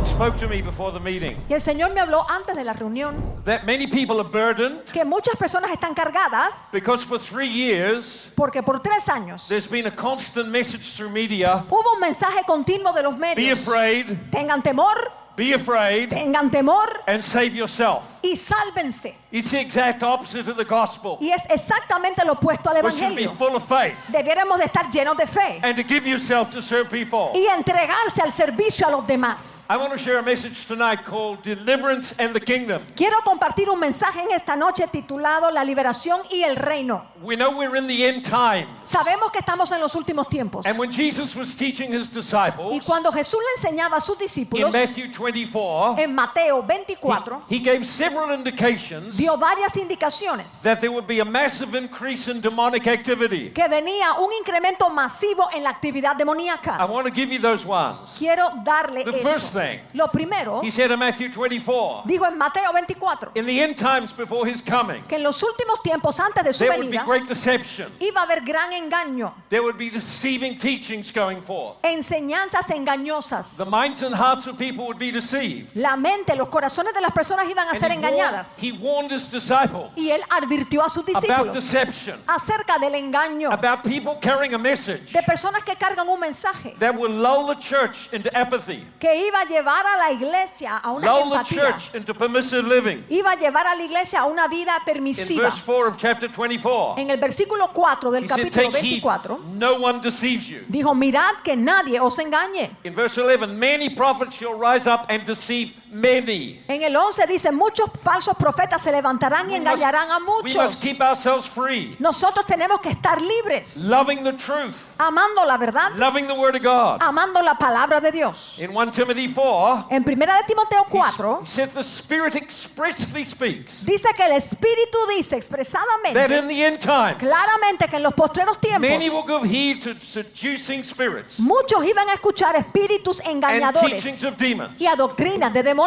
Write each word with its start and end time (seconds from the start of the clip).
Lord 0.00 0.08
spoke 0.08 0.38
to 0.38 0.48
me 0.48 0.62
before 0.62 0.92
the 0.92 0.98
meeting 1.00 1.36
Y 1.46 1.52
el 1.52 1.60
Señor 1.60 1.92
me 1.92 2.00
habló 2.00 2.24
antes 2.30 2.56
de 2.56 2.64
la 2.64 2.72
reunión 2.72 3.42
that 3.44 3.64
many 3.66 3.86
people 3.86 4.18
are 4.18 4.28
burdened 4.28 4.84
que 4.90 5.04
muchas 5.04 5.36
personas 5.36 5.70
están 5.70 5.94
cargadas 5.94 6.54
because 6.72 7.04
for 7.04 7.18
three 7.18 7.48
years 7.48 8.30
porque 8.34 8.62
por 8.62 8.80
tres 8.80 9.10
años 9.10 9.46
there's 9.48 9.66
been 9.70 9.86
a 9.86 9.90
constant 9.94 10.48
message 10.48 10.94
through 10.96 11.10
media 11.10 11.66
hubo 11.68 11.92
un 11.94 12.00
mensaje 12.00 12.42
continuo 12.46 12.94
de 12.94 13.02
los 13.02 13.12
be 13.14 13.34
medios. 13.34 13.58
afraid, 13.60 14.06
Tengan 14.30 14.62
temor, 14.62 15.12
be 15.36 15.52
afraid, 15.52 16.08
tengan 16.08 16.50
temor 16.50 16.88
and 17.06 17.22
save 17.22 17.54
yourself. 17.54 18.04
y 18.22 18.36
sálvense. 18.36 19.14
It's 19.32 19.52
the 19.52 19.60
exact 19.60 20.02
opposite 20.02 20.48
of 20.50 20.56
the 20.56 20.64
gospel. 20.64 21.16
Y 21.20 21.30
es 21.30 21.44
exactamente 21.48 22.24
lo 22.24 22.32
opuesto 22.32 22.68
al 22.70 22.78
Evangelio. 22.78 23.30
full 23.32 23.54
of 23.54 23.62
faith 23.62 23.96
Debiéramos 24.08 24.58
de 24.58 24.64
estar 24.64 24.90
llenos 24.90 25.16
de 25.16 25.26
fe 25.26 25.60
and 25.62 25.76
to 25.76 25.84
give 25.84 26.04
yourself 26.04 26.50
to 26.50 26.60
serve 26.60 26.90
people. 26.90 27.30
y 27.34 27.46
entregarse 27.46 28.20
al 28.22 28.32
servicio 28.32 28.88
a 28.88 28.90
los 28.90 29.06
demás. 29.06 29.66
I 29.70 29.76
want 29.76 29.92
to 29.92 29.98
share 29.98 30.18
a 30.18 30.22
message 30.22 30.66
tonight 30.66 31.04
called 31.04 31.42
Deliverance 31.42 32.18
and 32.18 32.34
the 32.34 32.40
Kingdom. 32.40 32.82
Quiero 32.96 33.18
compartir 33.24 33.70
un 33.70 33.78
mensaje 33.78 34.20
en 34.20 34.32
esta 34.32 34.56
noche 34.56 34.88
titulado 34.88 35.52
La 35.52 35.62
liberación 35.62 36.22
y 36.32 36.42
el 36.42 36.56
reino. 36.56 37.06
We 37.22 37.36
know 37.36 37.56
we're 37.56 37.76
in 37.76 37.86
the 37.86 38.08
end 38.08 38.24
times. 38.24 38.66
Sabemos 38.82 39.30
que 39.30 39.38
estamos 39.38 39.70
en 39.70 39.80
los 39.80 39.94
últimos 39.94 40.28
tiempos. 40.28 40.66
And 40.66 40.76
when 40.76 40.90
Jesus 40.90 41.36
was 41.36 41.54
teaching 41.54 41.92
his 41.92 42.08
Y 42.08 42.14
disciples 42.16 42.84
cuando 42.84 43.12
Jesús 43.12 43.38
le 43.40 43.62
enseñaba 43.62 43.98
a 43.98 44.00
sus 44.00 44.16
in 44.16 44.26
discípulos 44.26 44.72
Matthew 44.72 45.12
24, 45.12 45.98
en 45.98 46.14
Mateo 46.16 46.62
24, 46.62 47.42
he 47.48 47.60
gave 47.60 47.84
several 47.84 48.32
indications 48.32 49.19
dio 49.20 49.36
varias 49.36 49.76
indicaciones 49.76 50.62
that 50.62 50.80
there 50.80 50.88
would 50.90 51.06
be 51.06 51.20
a 51.20 51.24
massive 51.24 51.74
increase 51.76 52.26
in 52.30 52.40
demonic 52.40 52.86
activity. 52.86 53.50
que 53.50 53.68
venía 53.68 54.14
un 54.18 54.30
incremento 54.32 54.88
masivo 54.88 55.48
en 55.52 55.62
la 55.62 55.70
actividad 55.70 56.14
I 56.14 56.18
demoníaca. 56.18 56.86
want 56.88 57.06
to 57.06 57.12
give 57.12 57.30
you 57.32 57.38
those 57.38 57.66
ones. 57.66 58.14
Quiero 58.18 58.50
darle 58.64 59.04
The 59.04 59.12
first 59.22 59.54
eso. 59.54 59.60
thing. 59.60 59.80
Lo 59.92 60.08
primero, 60.08 60.62
He 60.62 60.70
said 60.70 60.90
in 60.90 60.98
Matthew 60.98 61.30
24, 61.30 62.04
dijo 62.06 62.26
en 62.26 62.38
Mateo 62.38 62.70
24, 62.72 63.32
in 63.34 63.44
the 63.46 63.60
end 63.62 63.76
times 63.76 64.12
before 64.14 64.46
his 64.48 64.62
coming, 64.62 65.02
que 65.06 65.16
en 65.16 65.22
los 65.22 65.42
últimos 65.42 65.82
tiempos 65.82 66.18
antes 66.18 66.42
de 66.42 66.52
su 66.54 66.64
there 66.64 66.76
would 66.78 66.90
be 66.90 66.96
venida 66.96 67.04
great 67.04 67.26
deception. 67.28 67.92
iba 68.00 68.20
a 68.20 68.24
haber 68.24 68.40
gran 68.42 68.72
engaño, 68.72 69.34
There 69.50 69.62
would 69.62 69.76
be 69.76 69.90
deceiving 69.90 70.56
teachings 70.58 71.12
going 71.12 71.42
forth. 71.42 71.76
enseñanzas 71.82 72.70
engañosas. 72.70 73.56
The 73.56 73.66
minds 73.66 74.02
and 74.02 74.14
hearts 74.14 74.46
of 74.46 74.56
people 74.56 74.84
would 74.86 74.98
be 74.98 75.10
deceived. 75.10 75.76
La 75.76 75.96
mente, 75.96 76.34
los 76.36 76.48
corazones 76.48 76.94
de 76.94 77.00
las 77.02 77.12
personas 77.12 77.46
iban 77.48 77.66
a 77.66 77.70
And 77.72 77.78
ser 77.78 77.90
he, 77.90 77.96
warned, 77.98 78.04
engañadas. 78.04 78.58
he 78.58 78.72
warned 78.72 79.09
his 79.10 79.30
disciples 79.30 79.90
Y 79.96 80.10
él 80.10 80.20
advirtió 80.30 80.82
a 80.84 80.88
sus 80.88 81.02
about 81.08 81.14
discípulos 81.22 81.54
deception, 81.54 82.20
acerca 82.26 82.78
del 82.78 82.94
engaño 82.94 83.50
about 83.52 83.82
people 83.82 84.16
carrying 84.20 84.54
a 84.54 84.58
message 84.58 85.12
de 85.12 85.22
personas 85.22 85.62
que 85.64 85.74
cargan 85.76 86.08
un 86.08 86.18
mensaje 86.20 86.74
that 86.78 86.94
will 86.94 87.10
lull 87.12 87.46
the 87.46 87.56
church 87.60 88.12
into 88.12 88.30
apathy, 88.36 88.84
que 88.98 89.14
iba 89.26 89.40
a 89.40 89.44
llevar 89.46 89.84
a 89.84 89.98
la 89.98 90.12
iglesia 90.12 90.76
a 90.78 90.90
una 90.92 91.06
lull 91.06 91.30
the 91.30 91.36
empatía. 91.36 91.72
church 91.72 91.94
into 91.94 92.14
permissive 92.14 92.66
living. 92.66 93.04
Iba 93.08 93.32
a 93.32 93.36
llevar 93.36 93.66
a 93.66 93.74
la 93.76 93.84
iglesia 93.84 94.20
a 94.20 94.24
una 94.26 94.48
vida 94.48 94.72
In 94.78 94.84
permisiva. 94.84 95.42
verse 95.42 95.60
4 95.60 95.88
of 95.88 95.96
chapter 95.96 96.28
24, 96.28 96.94
En 96.98 97.10
el 97.10 97.18
versículo 97.18 97.68
4 97.72 98.10
del 98.10 98.24
he 98.24 98.28
said, 98.28 98.38
capítulo 98.38 98.70
Take 98.70 98.80
heed, 98.84 99.02
24 99.02 99.38
no 99.54 99.74
one 99.80 100.00
deceives 100.00 100.48
you. 100.48 100.60
dijo, 100.68 100.94
mirad 100.94 101.36
que 101.42 101.56
nadie 101.56 101.98
os 102.00 102.18
engañe. 102.18 102.70
In 102.84 102.94
verse 102.94 103.18
11, 103.18 103.58
many 103.58 103.90
prophets 103.90 104.36
shall 104.36 104.54
rise 104.54 104.86
up 104.86 105.06
and 105.08 105.24
deceive 105.24 105.74
many. 105.90 106.62
En 106.68 106.82
el 106.82 106.94
11 106.96 107.26
dice, 107.26 107.52
muchos 107.52 107.90
falsos 108.02 108.36
profetas 108.36 108.80
se 108.82 108.92
levantarán 108.92 109.50
y 109.50 109.54
We 109.54 109.60
must, 109.60 109.72
engañarán 109.82 110.10
a 110.10 110.18
we 110.18 110.24
muchos. 110.24 110.54
must 110.56 110.82
keep 110.82 111.00
ourselves 111.00 111.46
free, 111.48 111.96
Nosotros 111.98 112.46
tenemos 112.46 112.80
que 112.80 112.90
estar 112.90 113.20
libres, 113.20 113.84
loving 113.86 114.22
the 114.22 114.32
truth, 114.34 114.94
amando 114.98 115.44
la 115.44 115.56
verdad, 115.56 115.90
loving 115.96 116.26
the 116.26 116.34
word 116.34 116.54
of 116.56 116.62
God. 116.62 116.98
amando 117.02 117.42
la 117.42 117.54
palabra 117.54 118.00
de 118.00 118.12
Dios. 118.12 118.58
In 118.60 118.70
1 118.74 118.90
Timothy 118.92 119.28
4, 119.28 119.86
En 119.90 120.04
primera 120.04 120.34
de 120.36 120.44
Timoteo 120.44 120.84
he 120.88 120.90
4 120.90 121.40
said 121.46 121.70
the 121.70 121.82
Spirit 121.82 122.36
expressly 122.36 123.24
speaks 123.24 123.84
dice 123.84 124.08
que 124.14 124.24
el 124.24 124.32
Espíritu 124.32 124.98
dice 125.08 125.30
that 125.30 125.38
expresadamente, 125.38 126.38
in 126.38 126.48
the 126.48 126.64
end 126.64 126.78
times, 126.78 127.18
claramente 127.18 127.88
que 127.88 127.96
en 127.96 128.02
los 128.04 128.14
postreros 128.14 128.56
many 128.78 129.08
will 129.10 129.24
tiempos 129.24 129.42
give 129.42 129.50
heed 129.50 129.82
to 129.82 129.94
seducing 130.04 130.84
spirits 130.84 131.38
muchos 131.40 131.84
iban 131.84 132.08
a 132.08 132.14
escuchar 132.14 132.54
espíritus 132.56 133.20
and 133.20 133.42
engañadores 133.42 134.02
teachings 134.02 134.24
of 134.24 134.36
demons. 134.36 134.70
y 134.78 134.86
a 134.86 134.94
doctrinas 134.94 135.52
de 135.52 135.62
demonios. 135.62 135.79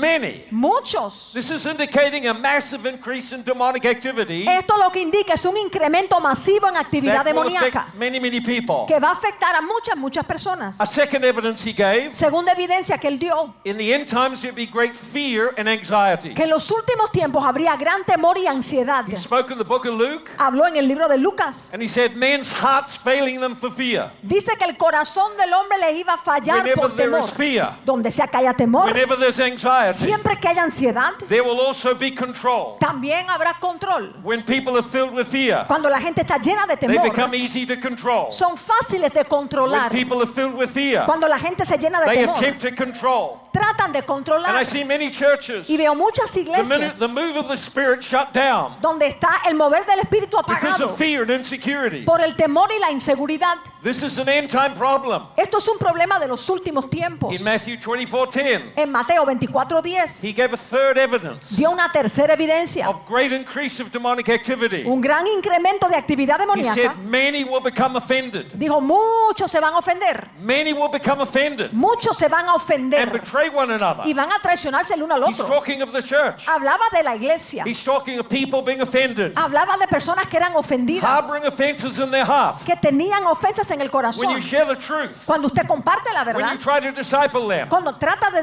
Many. 0.00 0.44
Muchos. 0.50 1.30
This 1.32 1.50
is 1.50 1.64
indicating 1.66 2.26
a 2.26 2.34
massive 2.34 2.86
increase 2.86 3.32
in 3.32 3.42
demonic 3.44 3.84
activity 3.84 4.46
Esto 4.48 4.76
lo 4.76 4.90
que 4.90 5.00
indica 5.00 5.34
es 5.34 5.44
un 5.44 5.56
incremento 5.56 6.20
masivo 6.20 6.68
en 6.68 6.76
actividad 6.76 7.16
that 7.24 7.26
demoníaca 7.26 7.92
many, 7.96 8.18
many 8.20 8.40
people. 8.40 8.84
que 8.86 8.98
va 8.98 9.10
a 9.10 9.12
afectar 9.12 9.54
a 9.54 9.60
muchas, 9.60 9.96
muchas 9.96 10.24
personas. 10.24 10.80
A 10.80 10.86
second 10.86 11.24
evidence 11.24 11.64
he 11.64 11.72
gave 11.72 12.10
Segunda 12.14 12.52
evidencia 12.52 12.98
que 12.98 13.08
él 13.08 13.18
dio, 13.18 13.54
in 13.64 13.76
the 13.78 13.92
end 13.94 14.08
times 14.08 14.40
there'd 14.42 14.56
be 14.56 14.66
great 14.66 14.94
fear 14.96 15.54
and 15.56 15.68
anxiety. 15.68 16.34
que 16.34 16.44
en 16.44 16.50
los 16.50 16.70
últimos 16.70 17.10
tiempos 17.12 17.44
habría 17.44 17.76
gran 17.76 18.04
temor 18.04 18.38
y 18.38 18.46
ansiedad. 18.46 19.04
He 19.08 19.16
spoke 19.16 19.52
in 19.52 19.58
the 19.58 19.64
book 19.64 19.86
of 19.86 19.94
Luke 19.94 20.30
Habló 20.38 20.66
en 20.66 20.76
el 20.76 20.86
libro 20.88 21.08
de 21.08 21.18
Lucas. 21.18 21.72
and 21.72 21.82
he 21.82 21.88
said, 21.88 22.16
Men's 22.16 22.50
hearts 22.50 22.96
failing 22.96 23.40
them 23.40 23.54
for 23.54 23.70
fear. 23.72 24.10
Dice 24.22 24.56
que 24.58 24.64
el 24.64 24.76
corazón 24.76 25.36
del 25.36 25.52
hombre 25.54 25.78
le 25.78 25.92
iba 25.92 26.14
a 26.14 26.18
fallar 26.18 26.58
Whenever 26.58 26.74
por 26.80 26.96
temor. 26.96 27.20
is 27.20 27.30
fear, 27.30 27.76
Donde 27.84 28.10
sea 28.10 28.26
que 28.26 28.36
haya 28.38 28.52
temor, 28.54 28.86
whenever 28.86 29.16
there's 29.18 29.35
anxiety, 29.40 30.04
siempre 30.06 30.36
que 30.40 30.48
haya 30.48 30.62
ansiedad, 30.62 31.12
there 31.28 31.42
will 31.42 31.60
also 31.60 31.94
be 31.94 32.10
control. 32.14 32.76
también 32.78 33.28
habrá 33.28 33.58
control. 33.60 34.12
When 34.22 34.42
people 34.44 34.76
are 34.76 34.82
filled 34.82 35.12
with 35.14 35.26
fear, 35.26 35.64
Cuando 35.66 35.88
la 35.88 35.98
gente 36.00 36.22
está 36.22 36.38
llena 36.38 36.66
de 36.66 36.76
they 36.76 36.88
temor, 36.88 37.02
become 37.10 37.34
easy 37.34 37.66
to 37.66 37.76
control. 37.80 38.30
son 38.30 38.56
fáciles 38.56 39.12
de 39.12 39.20
When 39.20 39.28
controlar. 39.28 39.90
people 39.90 40.18
are 40.22 40.26
filled 40.26 40.54
with 40.54 40.70
fear, 40.70 41.04
Cuando 41.06 41.28
la 41.28 41.38
gente 41.38 41.64
se 41.64 41.76
llena 41.78 42.00
de 42.00 42.06
they 42.06 42.16
temor, 42.24 42.36
attempt 42.36 42.62
to 42.62 42.74
control. 42.74 43.40
tratan 43.52 43.92
de 43.92 43.98
And 43.98 44.04
I 44.04 44.06
controlar. 44.06 44.64
see 44.66 44.84
many 44.84 45.10
churches, 45.10 45.68
Y 45.68 45.76
veo 45.76 45.94
muchas 45.94 46.30
the, 46.32 46.42
minute, 46.44 46.62
iglesias 46.64 46.98
the 46.98 47.08
move 47.08 47.36
of 47.36 47.48
the 47.48 47.56
Spirit 47.56 48.02
shut 48.02 48.32
down 48.32 48.76
donde 48.80 49.06
está 49.06 49.40
el 49.48 49.54
mover 49.54 49.84
del 49.86 49.98
espíritu 50.00 50.36
because 50.46 50.56
apagado 50.56 50.84
of 50.90 50.96
fear 50.98 51.22
and 51.22 51.30
insecurity. 51.30 52.04
por 52.04 52.20
el 52.20 52.34
temor 52.36 52.68
y 52.70 52.78
la 52.78 52.90
inseguridad. 52.90 53.56
This 53.82 54.02
is 54.02 54.18
an 54.18 54.28
end 54.28 54.50
time 54.50 54.74
problem. 54.74 55.22
Esto 55.36 55.58
es 55.58 55.68
un 55.68 55.78
problema 55.78 56.18
de 56.18 56.28
los 56.28 56.48
últimos 56.50 56.90
tiempos. 56.90 57.34
In 57.34 57.42
Matthew 57.44 57.76
24:10, 57.78 58.72
En 58.76 58.90
Mateo 58.90 59.24
24:10 59.26 60.22
he 60.22 60.32
gave 60.32 60.52
a 60.54 60.56
third 60.56 60.96
evidence 60.98 61.54
dio 61.56 61.70
una 61.70 61.90
tercera 61.92 62.34
evidencia, 62.34 62.88
of 62.88 63.06
great 63.08 63.32
increase 63.32 63.80
of 63.82 63.90
demonic 63.90 64.28
activity. 64.28 64.84
un 64.86 65.00
gran 65.00 65.26
incremento 65.26 65.88
de 65.88 65.96
actividad 65.96 66.36
He 66.36 66.42
demoníaca. 66.46 66.74
said, 66.74 66.96
Many 67.06 67.44
will 67.44 67.60
become 67.62 67.96
offended. 67.96 68.50
Dijo, 68.54 68.80
muchos 68.80 69.50
se 69.50 69.60
van 69.60 69.74
a 69.74 69.78
ofender, 69.78 70.28
Many 70.40 70.72
will 70.72 70.90
become 70.90 71.20
offended 71.22 71.72
muchos 71.72 72.16
se 72.16 72.28
van 72.28 72.46
a 72.46 72.52
and 72.52 72.60
ofender 72.62 73.10
betray 73.12 73.48
one 73.48 73.72
another. 73.74 74.06
y 74.06 74.14
van 74.14 74.30
a 74.32 74.38
traicionarse 74.40 74.94
el 74.94 75.02
uno 75.02 75.14
al 75.14 75.24
He's 75.28 75.40
otro. 75.40 75.54
talking 75.54 75.82
of 75.82 75.92
the 75.92 76.02
church. 76.02 76.46
Hablaba 76.46 76.84
de 76.92 77.02
la 77.02 77.14
iglesia, 77.16 77.64
He's 77.66 77.82
talking 77.84 78.18
of 78.18 78.28
people 78.28 78.62
being 78.62 78.80
offended, 78.80 79.32
hablaba 79.36 79.76
de 79.78 79.86
personas 79.88 80.26
que 80.28 80.36
eran 80.38 80.54
ofendidas, 80.54 81.04
harboring 81.08 81.44
offenses 81.46 81.98
in 81.98 82.10
their 82.10 82.24
heart. 82.24 82.62
que 82.64 82.76
tenían 82.76 83.24
ofensas 83.26 83.70
en 83.70 83.80
el 83.80 83.86
When 83.88 83.90
corazón. 83.90 84.34
you 84.34 84.40
share 84.42 84.66
the 84.66 84.76
truth, 84.76 85.24
Cuando 85.26 85.46
usted 85.48 85.66
comparte 85.66 86.12
la 86.12 86.22
when 86.24 86.36
verdad, 86.36 86.52
you 86.52 86.58
try 86.58 86.80
to 86.80 86.92
disciple 86.92 87.46
them, 87.48 87.68
cuando 87.68 87.94
trata 87.96 88.30
de 88.30 88.42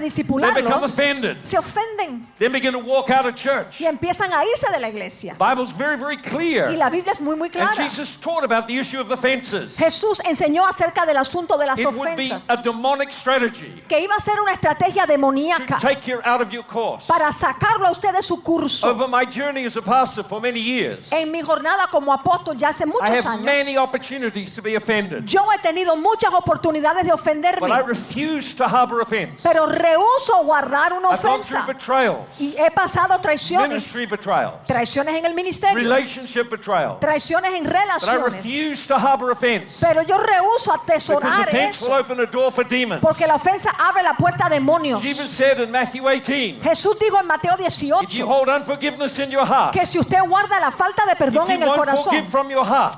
they 0.53 0.63
become 0.79 0.83
offended. 0.85 1.45
se 1.45 1.57
ofenden 1.57 2.27
Then 2.37 2.51
begin 2.51 2.73
to 2.73 2.79
walk 2.79 3.09
out 3.09 3.25
of 3.25 3.35
church. 3.35 3.79
y 3.79 3.85
empiezan 3.85 4.31
a 4.33 4.43
irse 4.45 4.71
de 4.71 4.79
la 4.79 4.89
iglesia. 4.89 5.35
Bible's 5.37 5.71
very, 5.71 5.97
very 5.97 6.15
Y 6.17 6.21
clear. 6.21 6.71
la 6.77 6.89
Biblia 6.89 7.13
es 7.13 7.21
muy, 7.21 7.35
muy 7.35 7.47
And 7.47 7.53
clara. 7.53 7.75
Jesus 7.75 8.15
taught 8.19 8.43
about 8.43 8.67
the 8.67 8.77
issue 8.77 8.99
of 8.99 9.09
offenses. 9.11 9.77
Jesús 9.77 10.19
enseñó 10.25 10.65
acerca 10.65 11.05
del 11.05 11.17
asunto 11.17 11.57
de 11.57 11.65
las 11.65 11.79
It 11.79 11.85
would 11.87 12.15
be 12.15 12.23
ofensas, 12.29 12.49
a 12.49 12.57
demonic 12.61 13.11
strategy 13.11 13.81
que 13.87 13.99
iba 13.99 14.15
a 14.15 14.19
ser 14.19 14.39
una 14.39 14.53
estrategia 14.53 15.05
to 15.05 15.11
demoníaca 15.13 15.79
take 15.79 16.07
you 16.07 16.19
out 16.25 16.41
of 16.41 16.51
your 16.51 16.63
course. 16.65 17.05
para 17.07 17.31
sacarlo 17.31 17.87
a 17.87 17.91
usted 17.91 18.11
de 18.13 18.21
su 18.21 18.41
curso. 18.41 18.87
Over 18.89 19.07
my 19.07 19.25
journey 19.25 19.65
as 19.65 19.75
a 19.77 19.81
pastor 19.81 20.23
for 20.23 20.39
many 20.41 20.59
years, 20.59 21.11
En 21.11 21.31
mi 21.31 21.41
jornada 21.41 21.87
como 21.91 22.11
apóstol 22.13 22.57
ya 22.57 22.69
hace 22.69 22.83
I 22.83 22.87
muchos 22.87 23.25
have 23.25 23.41
many 23.41 23.73
años, 23.75 23.83
opportunities 23.83 24.53
to 24.55 24.61
be 24.61 24.75
offended. 24.75 25.25
yo 25.25 25.49
he 25.51 25.57
tenido 25.59 25.95
muchas 25.95 26.33
oportunidades 26.33 27.03
de 27.03 27.11
But 27.13 27.19
I 27.19 27.21
ofenderme, 27.21 27.83
refuse 27.87 28.55
to 28.55 28.67
harbor 28.67 29.01
offense. 29.01 29.43
pero 29.47 29.65
rehuso 29.65 30.43
guardar 30.63 30.93
una 30.93 31.09
ofensa. 31.09 31.65
Y 32.39 32.55
he 32.57 32.71
pasado 32.71 33.19
traiciones, 33.19 33.93
traiciones 34.65 35.15
en 35.15 35.25
el 35.25 35.33
ministerio, 35.33 35.89
traiciones 36.99 37.53
en 37.55 37.65
relaciones. 37.65 38.45
Pero 39.79 40.01
yo 40.03 40.17
rehuso 40.17 40.73
atesorar 40.73 41.49
eso, 41.55 42.03
porque 43.01 43.27
la 43.27 43.35
ofensa 43.35 43.71
abre 43.77 44.03
la 44.03 44.13
puerta 44.13 44.45
a 44.45 44.49
demonios. 44.49 45.01
Jesus 45.01 45.29
said 45.29 45.59
in 45.59 45.71
Matthew 45.71 46.03
18, 46.03 46.61
Jesús 46.61 46.97
dijo 46.99 47.19
en 47.19 47.27
Mateo 47.27 47.53
if 47.59 47.81
you 47.81 47.95
18 47.95 48.27
hold 48.27 48.49
unforgiveness 48.49 49.19
in 49.19 49.29
your 49.29 49.45
heart, 49.45 49.73
que 49.73 49.85
si 49.85 49.99
usted 49.99 50.19
guarda 50.27 50.59
la 50.59 50.71
falta 50.71 51.05
de 51.05 51.15
perdón 51.15 51.49
en 51.51 51.63
el 51.63 51.69
corazón, 51.69 52.13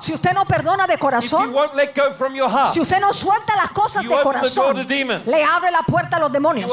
si 0.00 0.12
usted 0.14 0.32
no 0.32 0.44
perdona 0.44 0.86
de 0.86 0.98
corazón, 0.98 1.54
si 2.72 2.80
usted 2.80 3.00
no 3.00 3.12
suelta 3.12 3.56
las 3.56 3.70
cosas 3.70 4.06
de 4.06 4.22
corazón, 4.22 4.86
le 4.86 5.44
abre 5.44 5.70
la 5.70 5.82
puerta 5.82 6.16
a 6.16 6.20
los 6.20 6.32
demonios, 6.32 6.70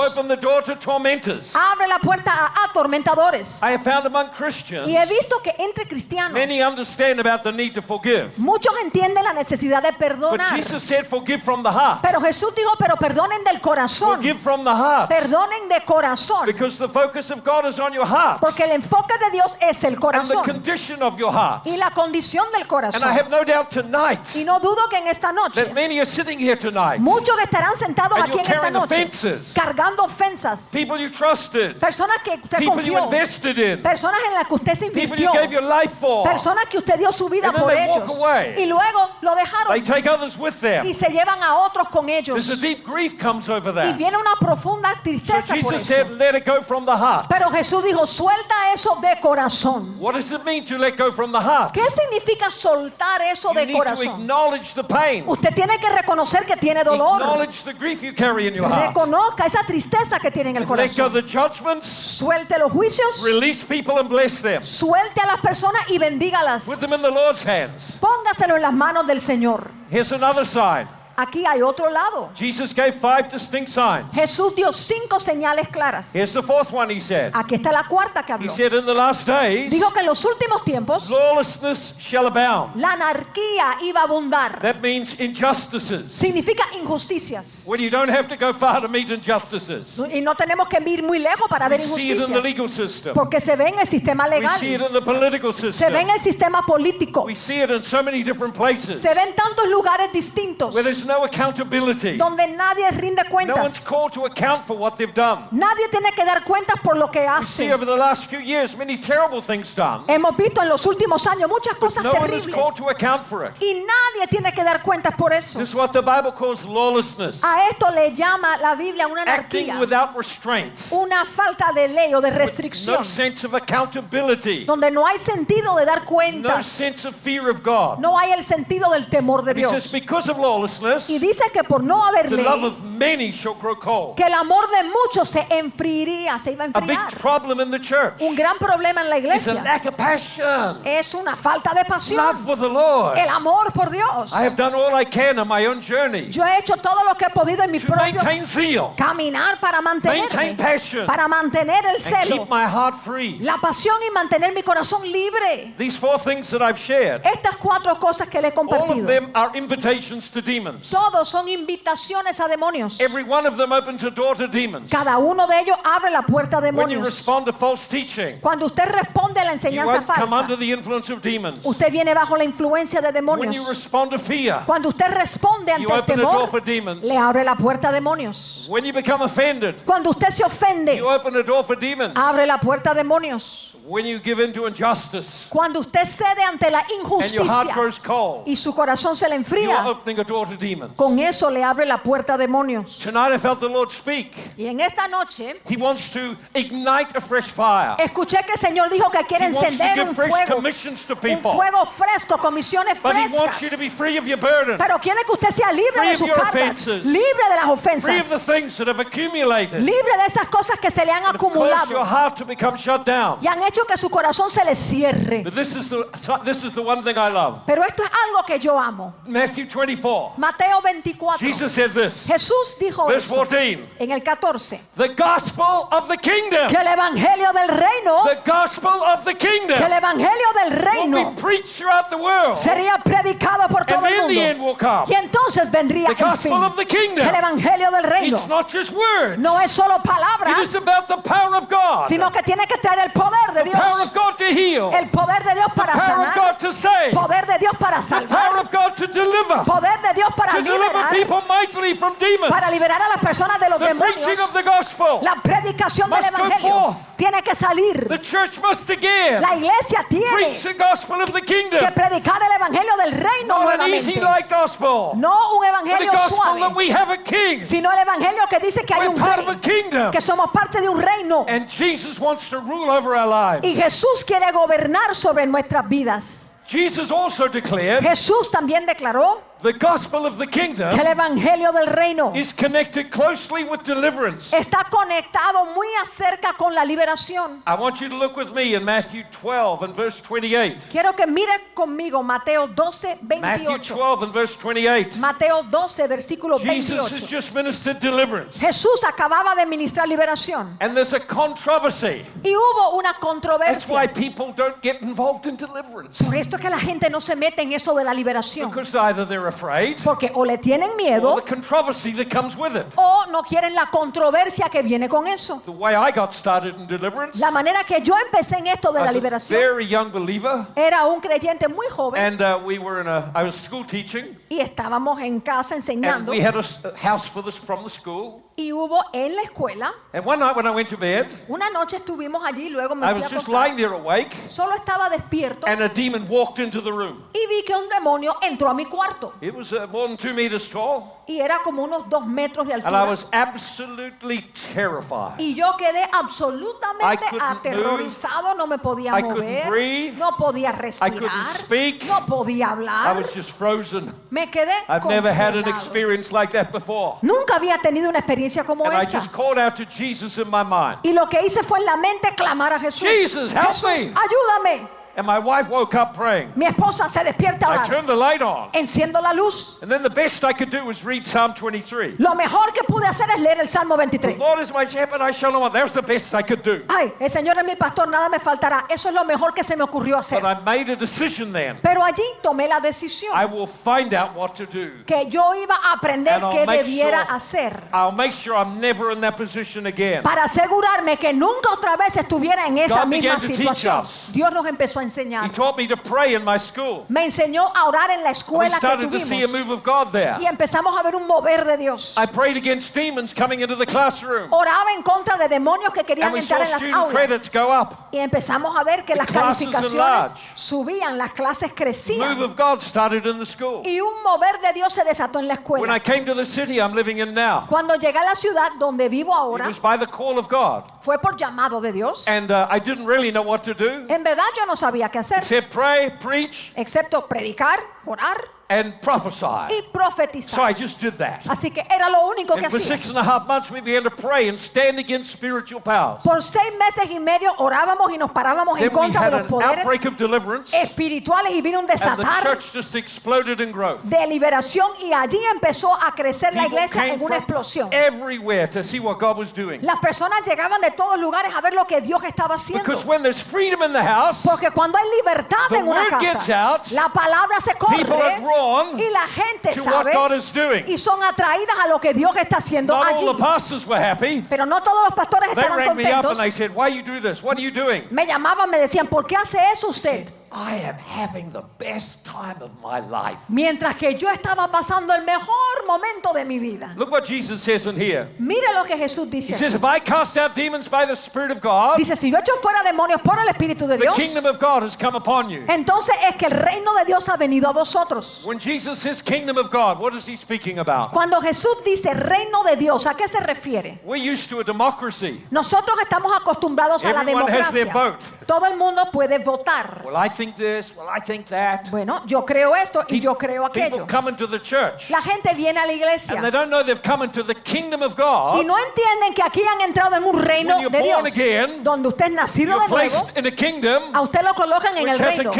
to 0.79 0.79
tormentors. 0.79 1.55
abre 1.55 1.87
la 1.87 1.99
puerta 1.99 2.31
a 2.31 2.65
atormentadores. 2.65 3.61
I 3.63 3.71
have 3.73 3.83
found 3.83 4.05
among 4.05 4.29
Christians, 4.31 4.87
Y 4.87 4.95
he 4.97 5.05
visto 5.05 5.39
que 5.41 5.53
entre 5.59 5.87
cristianos 5.87 6.33
many 6.33 6.61
understand 6.61 7.19
about 7.19 7.43
the 7.43 7.51
need 7.51 7.73
to 7.73 7.81
forgive. 7.81 8.31
muchos 8.37 8.73
entienden 8.83 9.23
la 9.23 9.33
necesidad 9.33 9.81
de 9.81 9.91
But 9.91 9.99
perdonar. 9.99 10.55
Jesus 10.55 10.83
said, 10.83 11.05
forgive 11.05 11.41
from 11.43 11.63
the 11.63 11.71
heart. 11.71 12.01
Pero 12.01 12.19
Jesús 12.21 12.53
dijo, 12.55 12.71
pero 12.77 12.95
perdonen 12.95 13.43
del 13.43 13.59
corazón. 13.61 14.15
Forgive 14.15 14.39
from 14.39 14.63
the 14.63 14.71
heart. 14.71 15.09
Perdonen 15.09 15.67
de 15.69 15.83
corazón. 15.85 16.45
Because 16.45 16.77
the 16.77 16.87
focus 16.89 17.31
of 17.31 17.43
God 17.43 17.65
is 17.67 17.79
on 17.79 17.93
your 17.93 18.05
heart 18.07 18.39
Porque 18.39 18.63
el 18.63 18.71
enfoque 18.71 19.13
de 19.19 19.31
Dios 19.31 19.57
es 19.61 19.83
el 19.83 19.93
and 19.93 19.97
the 19.97 20.01
corazón 20.01 20.43
condition 20.43 21.01
of 21.01 21.17
your 21.17 21.31
heart. 21.31 21.65
y 21.67 21.77
la 21.77 21.91
condición 21.91 22.45
del 22.51 22.61
And 22.63 22.65
I 22.65 22.67
corazón. 22.69 23.11
have 23.11 23.29
no 23.29 23.43
doubt 23.43 23.69
tonight 23.69 24.19
Y 24.35 24.43
no 24.43 24.59
dudo 24.59 24.87
que 24.89 24.97
en 24.97 25.07
esta 25.07 25.31
noche 25.31 25.63
that 25.65 25.73
many 25.73 25.99
are 25.99 26.05
sitting 26.05 26.39
here 26.39 26.55
tonight. 26.55 26.99
muchos 26.99 27.35
estarán 27.39 27.75
sentados 27.77 28.17
And 28.17 28.27
aquí 28.29 28.39
en 28.39 28.51
esta 28.51 28.69
noche 28.71 28.93
offenses. 28.93 29.53
cargando 29.53 30.03
ofensas. 30.03 30.62
People 30.71 30.97
you 30.99 31.09
trusted, 31.09 31.79
Personas 31.79 32.17
que 32.23 32.33
usted 32.35 32.57
people 32.59 32.81
you 32.83 32.93
confió. 32.93 33.05
invested 33.05 33.57
in, 33.57 33.81
Personas 33.83 34.19
en 34.27 34.33
las 34.33 34.47
que 34.47 34.53
usted 34.55 34.73
se 34.75 34.89
people 34.91 35.17
you 35.17 35.27
invirtió. 35.29 35.33
gave 35.33 35.51
your 35.51 35.61
life 35.63 35.93
for. 35.99 36.23
Personas 36.25 36.65
que 36.69 36.77
usted 36.77 36.97
dio 36.97 37.11
su 37.11 37.27
vida 37.29 37.47
And 37.47 37.55
then 37.55 37.63
por 37.63 37.71
they 37.73 37.87
walk 37.87 38.03
ellos. 38.03 38.17
away. 38.21 38.55
Y 38.57 38.65
luego 38.65 39.09
lo 39.21 39.35
They 39.35 39.43
dejaron 39.43 39.83
take 39.83 40.07
others 40.09 40.37
with 40.37 40.53
them. 40.61 40.85
y 40.87 40.93
se 40.93 41.07
llevan 41.09 41.41
a 41.43 41.55
otros 41.57 41.89
con 41.89 42.05
There's 42.05 42.27
a 42.29 42.31
ellos. 42.33 42.61
deep 42.61 42.83
grief 42.85 43.17
comes 43.19 43.49
over 43.49 43.71
Y 43.71 43.73
that. 43.75 43.97
viene 43.97 44.17
una 44.17 44.35
profunda 44.39 44.89
So 44.95 44.99
tristeza 45.03 45.47
por 45.61 45.73
Jesus 45.73 45.73
eso. 45.75 45.85
said, 45.95 46.11
let 46.17 46.35
it 46.35 46.45
go 46.45 46.61
from 46.61 46.85
the 46.85 46.95
heart. 46.95 47.27
Pero 47.29 47.49
Jesús 47.49 47.83
dijo, 47.83 48.05
suelta 48.05 48.53
eso 48.73 48.97
de 49.01 49.19
corazón. 49.21 49.97
What 49.99 50.13
does 50.13 50.31
it 50.31 50.43
mean 50.45 50.63
to 50.65 50.77
let 50.77 50.95
go 50.97 51.11
from 51.11 51.31
the 51.31 51.39
heart? 51.41 51.73
¿Qué 51.73 51.83
significa 51.89 52.49
soltar 52.51 53.21
eso 53.31 53.49
You 53.49 53.59
de 53.59 53.65
need 53.65 53.73
to 53.73 53.79
corazón? 53.79 54.07
acknowledge 54.21 54.73
the 54.73 54.83
pain. 54.83 55.23
Usted 55.27 55.53
tiene 55.53 55.77
que 55.79 55.89
reconocer 55.89 56.45
que 56.45 56.55
tiene 56.57 56.83
dolor. 56.83 57.21
Acknowledge 57.21 57.63
the 57.63 57.73
grief 57.73 58.01
you 58.01 58.13
carry 58.13 58.47
in 58.47 58.53
your 58.53 58.67
heart. 58.69 58.87
Reconozca 58.87 59.45
esa 59.45 59.63
tristeza 59.65 60.19
que 60.19 60.31
tiene 60.31 60.52
en 60.55 60.63
el 60.63 60.63
Let 60.63 60.67
go 60.67 60.75
corazón. 60.75 61.13
the 61.13 61.21
judgments. 61.21 61.87
Suelte 61.87 62.57
los 62.59 62.71
juicios. 62.71 63.23
Release 63.23 63.63
people 63.63 63.97
and 63.99 64.07
bless 64.09 64.41
them. 64.41 64.63
Suelte 64.63 65.21
a 65.21 65.27
las 65.27 65.41
personas 65.41 65.81
y 65.89 65.97
bendígalas. 65.97 66.65
Put 66.65 66.79
them 66.79 66.93
in 66.93 67.01
the 67.01 67.09
Lord's 67.11 67.43
hands. 67.45 67.97
Póngaselo 67.99 68.55
en 68.55 68.61
las 68.61 68.73
manos 68.73 69.05
del 69.07 69.19
Señor. 69.19 69.69
Here's 69.89 70.11
another 70.11 70.45
sign. 70.45 70.87
Aquí 71.15 71.45
hay 71.45 71.61
otro 71.61 71.89
lado. 71.89 72.31
Jesus 72.35 72.73
gave 72.73 72.91
five 72.93 73.29
distinct 73.31 73.69
signs. 73.69 74.05
Jesús 74.13 74.55
dio 74.55 74.71
cinco 74.73 75.19
señales 75.19 75.67
claras. 75.69 76.13
Here's 76.15 76.33
the 76.33 76.41
fourth 76.41 76.71
one 76.71 76.89
he 76.93 76.99
said. 76.99 77.31
Aquí 77.35 77.55
está 77.55 77.71
la 77.71 77.83
cuarta 77.87 78.23
que 78.23 78.33
He 78.33 78.35
habló. 78.35 78.51
said, 78.51 78.73
In 78.73 78.85
the 78.85 78.93
last 78.95 79.27
days, 79.27 79.71
Dijo 79.71 79.91
que 79.93 79.99
en 79.99 80.07
los 80.07 80.25
últimos 80.25 80.63
tiempos 80.65 81.09
lawlessness 81.09 81.95
shall 81.99 82.25
abound. 82.25 82.75
la 82.75 82.93
anarquía 82.93 83.77
iba 83.83 84.01
a 84.01 84.03
abundar. 84.05 84.59
That 84.59 84.77
means 84.81 85.19
injustices. 85.19 86.11
Significa 86.11 86.63
injusticias. 86.79 87.63
When 87.67 87.79
you 87.79 87.89
don't 87.89 88.09
have 88.09 88.27
to 88.29 88.35
go 88.35 88.53
far 88.53 88.81
to 88.81 88.87
meet 88.87 89.09
injustices. 89.11 89.99
Y 90.13 90.21
no 90.21 90.35
tenemos 90.35 90.67
que 90.67 90.79
ir 90.89 91.03
muy 91.03 91.19
lejos 91.19 91.47
para 91.49 91.65
We 91.67 91.77
ver 91.77 91.81
see 91.81 92.11
it 92.11 92.17
in 92.17 92.33
the 92.33 92.41
legal 92.41 92.45
injusticias. 92.65 92.91
system. 92.91 93.13
Porque 93.13 93.39
se 93.39 93.55
ve 93.55 93.67
en 93.67 93.79
el 93.79 93.85
sistema 93.87 94.25
We 94.25 94.39
legal. 94.39 94.59
see 94.59 94.73
it 94.75 94.81
in 94.81 94.91
the 94.93 95.01
political 95.01 95.53
Se 95.53 95.67
ve 95.67 95.71
system. 95.71 95.95
en 95.95 96.09
el 96.09 96.19
sistema 96.19 96.61
político. 96.65 97.23
We 97.25 97.35
see 97.35 97.61
it 97.61 97.69
in 97.69 97.83
so 97.83 98.01
many 98.01 98.23
different 98.23 98.55
places 98.55 98.99
Se 98.99 99.13
ve 99.13 99.21
en 99.21 99.35
tantos 99.35 99.67
lugares 99.69 100.11
distintos. 100.11 100.73
where 100.73 100.83
there's 101.03 101.19
no 101.19 101.23
accountability. 101.25 102.17
Donde 102.17 102.47
nadie 102.55 102.89
rinde 102.91 103.23
No 103.23 103.35
one's 103.35 103.79
cuentas. 103.79 103.79
called 103.85 104.13
to 104.13 104.25
account 104.25 104.63
for 104.65 104.77
what 104.77 104.95
they've 104.97 105.13
done. 105.13 105.47
Nadie 105.51 105.87
tiene 105.89 106.11
que 106.15 106.23
dar 106.25 106.43
cuentas 106.43 106.79
por 106.83 106.95
lo 106.97 107.07
que 107.11 107.21
We 107.21 107.27
hace. 107.27 107.47
see 107.65 107.71
over 107.73 107.85
the 107.85 107.95
last 107.95 108.25
few 108.25 108.39
years 108.39 108.75
many 108.77 108.97
terrible 108.97 109.41
things 109.41 109.73
done. 109.75 110.03
Hemos 110.07 110.35
visto 110.37 110.61
en 110.61 110.69
los 110.69 110.85
últimos 110.85 111.25
años 111.27 111.49
muchas 111.49 111.75
cosas 111.75 112.03
No 112.03 112.11
one 112.11 112.33
is 112.33 112.43
terribles. 112.43 112.55
called 112.55 112.75
to 112.77 112.89
account 112.89 113.23
for 113.25 113.45
it. 113.45 113.53
Y 113.61 113.73
nadie 113.85 114.27
tiene 114.29 114.51
que 114.53 114.63
dar 114.63 114.81
cuentas 114.81 115.13
por 115.17 115.33
eso. 115.33 115.59
This 115.59 115.69
is 115.69 115.75
what 115.75 115.91
the 115.91 116.01
Bible 116.01 116.31
calls 116.31 116.65
lawlessness. 116.65 117.43
A 117.43 117.67
esto 117.69 117.89
le 117.91 118.13
llama 118.15 118.57
la 118.61 118.75
Biblia 118.75 119.07
una 119.07 119.23
Acting 119.23 119.69
anarquía. 119.69 119.79
without 119.79 120.15
restraint. 120.15 120.73
Una 120.91 121.25
falta 121.25 121.71
de 121.73 121.87
ley 121.87 122.13
o 122.13 122.21
de 122.21 122.31
No 122.31 122.37
restricción. 122.37 123.03
sense 123.05 123.43
of 123.45 123.53
accountability. 123.53 124.65
Donde 124.65 124.91
no 124.91 125.05
hay 125.05 125.17
sentido 125.17 125.75
de 125.75 125.85
dar 125.85 125.99
No 126.01 126.05
cuentas. 126.05 126.65
sense 126.65 127.05
of 127.07 127.15
fear 127.15 127.49
of 127.49 127.61
God. 127.63 127.99
No 127.99 128.17
hay 128.17 128.31
el 128.31 128.43
sentido 128.43 128.89
del 128.91 129.05
temor 129.09 129.43
de 129.43 129.53
Dios. 129.53 129.91
because 129.91 130.29
of 130.29 130.37
lawlessness, 130.37 130.92
Y 131.09 131.19
dice 131.19 131.43
que 131.53 131.63
por 131.63 131.83
no 131.83 132.03
haber 132.05 132.29
the 132.29 132.37
love 132.37 132.61
ley, 132.61 132.67
of 132.69 132.83
many 132.83 133.31
shall 133.31 133.55
grow 133.55 133.75
cold. 133.75 134.15
que 134.15 134.23
el 134.25 134.33
amor 134.33 134.69
de 134.69 134.83
muchos 134.89 135.29
se 135.29 135.45
enfriaría, 135.49 136.37
se 136.39 136.51
iba 136.51 136.65
a 136.65 136.67
A 136.73 136.79
big 136.81 136.91
enfriar. 136.97 137.15
problem 137.19 137.59
in 137.61 137.71
the 137.71 137.79
church 137.79 138.13
Un 138.19 138.35
gran 138.35 138.57
problema 138.57 139.01
en 139.01 139.09
la 139.09 139.17
is 139.17 139.23
a 139.23 139.27
iglesia 139.27 139.53
lack 139.63 139.85
of 139.85 139.95
passion, 139.95 140.79
es 140.85 141.13
una 141.13 141.35
falta 141.35 141.71
de 141.73 141.81
love 141.81 141.87
pasión. 141.87 142.45
for 142.45 142.57
the 142.57 142.67
Lord. 142.69 143.17
El 143.17 143.29
amor 143.29 143.71
por 143.73 143.89
Dios. 143.89 144.31
I 144.33 144.43
have 144.45 144.55
done 144.55 144.73
all 144.73 144.93
I 144.95 145.05
can 145.05 145.39
on 145.39 145.47
my 145.47 145.65
own 145.65 145.81
journey 145.81 146.29
Yo 146.31 146.43
he 146.45 146.57
hecho 146.59 146.75
todo 146.77 147.03
lo 147.03 147.15
que 147.15 147.25
he 147.25 147.29
podido 147.29 147.63
en 147.63 147.71
mi 147.71 147.79
to 147.79 147.87
propio 147.87 148.03
maintain 148.13 148.45
zeal 148.45 148.93
caminar 148.97 149.59
para 149.59 149.81
mantenerme, 149.81 150.27
Maintain 150.29 150.57
passion. 150.57 151.05
para 151.05 151.27
mantener 151.27 151.83
el 151.85 151.95
and 151.95 151.99
celo, 152.01 152.37
keep 152.39 152.49
my 152.49 152.65
heart 152.65 152.95
free. 152.95 153.37
la 153.39 153.57
pasión 153.57 153.95
y 154.07 154.11
mantener 154.11 154.53
mi 154.53 154.61
corazón 154.63 155.01
libre. 155.11 155.73
These 155.77 155.97
four 155.97 156.19
things 156.19 156.49
that 156.51 156.61
I've 156.61 156.77
shared, 156.79 157.21
Estas 157.25 157.55
cuatro 157.57 157.99
cosas 157.99 158.27
que 158.27 158.39
le 158.41 158.47
he 158.49 158.51
all 158.51 158.59
of 158.65 158.69
compartido, 158.69 159.07
them 159.07 159.31
are 159.33 159.51
invitations 159.57 160.29
to 160.31 160.41
demons. 160.41 160.82
Todos 160.89 161.27
son 161.29 161.47
invitaciones 161.49 162.39
a 162.39 162.47
demonios. 162.47 162.99
Every 162.99 163.23
one 163.23 163.45
of 163.47 163.57
them 163.57 163.71
opens 163.71 164.03
a 164.03 164.09
door 164.11 164.35
to 164.37 164.47
demons. 164.47 164.89
Cada 164.89 165.17
uno 165.17 165.47
de 165.47 165.59
ellos 165.59 165.77
abre 165.83 166.11
la 166.11 166.21
puerta 166.21 166.57
a 166.57 166.59
When 166.61 166.73
you 166.89 166.99
demonios. 166.99 167.05
respond 167.05 167.45
to 167.45 167.53
false 167.53 167.87
teaching, 167.87 168.39
Cuando 168.39 168.65
usted 168.67 168.85
responde 168.85 169.39
a 169.39 169.45
la 169.45 169.51
you 169.51 169.57
enseñanza 169.57 169.85
won't 169.93 170.07
come 170.07 170.33
under 170.33 170.55
falsa, 170.55 170.59
the 170.59 170.71
influence 170.71 171.09
of 171.09 171.21
demons. 171.21 171.59
usted 171.65 171.91
viene 171.91 172.13
bajo 172.13 172.37
la 172.37 172.43
influencia 172.43 173.01
de 173.01 173.07
When 173.07 173.13
you 173.53 173.61
demonios. 173.61 173.69
respond 173.69 174.11
to 174.11 174.17
fear, 174.19 174.61
Cuando 174.65 174.89
usted 174.89 175.11
responde 175.13 175.71
you 175.79 175.89
ante 175.91 176.13
el 176.13 176.19
open 176.19 176.19
a 176.19 176.21
door 176.23 176.31
temor, 176.33 176.49
for 176.49 176.61
demons. 176.61 177.03
le 177.03 177.17
abre 177.17 177.43
la 177.43 177.55
puerta 177.55 177.89
a 177.89 177.91
demonios. 177.91 178.67
When 178.69 178.85
you 178.85 178.93
become 178.93 179.21
offended, 179.23 179.83
Cuando 179.85 180.09
usted 180.11 180.29
se 180.29 180.43
ofende, 180.43 180.95
you 180.97 181.07
open 181.09 181.35
a 181.35 181.43
door 181.43 181.63
for 181.63 181.75
demons. 181.77 182.13
abre 182.15 182.45
la 182.45 182.57
puerta 182.59 182.91
a 182.91 182.95
demonios. 182.95 183.69
When 183.85 184.05
you 184.05 184.19
give 184.19 184.39
in 184.39 184.53
to 184.53 184.65
injustice 184.65 185.45
Cuando 185.49 185.81
usted 185.81 186.05
cede 186.05 186.41
ante 186.47 186.71
la 186.71 186.79
and 186.79 186.89
your 187.33 187.45
heart 187.45 187.67
injusticia 187.67 187.73
grows 187.73 187.99
cold, 187.99 188.47
y 188.47 188.55
su 188.55 188.73
corazón 188.73 189.13
se 189.13 189.27
le 189.27 189.35
you 189.35 189.41
are 189.41 189.43
enfría, 189.43 189.85
opening 189.87 190.19
a 190.19 190.23
door 190.23 190.47
to 190.47 190.55
demons. 190.55 190.72
Con 190.95 191.19
eso 191.19 191.49
le 191.49 191.63
abre 191.63 191.85
la 191.85 191.97
puerta 191.97 192.33
a 192.35 192.37
demonios. 192.37 192.99
Tonight 192.99 193.33
I 193.33 193.37
felt 193.37 193.59
the 193.59 193.69
Lord 193.69 193.91
speak. 193.91 194.31
Y 194.57 194.67
en 194.67 194.79
esta 194.79 195.07
noche 195.07 195.59
He 195.67 195.77
wants 195.77 196.11
to 196.13 196.35
ignite 196.53 197.15
a 197.15 197.21
fresh 197.21 197.47
fire. 197.51 197.95
escuché 197.99 198.43
que 198.45 198.53
el 198.53 198.57
Señor 198.59 198.89
dijo 198.89 199.09
que 199.11 199.23
quiere 199.25 199.45
He 199.45 199.51
wants 199.53 199.59
to 199.77 199.83
encender 199.83 200.07
un 200.07 200.15
fuego, 200.15 200.55
commissions 200.55 201.05
to 201.05 201.13
un 201.13 201.19
people. 201.19 201.51
fuego 201.53 201.85
fresco, 201.85 202.37
comisiones 202.37 203.01
But 203.01 203.15
He 203.15 203.27
wants 203.37 203.61
you 203.61 203.69
to 203.69 203.77
be 203.77 203.89
free 203.89 204.17
of 204.17 204.25
your 204.27 204.37
burden, 204.39 204.77
Pero 204.77 204.99
quiere 204.99 205.23
que 205.25 205.33
usted 205.33 205.51
sea 205.51 205.71
libre 205.71 205.93
Free 205.93 206.09
de 206.09 206.15
sus 206.15 206.27
your 206.27 206.35
cargas, 206.37 206.53
offenses. 206.87 207.05
libre 207.05 207.43
de 207.49 207.55
las 207.55 207.63
free 207.81 208.17
of 208.19 208.29
the 208.29 208.35
ofensas, 208.35 208.45
things 208.45 208.77
that 208.77 208.87
have 208.87 208.99
accumulated. 208.99 209.79
libre 209.81 210.17
de 210.17 210.25
esas 210.25 210.47
cosas 210.47 210.79
que 210.79 210.89
se 210.91 211.05
le 211.05 211.11
han 211.11 211.23
caused 211.23 211.39
your 211.41 211.51
acumulado 211.51 212.05
heart 212.05 212.35
to 212.37 212.45
become 212.45 212.77
shut 212.77 213.05
down. 213.05 213.37
y 213.41 213.47
han 213.47 213.61
hecho 213.63 213.85
que 213.85 213.97
su 213.97 214.09
corazón 214.09 214.49
se 214.49 214.63
le 214.65 214.75
cierre. 214.75 215.43
But 215.43 215.53
this 215.55 215.75
is 215.75 215.89
the 215.89 216.03
this 216.43 216.63
is 216.63 216.73
the 216.73 216.81
one 216.81 217.01
thing 217.03 217.15
I 217.17 217.29
love. 217.29 217.61
Pero 217.65 217.83
esto 217.83 218.03
es 218.03 218.09
algo 218.27 218.43
que 218.45 218.59
yo 218.59 218.77
amo. 218.79 219.13
Matthew 219.27 219.65
24. 219.67 220.33
Mateo 220.37 220.62
24. 220.71 221.37
Jesus 221.39 221.71
said 221.73 221.91
this. 221.91 222.25
Jesús 222.27 222.77
dijo 222.79 223.05
Verse 223.07 223.25
esto 223.25 223.35
14. 223.35 223.89
en 223.99 224.11
el 224.11 224.21
14. 224.23 224.81
The 224.95 225.09
gospel 225.09 225.87
of 225.91 226.07
the 226.07 226.17
kingdom. 226.17 226.67
Que 226.69 226.77
el 226.77 226.87
evangelio 226.87 227.51
del 227.53 227.67
reino, 227.69 228.23
The 228.23 228.41
gospel 228.49 229.01
of 229.03 229.23
the 229.25 229.35
que 229.35 229.47
el 229.47 229.59
kingdom 229.67 229.91
evangelio 229.91 230.53
del 230.53 230.73
will 230.73 230.83
reino 230.83 231.31
be 231.31 231.41
preached 231.41 231.75
throughout 231.77 232.07
the 232.09 232.17
world. 232.17 232.57
sería 232.57 232.97
predicado 233.03 233.67
por 233.67 233.85
todo 233.85 233.99
And 233.99 234.07
el 234.07 234.13
then 234.13 234.27
the 234.29 234.41
end 234.41 234.59
mundo. 234.59 234.71
will 234.73 234.77
come. 234.77 235.05
Y 235.07 235.13
entonces 235.15 235.69
vendría 235.69 236.07
The 236.07 236.11
el 236.13 236.17
fin. 236.37 236.51
gospel 236.51 236.63
of 236.63 236.75
the 236.75 236.85
kingdom. 236.85 237.27
El 237.27 237.35
evangelio 237.35 237.91
del 237.91 238.03
reino 238.03 238.37
It's 238.37 238.47
not 238.47 238.69
just 238.71 238.91
words. 238.91 239.37
no 239.39 239.59
es 239.59 239.71
solo 239.71 239.95
It 239.97 240.03
palabras, 240.03 240.59
is 240.61 240.75
about 240.75 241.07
the 241.07 241.17
power 241.17 241.55
of 241.55 241.67
God. 241.69 242.07
sino 242.07 242.31
que 242.31 242.41
tiene 242.43 242.65
que 242.67 242.77
traer 242.77 242.99
el 242.99 243.11
poder 243.11 243.53
de 243.53 243.63
The 243.63 243.71
power 243.71 243.95
Dios. 243.95 244.01
of 244.07 244.13
God 244.13 244.35
to 244.37 244.45
heal. 244.45 244.91
El 244.93 245.09
poder 245.09 245.43
de 245.43 245.53
Dios 245.55 245.71
para 245.75 245.93
power 245.93 246.27
of 246.27 246.33
sanar, 246.33 246.35
God 246.35 246.57
to 246.59 246.73
save. 246.73 247.11
poder 247.13 247.45
de 247.45 247.57
Dios 247.59 247.73
para 247.77 247.99
The 248.01 248.07
power 248.07 248.27
salvar, 248.27 248.59
of 248.59 248.71
God 248.71 248.95
to 248.95 249.07
deliver. 249.07 249.63
poder 249.65 250.01
de 250.01 250.13
Dios 250.13 250.33
para 250.35 250.52
Liberar, 250.61 252.49
para 252.49 252.69
liberar 252.71 253.01
a 253.01 253.09
las 253.09 253.17
personas 253.19 253.59
de 253.59 253.69
los 253.69 253.79
The 253.79 253.87
demonios. 253.87 254.39
of 254.39 254.53
the 254.53 254.63
gospel. 254.63 255.19
La 255.21 255.35
predicación 255.35 256.09
del 256.09 256.23
evangelio 256.25 256.95
tiene 257.15 257.41
que 257.41 257.55
salir. 257.55 258.07
The 258.07 258.19
church 258.19 258.59
must 258.61 258.89
again 258.89 259.41
La 259.41 259.55
iglesia 259.55 260.05
tiene 260.09 260.51
the 260.61 260.73
gospel 260.73 261.21
of 261.21 261.31
the 261.33 261.41
kingdom. 261.41 261.79
que 261.79 261.91
predicar 261.91 262.41
el 262.43 262.51
evangelio 262.51 262.95
del 262.97 263.11
reino 263.13 263.59
Not 263.63 263.79
an 263.79 263.93
easy 263.93 264.13
nuevamente. 264.15 264.21
light 264.21 264.49
gospel. 264.49 265.11
No 265.15 265.53
un 265.53 265.59
But 265.59 265.67
evangelio 265.69 266.11
gospel 266.11 266.37
that 266.37 266.57
suave, 266.59 266.75
we 266.75 266.89
have 266.91 267.11
a 267.11 267.17
king. 267.17 267.63
sino 267.63 267.89
el 267.91 267.99
evangelio 267.99 268.47
que 268.49 268.59
dice 268.59 268.85
que 268.85 268.93
hay 268.93 269.01
We're 269.07 269.09
un 269.09 269.15
part 269.17 269.39
of 269.39 269.47
a 269.49 269.51
rey, 269.53 269.59
kingdom. 269.59 270.11
que 270.11 270.21
somos 270.21 270.51
parte 270.51 270.81
de 270.81 270.89
un 270.89 270.99
reino. 271.01 271.45
And 271.47 271.67
Jesus 271.69 272.19
wants 272.19 272.49
to 272.49 272.59
rule 272.59 272.89
over 272.89 273.15
our 273.15 273.27
lives. 273.27 273.65
Y 273.65 273.75
Jesús 273.75 274.23
quiere 274.25 274.51
gobernar 274.51 275.15
sobre 275.15 275.45
nuestras 275.45 275.87
vidas. 275.87 276.39
Jesus 276.65 277.11
also 277.11 277.49
declared 277.49 278.01
Jesús 278.01 278.49
también 278.49 278.85
declaró 278.85 279.41
the 279.63 279.73
gospel 279.73 280.25
of 280.25 280.37
the 280.37 280.45
kingdom 280.45 280.91
que 280.91 280.99
el 281.01 281.07
evangelio 281.07 281.71
del 281.71 281.87
reino 281.87 282.33
is 282.35 282.53
connected 282.53 283.09
closely 283.09 283.63
with 283.63 283.81
deliverance. 283.83 284.53
está 284.53 284.83
conectado 284.89 285.65
muy 285.73 285.87
acerca 286.01 286.53
con 286.57 286.75
la 286.75 286.83
liberación. 286.83 287.61
I 287.65 287.75
want 287.75 288.01
you 288.01 288.09
to 288.09 288.15
look 288.15 288.35
with 288.35 288.53
me 288.53 288.75
in 288.75 288.83
Matthew 288.83 289.23
12 289.31 289.83
and 289.83 289.95
verse 289.95 290.21
28. 290.21 290.87
Quiero 290.91 291.13
que 291.15 291.25
miren 291.25 291.61
conmigo 291.73 292.21
Mateo 292.21 292.67
12, 292.67 293.19
Matthew 293.39 293.67
28. 293.67 293.93
12 293.95 294.23
and 294.23 294.33
verse 294.33 294.55
28. 294.57 295.17
Mateo 295.17 295.63
12, 295.63 296.07
versículo 296.07 296.59
Jesus 296.59 296.99
has 296.99 297.09
28. 297.21 297.27
just 297.29 297.55
ministered 297.55 297.99
deliverance. 297.99 298.59
Jesús 298.59 299.03
acababa 299.07 299.55
de 299.55 299.65
ministrar 299.65 300.07
liberación 300.07 300.75
And 300.81 300.95
there's 300.95 301.13
a 301.13 301.19
controversy. 301.19 302.25
y 302.43 302.53
hubo 302.53 302.97
una 302.97 303.13
That's 303.13 303.89
why 303.89 304.07
controversia. 304.07 304.13
people 304.13 304.53
don't 304.53 304.81
get 304.81 305.01
involved 305.01 305.47
in 305.47 305.55
deliverance. 305.55 306.23
Por 306.23 306.35
esto 306.35 306.57
es 306.57 306.61
que 306.61 306.69
la 306.69 306.79
gente 306.79 307.09
no 307.09 307.21
se 307.21 307.35
mete 307.35 307.61
en 307.61 307.71
eso 307.73 307.93
de 307.95 308.03
la 308.03 308.13
liberación. 308.13 308.69
Because 308.69 308.95
either 308.95 309.25
they're 309.25 309.52
afraid, 309.53 309.97
porque 310.03 310.31
o 310.33 310.43
le 310.45 310.57
tienen 310.57 310.89
or 310.91 310.95
miedo 310.97 311.35
the 311.35 311.41
controversy 311.49 312.11
that 312.13 312.29
comes 312.29 312.55
with 312.57 312.75
it. 312.75 312.85
o 312.95 313.25
no 313.31 313.41
quieren 313.43 313.73
la 313.75 313.85
controversia 313.87 314.69
que 314.69 314.81
viene 314.83 315.07
con 315.07 315.27
eso. 315.27 315.61
The 315.65 315.71
way 315.71 315.95
I 315.95 316.11
got 316.11 316.33
started 316.33 316.75
in 316.75 316.87
deliverance, 316.87 317.39
La 317.39 317.51
manera 317.51 317.83
que 317.83 318.01
yo 318.01 318.15
empecé 318.17 318.57
en 318.57 318.67
esto 318.67 318.91
de 318.91 319.01
I 319.01 319.05
la 319.05 319.11
liberación 319.11 319.59
very 319.59 319.87
young 319.87 320.11
believer, 320.11 320.65
era 320.75 321.05
un 321.05 321.19
creyente 321.21 321.67
muy 321.67 321.87
joven 321.89 322.21
and 322.23 322.41
uh, 322.41 322.59
we 322.63 322.77
were 322.79 322.99
in 323.01 323.07
a. 323.07 323.31
I 323.35 323.43
was 323.43 323.55
school 323.55 323.85
teaching, 323.85 324.37
y 324.49 324.59
estábamos 324.59 325.19
en 325.21 325.39
casa 325.39 325.75
and 325.75 325.83
enseñando 325.83 326.31
we 326.31 326.41
had 326.41 326.55
a, 326.55 326.63
house 326.97 327.27
for 327.27 327.43
this 327.43 327.55
from 327.55 327.83
the 327.83 327.89
school. 327.89 328.41
y 328.55 328.71
hubo 328.71 329.03
en 329.13 329.35
la 329.35 329.41
escuela 329.41 329.91
And 330.13 330.23
one 330.25 330.39
night 330.39 330.55
when 330.55 330.67
I 330.67 330.71
went 330.71 330.87
to 330.89 330.97
bed, 330.97 331.33
una 331.49 331.69
noche 331.71 331.97
estuvimos 331.97 332.43
allí 332.45 332.69
luego 332.69 332.93
me 332.93 333.07
I 333.07 333.11
fui 333.11 333.19
a 333.19 333.23
was 333.23 333.31
just 333.31 333.47
acostar. 333.47 333.65
lying 333.67 333.77
there 333.77 333.93
awake, 333.93 334.35
solo 334.47 334.73
estaba 334.75 335.09
despierto 335.09 335.65
and 335.67 335.81
a 335.81 335.89
demon 335.89 336.27
walked 336.29 336.59
into 336.59 336.79
the 336.81 336.91
room. 336.91 337.23
y 337.33 337.42
vi 337.55 337.63
que 337.63 337.75
un 337.75 337.87
demonio 337.89 338.35
entró 338.41 338.69
a 338.69 338.73
mi 338.73 338.85
cuarto 338.85 339.33
It 339.41 339.53
was 339.53 339.71
uh, 339.71 339.87
more 339.91 340.07
than 340.07 340.17
two 340.17 340.33
meters 340.33 340.69
tall, 340.69 341.23
y 341.27 341.39
era 341.39 341.59
como 341.63 341.83
unos 341.83 342.09
dos 342.09 342.25
metros 342.25 342.67
de 342.67 342.73
and 342.73 342.83
I 342.83 342.85
altura 342.85 343.05
was 343.11 343.29
absolutely 343.31 344.41
terrified. 344.73 345.39
y 345.39 345.53
yo 345.55 345.73
quedé 345.77 346.01
I 346.01 346.09
absolutamente 346.13 347.25
couldn't 347.29 347.41
aterrorizado 347.41 348.55
no 348.55 348.67
me 348.67 348.77
podía 348.77 349.17
I 349.17 349.21
couldn't 349.21 349.37
mover 349.39 349.69
breathe. 349.69 350.17
no 350.17 350.35
podía 350.37 350.71
respirar 350.71 351.47
speak. 351.57 352.03
no 352.05 352.25
podía 352.25 352.67
I 352.67 352.69
hablar 352.71 353.17
was 353.17 353.33
just 353.33 353.51
frozen. 353.51 354.11
me 354.29 354.49
quedé 354.49 354.73
I've 354.89 355.05
never 355.05 355.31
had 355.31 355.55
an 355.55 355.63
congelado. 355.63 355.75
experience 355.77 356.31
like 356.31 356.51
that 356.53 356.71
before. 356.71 357.17
nunca 357.21 357.55
había 357.55 357.77
tenido 357.79 358.09
una 358.09 358.19
experiencia 358.19 358.63
como 358.65 358.85
And 358.85 358.95
I 358.95 359.03
esa 359.03 359.19
just 359.19 359.31
called 359.33 359.57
out 359.57 359.75
to 359.75 359.85
Jesus 359.85 360.37
in 360.37 360.49
my 360.49 360.63
mind. 360.63 360.99
y 361.03 361.13
lo 361.13 361.27
que 361.29 361.39
hice 361.45 361.63
fue 361.63 361.79
en 361.79 361.85
la 361.85 361.97
mente 361.97 362.33
clamar 362.35 362.73
a 362.73 362.79
Jesús 362.79 363.07
Jesus, 363.07 363.53
help 363.53 363.67
Jesús 363.67 363.83
me. 363.83 364.13
ayúdame 364.15 364.87
And 365.15 365.27
my 365.27 365.37
wife 365.37 365.69
woke 365.69 365.93
up 365.95 366.15
praying. 366.15 366.51
mi 366.55 366.65
esposa 366.65 367.07
se 367.07 367.23
despierta 367.23 367.67
I 367.69 367.87
turned 367.87 368.07
the 368.07 368.15
light 368.15 368.41
on. 368.41 368.69
enciendo 368.73 369.21
la 369.21 369.31
luz 369.31 369.77
And 369.81 369.91
then 369.91 370.01
the 370.01 370.09
best 370.09 370.43
I 370.43 370.53
could 370.53 370.71
do 370.71 370.83
was 370.85 371.03
read 371.05 371.25
Psalm 371.25 371.53
23. 371.53 372.15
lo 372.19 372.33
mejor 372.33 372.71
que 372.73 372.83
pude 372.83 373.05
hacer 373.05 373.27
es 373.29 373.39
leer 373.39 373.59
el 373.59 373.67
Salmo 373.67 373.95
23 373.95 374.37
Lord 374.39 374.59
is 374.59 374.73
my 374.73 374.85
shepherd, 374.85 375.21
I 375.21 375.31
shall 375.31 375.51
not 375.51 375.61
want. 375.61 375.73
That 375.73 375.83
was 375.83 375.93
the 375.93 376.01
best 376.01 376.33
I 376.33 376.41
could 376.41 376.63
do. 376.63 376.81
Ay, 376.89 377.13
el 377.19 377.29
Señor 377.29 377.57
es 377.59 377.63
mi 377.65 377.75
pastor, 377.75 378.07
nada 378.07 378.27
me 378.29 378.39
faltará. 378.39 378.85
Eso 378.89 379.09
es 379.09 379.13
lo 379.15 379.23
mejor 379.23 379.53
que 379.53 379.63
se 379.63 379.75
me 379.75 379.83
ocurrió 379.83 380.17
hacer. 380.17 380.41
But 380.41 380.47
I 380.57 380.61
made 380.63 380.89
a 380.91 380.95
decision 380.95 381.51
then. 381.53 381.77
Pero 381.83 382.01
allí 382.03 382.23
tomé 382.41 382.67
la 382.67 382.79
decisión 382.79 383.33
I 383.35 383.45
will 383.45 383.67
find 383.67 384.13
out 384.15 384.35
what 384.35 384.55
to 384.55 384.65
do. 384.65 385.03
que 385.05 385.27
yo 385.29 385.53
iba 385.53 385.75
a 385.75 385.93
aprender 385.93 386.33
And 386.33 386.43
I'll 386.45 386.51
qué 386.51 386.65
make 386.65 386.85
debiera 386.85 387.23
sure- 387.25 387.35
hacer 387.35 387.83
I'll 387.93 388.11
make 388.11 388.33
sure 388.33 388.55
I'm 388.55 388.79
never 388.81 389.11
in 389.11 389.21
that 389.21 389.37
position 389.37 389.85
again. 389.85 390.23
para 390.23 390.43
asegurarme 390.45 391.17
que 391.17 391.31
nunca 391.33 391.69
otra 391.71 391.95
vez 391.97 392.17
estuviera 392.17 392.65
en 392.65 392.79
esa 392.79 393.01
God 393.03 393.09
began 393.11 393.35
misma 393.35 393.39
to 393.39 393.47
teach 393.47 393.57
situación. 393.57 394.01
us. 394.01 394.25
Dios 394.31 394.51
nos 394.51 394.65
empezó 394.65 394.99
a 394.99 395.02
He 395.09 395.49
taught 395.49 395.77
me 395.77 395.87
to 395.87 395.97
pray 395.97 396.35
in 396.35 396.43
my 396.43 396.57
school. 396.57 397.05
Me 397.09 397.25
enseñó 397.25 397.71
a 397.75 397.85
orar 397.85 398.11
en 398.11 398.23
la 398.23 398.31
escuela 398.31 398.79
que 398.79 398.87
started 398.87 399.09
to 399.11 399.19
see 399.19 399.43
a 399.43 399.47
tuvimos 399.47 399.65
move 399.65 399.73
of 399.73 399.83
God 399.83 400.11
there. 400.11 400.37
y 400.39 400.45
empezamos 400.45 400.97
a 400.97 401.03
ver 401.03 401.15
un 401.15 401.27
mover 401.27 401.65
de 401.65 401.77
Dios. 401.77 402.15
I 402.17 402.25
prayed 402.25 402.57
against 402.57 402.93
demons 402.95 403.33
coming 403.33 403.61
into 403.61 403.75
the 403.75 403.85
classroom. 403.85 404.51
Oraba 404.51 404.91
en 404.95 405.03
contra 405.03 405.37
de 405.37 405.47
demonios 405.47 405.93
que 405.93 406.03
querían 406.03 406.35
entrar 406.35 406.61
en 406.61 406.71
las 406.71 406.83
aulas. 406.83 407.51
go 407.51 407.71
up. 407.71 407.95
Y 408.11 408.19
empezamos 408.19 408.75
a 408.77 408.83
ver 408.83 409.05
que 409.05 409.13
The 409.13 409.19
las 409.19 409.27
calificaciones 409.27 410.35
subían, 410.55 411.17
las 411.17 411.31
clases 411.31 411.69
Move 411.69 411.75
crecían. 411.75 412.41
of 412.41 412.55
God 412.55 412.81
started 412.81 413.25
in 413.25 413.39
the 413.39 413.45
school. 413.45 413.81
Y 413.85 413.99
un 413.99 414.23
mover 414.23 414.59
de 414.61 414.73
Dios 414.73 414.93
se 414.93 415.03
desató 415.03 415.39
en 415.39 415.47
la 415.47 415.55
When 415.55 415.89
I 415.89 415.97
escuela. 415.97 416.03
came 416.03 416.25
to 416.25 416.33
the 416.35 416.45
city 416.45 416.79
I'm 416.79 416.93
living 416.93 417.19
in 417.19 417.33
now, 417.33 417.65
Cuando 417.67 417.95
llegué 417.95 418.19
a 418.19 418.25
la 418.25 418.35
ciudad 418.35 418.71
donde 418.79 419.09
vivo 419.09 419.31
it 419.31 419.37
ahora, 419.37 419.67
was 419.67 419.79
by 419.79 419.97
the 419.97 420.07
call 420.07 420.37
of 420.37 420.47
God. 420.47 420.83
fue 421.01 421.17
por 421.19 421.35
llamado 421.35 421.81
de 421.81 421.91
Dios. 421.91 422.27
And 422.27 422.51
uh, 422.51 422.67
I 422.69 422.79
didn't 422.79 423.05
really 423.05 423.31
know 423.31 423.43
what 423.43 423.63
to 423.63 423.73
do. 423.73 424.05
En 424.09 424.23
verdad 424.23 424.45
yo 424.55 424.65
no 424.65 424.75
sabía 424.75 424.92
qué 425.01 425.17
He 425.17 425.19
hacer, 425.19 425.43
said, 425.43 425.65
pray, 425.69 426.11
preach, 426.19 426.73
excepto 426.75 427.27
predicar, 427.27 427.79
orar 428.05 428.37
and 428.79 428.99
prophesy. 429.01 429.45
y 429.45 429.69
So 429.69 429.75
I 429.77 429.81
profetizar. 429.91 430.75
just 430.77 430.99
did 431.01 431.13
that. 431.17 431.41
Así 431.47 431.71
que 431.71 431.85
era 431.89 432.09
lo 432.09 432.27
único 432.27 432.55
que 432.55 432.63
And 432.65 432.71
for 432.71 432.79
hacía. 432.79 432.87
six 432.97 433.09
and 433.09 433.17
a 433.17 433.23
half 433.23 433.45
months 433.47 433.69
we 433.69 433.81
began 433.81 434.03
to 434.03 434.09
pray 434.11 434.49
and 434.49 434.57
stand 434.59 434.97
against 434.99 435.31
spiritual 435.31 435.81
powers. 435.81 436.21
Por 436.23 436.41
seis 436.41 436.71
meses 436.77 437.09
y 437.11 437.19
medio 437.19 437.51
orábamos 437.57 438.11
y 438.11 438.17
nos 438.17 438.31
parábamos 438.31 438.77
en 438.79 438.85
Then 438.89 438.93
we 438.93 438.95
contra 439.01 439.25
de 439.25 439.31
los 439.31 439.41
an 439.41 439.47
poderes 439.47 439.79
outbreak 439.85 440.05
of 440.05 440.17
deliverance, 440.17 440.73
espirituales 440.73 441.51
y 441.51 441.61
vino 441.61 441.79
un 441.79 441.83
and 441.83 441.89
the 441.89 441.93
desatar 441.93 442.43
church 442.43 442.71
just 442.73 442.95
exploded 442.95 443.59
in 443.59 443.71
growth. 443.71 444.01
de 444.03 444.27
liberación 444.27 444.87
y 445.01 445.13
allí 445.13 445.39
empezó 445.51 445.93
a 445.93 446.11
crecer 446.13 446.53
la 446.53 446.63
People 446.63 446.77
iglesia 446.79 447.01
came 447.01 447.13
en 447.13 447.21
una 447.21 447.35
from 447.35 447.43
explosión. 447.43 447.89
everywhere 447.93 448.67
to 448.67 448.83
see 448.83 448.99
what 448.99 449.17
God 449.19 449.37
was 449.37 449.51
doing. 449.53 449.79
Las 449.81 449.99
personas 449.99 450.41
llegaban 450.45 450.81
de 450.81 450.91
todos 450.91 451.19
lugares 451.19 451.53
a 451.55 451.61
ver 451.61 451.73
lo 451.73 451.85
que 451.85 452.01
Dios 452.01 452.23
estaba 452.23 452.55
haciendo. 452.55 452.83
Because 452.83 453.05
when 453.05 453.21
there's 453.21 453.41
freedom 453.41 453.81
in 453.83 453.93
the 453.93 454.03
house, 454.03 454.41
Porque 454.43 454.71
cuando 454.71 454.97
hay 454.97 455.05
libertad 455.17 455.57
The 455.69 455.77
en 455.79 455.87
una 455.87 456.03
word 456.03 456.19
gets 456.19 456.33
casa, 456.47 456.69
out, 456.73 456.91
la 456.91 457.09
palabra 457.09 457.59
se 457.61 457.73
people 457.73 457.87
corre 458.15 458.33
are 458.33 458.39
drawn 458.41 458.62
y 458.97 459.09
la 459.11 459.27
gente 459.27 459.73
to 459.73 459.83
what 459.83 459.93
sabe 460.05 460.13
God 460.13 460.33
is 460.33 460.51
doing. 460.53 460.83
y 460.87 460.97
son 460.97 461.21
atraídas 461.23 461.75
a 461.83 461.87
lo 461.87 461.99
que 461.99 462.13
Dios 462.13 462.35
está 462.35 462.57
haciendo 462.57 462.95
Not 462.95 463.07
allí. 463.13 463.27
all 463.27 463.35
the 463.35 463.41
pastors 463.43 463.85
were 463.85 463.99
happy. 463.99 464.41
Pero 464.49 464.65
no 464.65 464.81
todos 464.81 465.03
los 465.03 465.13
pastores 465.13 465.53
They 465.53 465.63
estaban 465.63 465.77
rang 465.77 465.95
me 465.97 466.03
up 466.03 466.23
contentos. 466.23 466.31
and 466.31 466.39
they 466.39 466.51
said, 466.51 466.71
Why 466.75 466.87
you 466.89 467.03
do 467.03 467.19
this? 467.19 467.41
What 467.43 467.57
are 467.57 467.61
you 467.61 467.71
doing? 467.71 468.03
Me 468.11 468.25
llamaban, 468.25 468.69
me 468.69 468.77
decían, 468.77 469.07
¿por 469.07 469.25
qué 469.27 469.35
hace 469.35 469.57
eso 469.71 469.87
usted? 469.89 470.29
I 470.55 470.75
am 470.85 470.95
having 470.99 471.51
the 471.51 471.63
best 471.79 472.23
time 472.23 472.61
of 472.61 472.69
my 472.79 472.99
life. 472.99 473.39
Mientras 473.49 473.95
que 473.95 474.13
yo 474.15 474.29
estaba 474.29 474.67
pasando 474.71 475.11
el 475.15 475.23
mejor 475.25 475.87
momento 475.87 476.31
de 476.31 476.45
mi 476.45 476.59
vida. 476.59 476.93
Look 476.95 477.09
what 477.11 477.23
Jesus 477.25 477.59
says 477.59 477.87
in 477.87 477.95
here. 477.95 478.29
Mire 478.37 478.71
lo 478.73 478.83
que 478.83 478.95
Jesús 478.95 479.25
He 479.27 479.31
dice. 479.41 479.57
says, 479.57 479.73
If 479.73 479.83
I 479.83 479.97
cast 479.99 480.37
out 480.37 480.53
demons 480.53 480.87
by 480.87 481.05
the 481.07 481.15
Spirit 481.15 481.49
of 481.49 481.59
God, 481.59 481.97
Dice, 481.97 482.15
si 482.15 482.29
yo 482.29 482.37
echo 482.37 482.55
fuera 482.61 482.83
demonios 482.83 483.19
por 483.23 483.39
el 483.39 483.47
Espíritu 483.47 483.87
de 483.87 483.97
the 483.97 484.03
Dios, 484.03 484.15
kingdom 484.15 484.45
of 484.45 484.59
God 484.59 484.83
has 484.83 484.95
come 484.95 485.15
upon 485.15 485.49
you. 485.49 485.63
entonces 485.67 486.15
es 486.29 486.35
que 486.35 486.45
el 486.45 486.51
reino 486.51 486.93
de 486.93 487.05
Dios 487.05 487.27
ha 487.29 487.35
venido 487.35 487.67
a 487.67 487.73
vosotros. 487.73 488.43
When 488.45 488.59
Jesus 488.59 488.99
says 488.99 489.23
kingdom 489.23 489.57
of 489.57 489.71
God, 489.71 489.99
what 489.99 490.13
is 490.13 490.27
he 490.27 490.35
speaking 490.37 490.77
about? 490.77 491.11
Cuando 491.11 491.41
Jesús 491.41 491.83
dice 491.83 492.13
reino 492.13 492.63
de 492.63 492.75
Dios, 492.75 493.07
¿a 493.07 493.15
qué 493.15 493.27
se 493.27 493.39
refiere? 493.39 493.99
We're 494.03 494.17
used 494.21 494.49
to 494.51 494.59
a 494.59 494.63
democracy. 494.63 495.41
Nosotros 495.49 495.97
estamos 495.99 496.31
acostumbrados 496.35 497.03
a 497.05 497.11
la 497.11 497.21
Everyone 497.21 497.51
has 497.51 497.71
their 497.73 497.85
democracia. 497.87 497.93
vote. 498.19 498.45
Todo 498.45 498.67
el 498.67 498.77
mundo 498.77 499.09
puede 499.11 499.39
votar. 499.39 500.03
Well, 500.05 500.15
I 500.17 500.29
think 500.29 500.42
this, 500.51 500.93
well, 500.95 501.07
I 501.09 501.19
think 501.21 501.47
that. 501.47 501.89
Bueno, 501.89 502.23
yo 502.25 502.45
creo 502.45 502.75
esto 502.75 503.05
y 503.07 503.19
yo 503.19 503.35
creo 503.37 503.63
People 503.71 503.83
aquello. 503.99 504.07
come 504.07 504.29
into 504.29 504.47
the 504.47 504.59
church 504.59 505.09
La 505.09 505.21
gente 505.21 505.53
viene 505.55 505.79
a 505.79 505.85
la 505.85 505.91
and 505.91 505.91
they 505.91 505.95
iglesia 505.97 506.51
don't 506.51 506.69
know 506.69 506.83
they've 506.83 507.01
come 507.01 507.23
into 507.23 507.43
the 507.43 507.55
kingdom 507.55 508.01
of 508.03 508.13
y 508.13 508.17
God. 508.17 508.65
no 508.65 508.77
entienden 508.77 509.33
que 509.33 509.41
aquí 509.43 509.61
han 509.63 509.81
entrado 509.81 510.15
en 510.17 510.23
un 510.25 510.41
reino 510.41 510.77
de 510.89 511.01
Dios, 511.01 511.35
again, 511.35 511.83
donde 511.83 512.09
usted 512.09 512.25
es 512.25 512.31
nacido 512.31 512.79
de 512.79 512.87
nuevo, 512.89 513.29
in 513.35 513.45
a 513.47 513.51
kingdom 513.51 514.03
a 514.13 514.21
usted 514.21 514.41
lo 514.43 514.53
colocan 514.53 514.97
en 514.97 515.07
el 515.09 515.19
reino. 515.19 515.51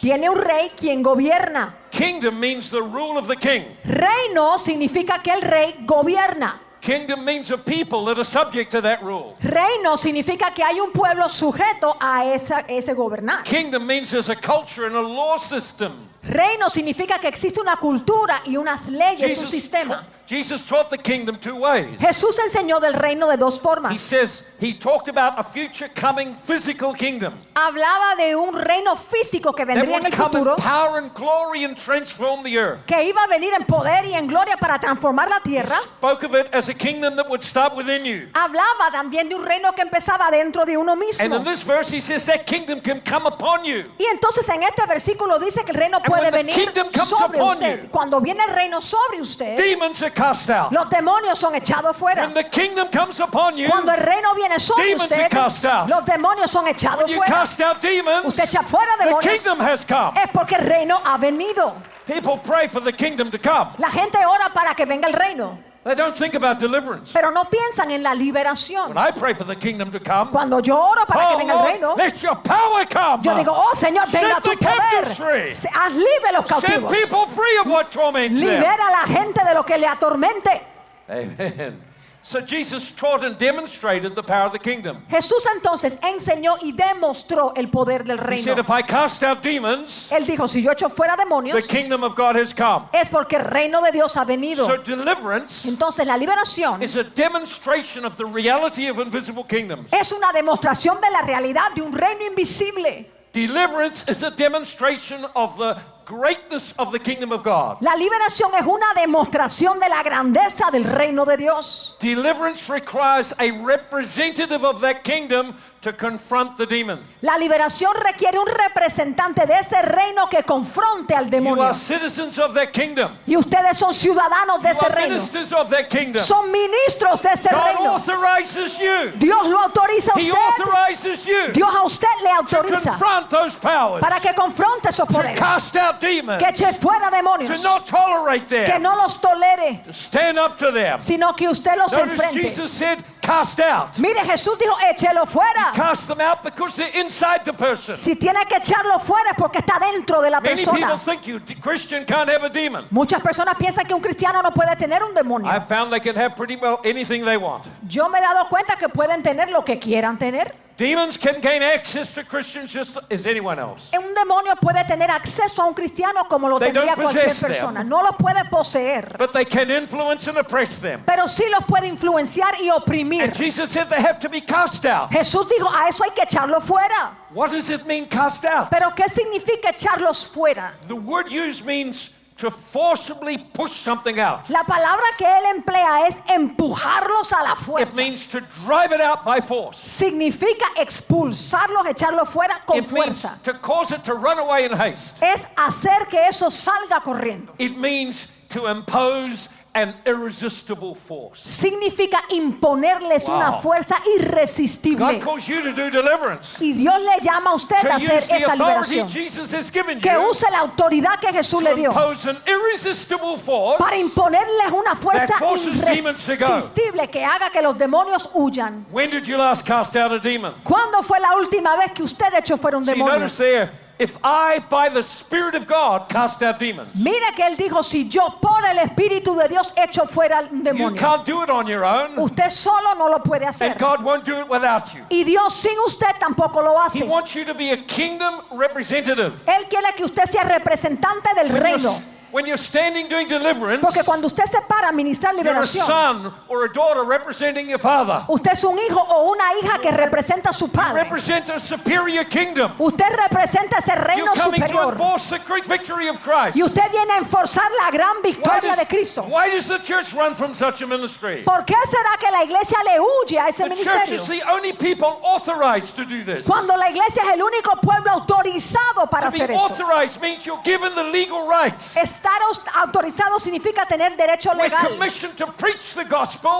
Tiene 0.00 0.30
un 0.30 0.36
rey 0.36 0.70
quien 0.76 1.02
gobierna. 1.02 1.74
Kingdom 1.90 2.38
means 2.38 2.70
the 2.70 2.80
rule 2.82 3.18
of 3.18 3.26
the 3.26 3.36
king. 3.36 3.64
Reino 3.84 4.58
significa 4.58 5.18
que 5.22 5.30
el 5.32 5.40
rey 5.42 5.74
gobierna. 5.86 6.60
Kingdom 6.86 7.24
means 7.24 7.50
a 7.50 7.58
people 7.58 8.04
that 8.04 8.16
are 8.16 8.22
subject 8.24 8.70
to 8.70 8.80
that 8.80 9.02
rule. 9.02 9.34
Reino 9.42 9.96
significa 9.96 10.54
que 10.54 10.62
hay 10.62 10.78
un 10.78 10.92
pueblo 10.92 11.28
sujeto 11.28 11.96
a 12.00 12.32
esa- 12.32 12.64
ese 12.68 12.94
gobernar. 12.94 13.42
Kingdom 13.42 13.84
means 13.84 14.12
there's 14.12 14.28
a 14.28 14.36
culture 14.36 14.86
and 14.86 14.94
a 14.94 15.00
law 15.02 15.36
system. 15.36 16.08
Reino 16.26 16.68
significa 16.68 17.18
que 17.18 17.28
existe 17.28 17.60
una 17.60 17.76
cultura 17.76 18.42
y 18.44 18.56
unas 18.56 18.88
leyes, 18.88 19.22
un 19.22 19.28
Jesus, 19.28 19.50
sistema. 19.50 20.04
Jesus 20.28 20.66
taught 20.66 20.88
the 20.88 20.98
kingdom 20.98 21.36
two 21.38 21.54
ways. 21.54 21.86
Jesús 22.00 22.36
enseñó 22.40 22.80
del 22.80 22.94
reino 22.94 23.28
de 23.28 23.36
dos 23.36 23.58
He 23.58 23.60
formas. 23.60 24.00
says 24.00 24.44
he 24.60 24.72
talked 24.72 25.08
about 25.08 25.38
a 25.38 25.44
future 25.44 25.88
coming 25.94 26.34
physical 26.34 26.92
kingdom 26.94 27.32
Hablaba 27.54 28.16
de 28.16 28.34
un 28.34 28.52
reino 28.52 28.96
físico 28.96 29.52
que 29.54 29.64
vendría 29.64 29.98
en 29.98 30.06
el 30.06 30.12
futuro, 30.12 30.56
power 30.56 30.98
and 30.98 31.14
glory 31.14 31.62
and 31.62 31.76
transform 31.76 32.42
the 32.42 32.58
earth. 32.58 32.84
que 32.86 33.04
iba 33.04 33.22
a 33.22 33.28
venir 33.28 33.52
en 33.54 33.64
poder 33.66 34.04
y 34.06 34.14
en 34.14 34.26
gloria 34.26 34.56
para 34.56 34.80
transformar 34.80 35.28
la 35.30 35.38
tierra. 35.38 35.76
Spoke 35.98 36.24
of 36.26 36.34
it 36.34 36.52
as 36.52 36.68
a 36.68 36.74
kingdom 36.74 37.14
that 37.14 37.28
would 37.28 37.44
start 37.44 37.76
within 37.76 38.04
you. 38.04 38.26
Hablaba 38.34 38.90
también 38.90 39.28
de 39.28 39.36
un 39.36 39.46
reino 39.46 39.70
que 39.74 39.82
empezaba 39.82 40.28
dentro 40.32 40.64
de 40.66 40.76
uno 40.76 40.94
And 40.94 41.02
mismo. 41.02 41.36
in 41.36 41.44
this 41.44 41.62
verse 41.62 41.88
he 41.88 42.00
says 42.00 42.26
that 42.26 42.46
kingdom 42.46 42.80
can 42.80 43.00
come 43.00 43.26
upon 43.28 43.64
you. 43.64 43.84
Y 43.96 44.04
entonces 44.12 44.48
en 44.48 44.64
este 44.64 44.84
versículo 44.88 45.38
dice 45.38 45.64
que 45.64 45.70
el 45.70 45.78
reino 45.78 45.98
And 45.98 46.06
puede 46.18 46.30
venir 46.30 46.54
kingdom 46.54 46.88
comes 46.92 47.08
sobre 47.08 47.38
upon 47.38 47.48
usted. 47.52 47.82
you, 47.84 47.88
Cuando 47.90 48.20
viene 48.20 48.42
el 48.44 48.54
reino 48.54 48.80
sobre 48.80 49.20
usted, 49.20 49.56
Demons 49.56 50.02
are 50.02 50.10
cast 50.12 50.50
out. 50.50 50.72
los 50.72 50.88
demonios 50.88 51.38
son 51.38 51.54
echados 51.54 51.96
fuera. 51.96 52.22
When 52.22 52.34
the 52.34 52.44
kingdom 52.44 52.88
comes 52.90 53.20
upon 53.20 53.56
you, 53.56 53.68
Cuando 53.68 53.92
el 53.92 54.00
reino 54.00 54.34
viene 54.34 54.58
sobre 54.58 54.84
Demons 54.84 55.02
usted, 55.04 55.20
are 55.20 55.28
cast 55.28 55.64
out. 55.64 55.88
los 55.88 56.04
demonios 56.04 56.50
son 56.50 56.66
echados 56.66 57.10
fuera. 57.12 57.26
cast 57.26 57.60
out 57.60 57.80
demons, 57.80 58.26
Usted 58.26 58.44
echa 58.44 58.62
fuera 58.62 58.90
the 58.98 59.04
demonios. 59.06 59.24
kingdom 59.42 59.60
has 59.60 59.84
come. 59.84 60.12
Es 60.20 60.28
porque 60.32 60.56
el 60.56 60.66
reino 60.66 61.00
ha 61.04 61.16
venido. 61.18 61.74
People 62.06 62.38
pray 62.44 62.68
for 62.68 62.80
the 62.80 62.92
kingdom 62.92 63.30
to 63.30 63.38
come. 63.38 63.70
La 63.78 63.90
gente 63.90 64.16
ora 64.24 64.48
para 64.54 64.74
que 64.74 64.84
venga 64.86 65.08
el 65.08 65.14
reino, 65.14 65.58
They 65.86 65.94
don't 65.94 66.16
think 66.16 66.34
about 66.34 66.58
deliverance. 66.58 67.12
pero 67.12 67.30
no 67.30 67.44
piensan 67.44 67.92
en 67.92 68.02
la 68.02 68.12
liberación. 68.12 68.88
When 68.88 68.98
I 68.98 69.12
pray 69.12 69.34
for 69.34 69.44
the 69.46 69.54
kingdom 69.54 69.92
to 69.92 70.00
come, 70.00 70.32
Cuando 70.32 70.58
yo 70.58 70.76
oro 70.76 71.06
para 71.06 71.28
que 71.28 71.34
oh 71.36 71.38
venga 71.38 71.54
el 71.54 71.62
reino, 71.72 71.94
let 71.96 72.14
your 72.22 72.34
power 72.42 72.84
come. 72.86 73.22
yo 73.22 73.36
digo, 73.36 73.52
oh 73.54 73.72
Señor, 73.72 74.08
Set 74.08 74.22
venga 74.22 74.40
tu 74.40 74.50
the 74.50 74.56
captives 74.56 75.16
poder. 75.16 75.52
free. 75.52 75.68
Haz 75.72 75.92
libre 75.92 76.32
los 76.32 76.44
Set 76.46 76.60
cautivos. 76.82 76.92
people 76.92 77.26
free 77.28 77.58
of 77.60 77.66
what 77.68 77.92
torments 77.92 78.34
them. 78.38 78.48
Libera 78.48 78.88
a 78.88 78.90
la 78.90 79.06
gente 79.06 79.44
de 79.44 79.54
lo 79.54 79.62
que 79.64 79.78
le 79.78 79.86
atormente. 79.86 80.62
Amen. 81.08 81.80
So 82.28 82.40
Jesus 82.40 82.90
taught 82.90 83.22
and 83.24 83.38
demonstrated 83.38 84.16
the 84.16 84.22
power 84.24 84.46
of 84.46 84.52
the 84.52 84.58
kingdom. 84.58 85.04
Jesús 85.08 85.46
entonces 85.54 85.96
enseñó 86.02 86.56
y 86.60 86.72
demostró 86.72 87.52
el 87.54 87.68
poder 87.68 88.02
del 88.02 88.16
He 88.18 88.38
said, 88.42 88.56
reino. 88.56 88.58
if 88.58 88.68
I 88.68 88.82
cast 88.82 89.22
out 89.22 89.44
demons, 89.44 90.08
Él 90.10 90.26
dijo, 90.26 90.48
si 90.48 90.60
yo 90.60 90.72
echo 90.72 90.88
fuera 90.88 91.14
the 91.16 91.22
demonios, 91.22 91.68
kingdom 91.68 92.02
of 92.02 92.16
God 92.16 92.34
has 92.34 92.52
come. 92.52 92.88
es 92.92 93.08
porque 93.10 93.36
el 93.36 93.44
reino 93.44 93.80
de 93.80 93.92
Dios 93.92 94.16
ha 94.16 94.24
venido. 94.24 94.66
So 94.66 94.76
deliverance 94.78 95.64
Entonces 95.68 96.04
la 96.04 96.16
liberación 96.16 96.82
is 96.82 96.96
a 96.96 97.04
demonstration 97.04 98.04
of 98.04 98.16
the 98.16 98.24
reality 98.26 98.88
of 98.88 98.98
invisible 98.98 99.44
kingdoms. 99.44 99.88
es 99.92 100.10
una 100.10 100.32
demostración 100.32 101.00
de 101.00 101.08
la 101.12 101.22
realidad 101.22 101.70
de 101.76 101.82
un 101.82 101.92
reino 101.92 102.26
invisible. 102.26 103.08
Deliverance 103.32 104.08
is 104.08 104.24
a 104.24 104.32
demonstration 104.32 105.26
of 105.36 105.56
the 105.58 105.76
greatness 106.06 106.72
of 106.78 106.92
the 106.92 106.98
kingdom 106.98 107.32
of 107.32 107.42
God. 107.42 107.78
La 107.82 107.94
liberación 107.96 108.52
es 108.58 108.64
una 108.64 108.94
demostración 108.94 109.78
de 109.80 109.88
la 109.88 110.02
grandeza 110.02 110.70
del 110.70 110.84
reino 110.84 111.24
de 111.26 111.36
Dios. 111.36 111.96
Deliverance 112.00 112.68
requires 112.72 113.34
a 113.38 113.50
representative 113.64 114.64
of 114.64 114.80
that 114.80 115.02
kingdom 115.02 115.54
to 115.82 115.92
confront 115.92 116.56
the 116.56 116.66
demon. 116.66 117.00
La 117.22 117.36
liberación 117.38 117.92
requiere 117.94 118.38
un 118.38 118.46
representante 118.46 119.46
de 119.46 119.54
ese 119.54 119.80
reino 119.82 120.26
que 120.28 120.42
confronte 120.42 121.14
al 121.14 121.24
You 121.26 121.30
demonio. 121.30 121.62
are 121.64 121.74
citizens 121.74 122.38
of 122.38 122.54
that 122.54 122.72
kingdom. 122.72 123.12
Y 123.26 123.36
ustedes 123.36 123.76
son 123.76 123.92
ciudadanos 123.92 124.62
de 124.62 124.68
You 124.70 124.74
ese 124.74 124.82
are 124.86 124.94
reino. 124.94 125.08
ministers 125.14 125.52
of 125.52 125.70
that 125.70 125.88
kingdom. 125.88 126.22
Son 126.22 126.50
ministros 126.50 127.20
de 127.22 127.28
ese 127.30 127.50
God 127.50 127.62
reino. 127.64 127.90
authorizes 127.94 128.78
you. 128.78 129.12
Dios 129.18 129.46
lo 129.48 129.58
autoriza 129.60 130.12
a 130.16 130.18
He 130.20 130.30
usted. 130.30 130.38
authorizes 130.62 131.26
you 131.26 131.52
Dios 131.52 131.74
a 131.74 131.82
usted 131.84 132.08
le 132.22 132.30
to 132.30 132.56
autoriza 132.56 132.90
confront 132.90 133.30
those 133.30 133.54
powers, 133.56 134.00
para 134.00 134.18
que 134.20 134.34
confronte 134.34 134.88
esos 134.88 135.06
to 135.06 135.14
poderes. 135.14 135.38
cast 135.38 135.76
out 135.76 135.95
Que 135.98 136.48
eche 136.48 136.72
fuera 136.74 137.10
to 137.10 137.16
demonios. 137.16 137.62
not 137.62 137.86
tolerate 137.86 138.46
Que 138.46 138.72
them, 138.72 138.82
no 138.82 138.96
los 138.96 139.18
tolere, 139.20 139.82
to 139.84 139.92
stand 139.92 140.38
up 140.38 140.56
to 140.58 140.70
them. 140.72 141.00
sino 141.00 141.34
que 141.34 141.48
usted 141.48 141.76
los 141.76 141.92
enfrente. 141.92 142.40
Jesus 142.42 142.70
said, 142.70 143.02
cast 143.20 143.60
out. 143.60 143.98
Mire, 143.98 144.20
Jesús 144.24 144.56
dijo, 144.58 144.76
échelo 144.90 145.26
fuera. 145.26 145.72
Cast 145.74 146.08
them 146.08 146.20
out 146.20 146.42
because 146.42 146.76
they're 146.76 147.00
inside 147.00 147.44
the 147.44 147.52
person. 147.52 147.96
Si 147.96 148.14
tiene 148.16 148.44
que 148.48 148.56
echarlo 148.58 148.98
fuera 149.00 149.30
es 149.30 149.36
porque 149.36 149.58
está 149.58 149.78
dentro 149.78 150.20
de 150.22 150.30
la 150.30 150.40
Many 150.40 150.56
people 150.64 150.72
persona. 150.80 150.98
think 150.98 151.26
you 151.26 151.40
Christian 151.60 152.04
can't 152.04 152.28
have 152.28 152.44
a 152.44 152.48
demon. 152.48 152.86
Muchas 152.90 153.20
personas 153.20 153.54
piensan 153.56 153.84
que 153.86 153.94
un 153.94 154.00
cristiano 154.00 154.42
no 154.42 154.50
puede 154.50 154.76
tener 154.76 155.02
un 155.02 155.14
demonio. 155.14 155.50
I've 155.50 155.66
found 155.66 155.92
they 155.92 156.00
can 156.00 156.16
have 156.16 156.36
pretty 156.36 156.56
well 156.56 156.78
anything 156.84 157.24
they 157.24 157.36
want. 157.36 157.64
Yo 157.88 158.08
me 158.08 158.18
he 158.18 158.22
dado 158.22 158.48
cuenta 158.48 158.76
que 158.76 158.88
pueden 158.88 159.22
tener 159.22 159.50
lo 159.50 159.64
que 159.64 159.78
quieran 159.78 160.18
tener. 160.18 160.54
Demons 160.76 161.16
can 161.16 161.40
gain 161.40 161.62
access 161.62 162.12
to 162.14 162.22
Christians 162.22 162.70
just 162.70 162.98
as 163.10 163.24
anyone 163.26 163.58
else. 163.58 163.88
Un 163.96 164.12
demonio 164.14 164.54
puede 164.60 164.84
tener 164.86 165.10
acceso 165.10 165.62
a 165.62 165.66
un 165.66 165.72
cristiano 165.72 166.24
como 166.28 166.48
lo 166.50 166.58
They 166.58 166.70
tendría 166.70 166.94
don't 166.94 167.00
cualquier 167.02 167.32
them. 167.32 167.48
persona. 167.50 167.82
No 167.84 168.02
lo 168.02 168.12
puede 168.12 168.44
poseer, 168.50 169.16
But 169.16 169.32
they 169.32 169.46
can 169.46 169.70
influence 169.70 170.28
and 170.28 170.36
oppress 170.36 170.78
them. 170.80 171.02
pero 171.06 171.26
sí 171.28 171.44
los 171.50 171.64
puede 171.64 171.86
influenciar 171.86 172.60
y 172.60 172.68
And 172.68 172.82
oprimir. 172.82 173.32
Jesus 173.34 173.70
said 173.70 173.88
they 173.88 174.00
have 174.02 174.20
to 174.20 174.28
be 174.28 174.42
cast 174.42 174.84
out. 174.84 175.10
Jesús 175.10 175.48
dijo, 175.48 175.66
a 175.72 175.88
eso 175.88 176.04
hay 176.04 176.10
que 176.10 176.22
echarlo 176.24 176.60
fuera. 176.60 177.16
What 177.32 177.52
does 177.52 177.70
it 177.70 177.86
mean, 177.86 178.06
cast 178.06 178.44
out? 178.44 178.68
Pero 178.70 178.90
¿qué 178.94 179.08
significa 179.08 179.70
echarlos 179.70 180.26
fuera? 180.26 180.74
The 180.88 180.94
word 180.94 181.28
used 181.30 181.64
means 181.64 182.10
to 182.38 182.50
forcibly 182.50 183.38
push 183.38 183.72
something 183.72 184.18
out. 184.20 184.48
La 184.50 184.62
palabra 184.64 185.04
que 185.16 185.26
él 185.26 185.56
emplea 185.56 186.06
es 186.06 186.16
empujarlos 186.28 187.32
a 187.32 187.42
la 187.42 187.52
It 187.52 187.58
fuerza. 187.58 187.96
means 187.96 188.26
to 188.30 188.40
drive 188.66 188.92
it 188.92 189.00
out 189.00 189.24
by 189.24 189.40
force. 189.40 189.78
Significa 189.78 190.66
expulsarlos, 190.76 191.86
echarlos 191.86 192.28
fuera 192.28 192.54
con 192.66 192.76
It 192.78 192.92
means 192.92 193.22
fuerza. 193.22 193.38
to 193.42 193.54
cause 193.54 193.90
it 193.92 194.04
to 194.04 194.12
run 194.14 194.38
away 194.38 194.66
in 194.66 194.72
haste. 194.72 195.14
Es 195.22 195.46
hacer 195.56 196.06
que 196.10 196.20
eso 196.28 196.48
salga 196.50 197.00
corriendo. 197.02 197.52
It 197.58 197.76
means 197.78 198.30
to 198.50 198.66
impose 198.66 199.48
an 199.76 199.94
irresistible 200.06 200.94
force. 200.94 201.42
Significa 201.44 202.18
imponerles 202.30 203.26
Wow. 203.28 203.36
una 203.36 203.52
fuerza 203.60 203.96
irresistible. 204.18 205.04
God 205.18 205.20
calls 205.22 205.46
you 205.46 205.60
to 205.62 205.72
do 205.72 205.90
deliverance. 205.90 206.56
Y 206.60 206.72
Dios 206.72 206.94
le 206.98 207.20
llama 207.20 207.50
a 207.50 207.54
usted 207.54 207.76
To 207.82 207.92
a 207.92 207.96
hacer 207.96 208.24
esa 208.30 208.56
liberación. 208.56 209.06
Jesus 209.08 209.52
has 209.52 209.70
given 209.70 210.00
Que 210.00 210.16
use 210.18 210.46
la 210.50 210.60
autoridad 210.60 211.20
que 211.20 211.30
Jesús 211.30 211.62
le 211.62 211.74
dio 211.74 211.90
an 211.92 212.38
irresistible 212.46 213.36
force 213.38 213.78
para 213.78 213.96
imponerles 213.98 214.72
una 214.72 214.96
fuerza 214.96 215.34
irresistible 215.54 217.08
que 217.10 217.22
haga 217.22 217.50
que 217.50 217.60
los 217.60 217.76
demonios 217.76 218.30
huyan. 218.32 218.86
When 218.90 219.10
did 219.10 219.26
you 219.26 219.36
last 219.36 219.66
cast 219.66 219.94
out 219.96 220.10
a 220.12 220.18
demon? 220.18 220.54
¿Cuándo 220.64 221.02
fue 221.02 221.20
la 221.20 221.36
última 221.36 221.76
vez 221.76 221.92
que 221.92 222.02
usted 222.02 222.32
echó 222.34 222.56
fuera 222.56 222.78
un 222.78 222.86
See, 222.86 222.92
demonio? 222.94 223.28
there, 223.36 223.70
if 223.98 224.18
I, 224.22 224.58
by 224.68 224.88
the 224.90 225.02
Spirit 225.02 225.54
of 225.54 225.66
God, 225.66 226.08
cast 226.08 226.42
out 226.42 226.58
demons, 226.58 226.94
Mire 226.94 227.32
que 227.34 227.44
él 227.44 227.56
dijo, 227.56 227.82
si 227.82 228.08
yo 228.08 228.28
por 228.40 228.64
el 228.64 228.76
Espíritu 228.78 229.34
de 229.36 229.48
Dios 229.48 229.72
echo 229.76 230.06
fuera 230.06 230.42
you 230.50 230.62
demonio, 230.62 230.96
can't 230.96 231.24
do 231.24 231.42
it 231.42 231.50
on 231.50 231.66
your 231.66 231.84
own, 231.84 232.18
usted 232.18 232.50
solo 232.50 232.94
no 232.98 233.08
lo 233.08 233.18
puede 233.20 233.42
and 233.46 233.54
hacer. 233.54 233.74
God 233.78 234.02
won't 234.04 234.24
do 234.24 234.38
it 234.40 234.48
without 234.48 234.92
you. 234.94 235.04
Y 235.10 235.24
Dios 235.24 235.54
sin 235.54 235.76
usted 235.86 236.14
tampoco 236.20 236.62
lo 236.62 236.72
He 236.92 237.00
hace. 237.00 237.04
wants 237.08 237.34
you 237.34 237.44
to 237.44 237.54
be 237.54 237.70
a 237.70 237.76
kingdom 237.76 238.40
representative. 238.52 239.42
Él 239.46 239.66
quiere 239.68 239.94
que 239.96 240.04
usted 240.04 240.24
sea 240.26 240.42
representante 240.44 241.34
del 241.34 241.52
When 241.52 241.62
reino. 241.62 242.02
When 242.32 242.46
you're 242.46 242.56
standing 242.58 243.08
doing 243.08 243.28
deliverance, 243.28 243.80
Porque 243.80 244.02
cuando 244.04 244.26
usted 244.26 244.44
se 244.46 244.58
para 244.68 244.88
a 244.88 244.92
ministrar 244.92 245.32
you're 245.34 245.48
a 245.48 245.54
liberación, 245.62 245.86
son 245.86 246.34
or 246.48 246.64
a 246.64 246.72
daughter 246.72 247.04
representing 247.04 247.68
your 247.68 247.78
father. 247.78 248.24
usted 248.28 248.52
es 248.52 248.64
un 248.64 248.78
hijo 248.78 249.00
o 249.00 249.30
una 249.32 249.44
hija 249.62 249.78
que 249.80 249.90
representa 249.90 250.50
a 250.50 250.52
su 250.52 250.68
padre. 250.68 251.02
Represent 251.04 251.48
a 251.50 251.58
superior 251.60 252.24
kingdom. 252.26 252.72
Usted 252.78 253.06
representa 253.16 253.78
ese 253.78 253.92
You're 253.94 254.04
reino 254.06 254.32
to 254.34 254.40
superior. 254.40 254.92
enforce 254.92 255.30
the 255.30 255.38
great 255.40 255.64
victory 255.66 256.08
of 256.08 256.20
Christ. 256.20 256.56
Y 256.56 256.62
usted 256.62 256.90
viene 256.90 257.12
a 257.12 257.18
enforzar 257.18 257.68
la 257.82 257.90
gran 257.90 258.16
Why 258.16 258.32
victoria 258.32 258.70
does, 258.70 258.78
de 258.78 258.86
Cristo. 258.86 259.22
why 259.22 259.50
does 259.50 259.66
the 259.68 259.78
church 259.78 260.12
run 260.14 260.34
from 260.34 260.54
such 260.54 260.82
a 260.82 260.86
ministry? 260.86 261.42
¿Por 261.44 261.64
qué 261.64 261.74
será 261.86 262.16
que 262.18 262.30
la 262.30 262.42
iglesia 262.44 262.78
le 262.84 262.98
huye 263.00 263.38
a 263.38 263.48
ese 263.48 263.64
The 263.64 263.74
church 263.76 263.86
ministerio? 264.10 264.16
is 264.22 264.28
the 264.28 264.42
only 264.50 264.72
people 264.72 265.18
authorized 265.22 265.96
to 265.96 266.04
do 266.04 266.24
this. 266.24 266.46
Cuando 266.46 266.76
la 266.76 266.88
iglesia 266.90 267.22
es 267.22 267.28
el 267.34 267.40
único 267.42 267.80
pueblo 267.80 268.10
autorizado 268.12 269.08
para 269.10 269.30
To 269.30 269.36
be 269.36 269.42
hacer 269.42 269.50
esto. 269.52 269.64
authorized 269.64 270.20
means 270.20 270.44
you're 270.46 270.60
given 270.64 270.94
the 270.94 271.04
legal 271.04 271.46
rights. 271.46 271.96
Estar 272.26 272.82
autorizado 272.82 273.38
significa 273.38 273.86
tener 273.86 274.16
derecho 274.16 274.52
legal. 274.52 274.88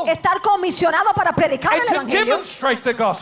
Estar 0.07 0.41
comisionado 0.41 1.13
para 1.13 1.33
predicar 1.33 1.75
el 1.75 1.93
evangelio 1.93 2.41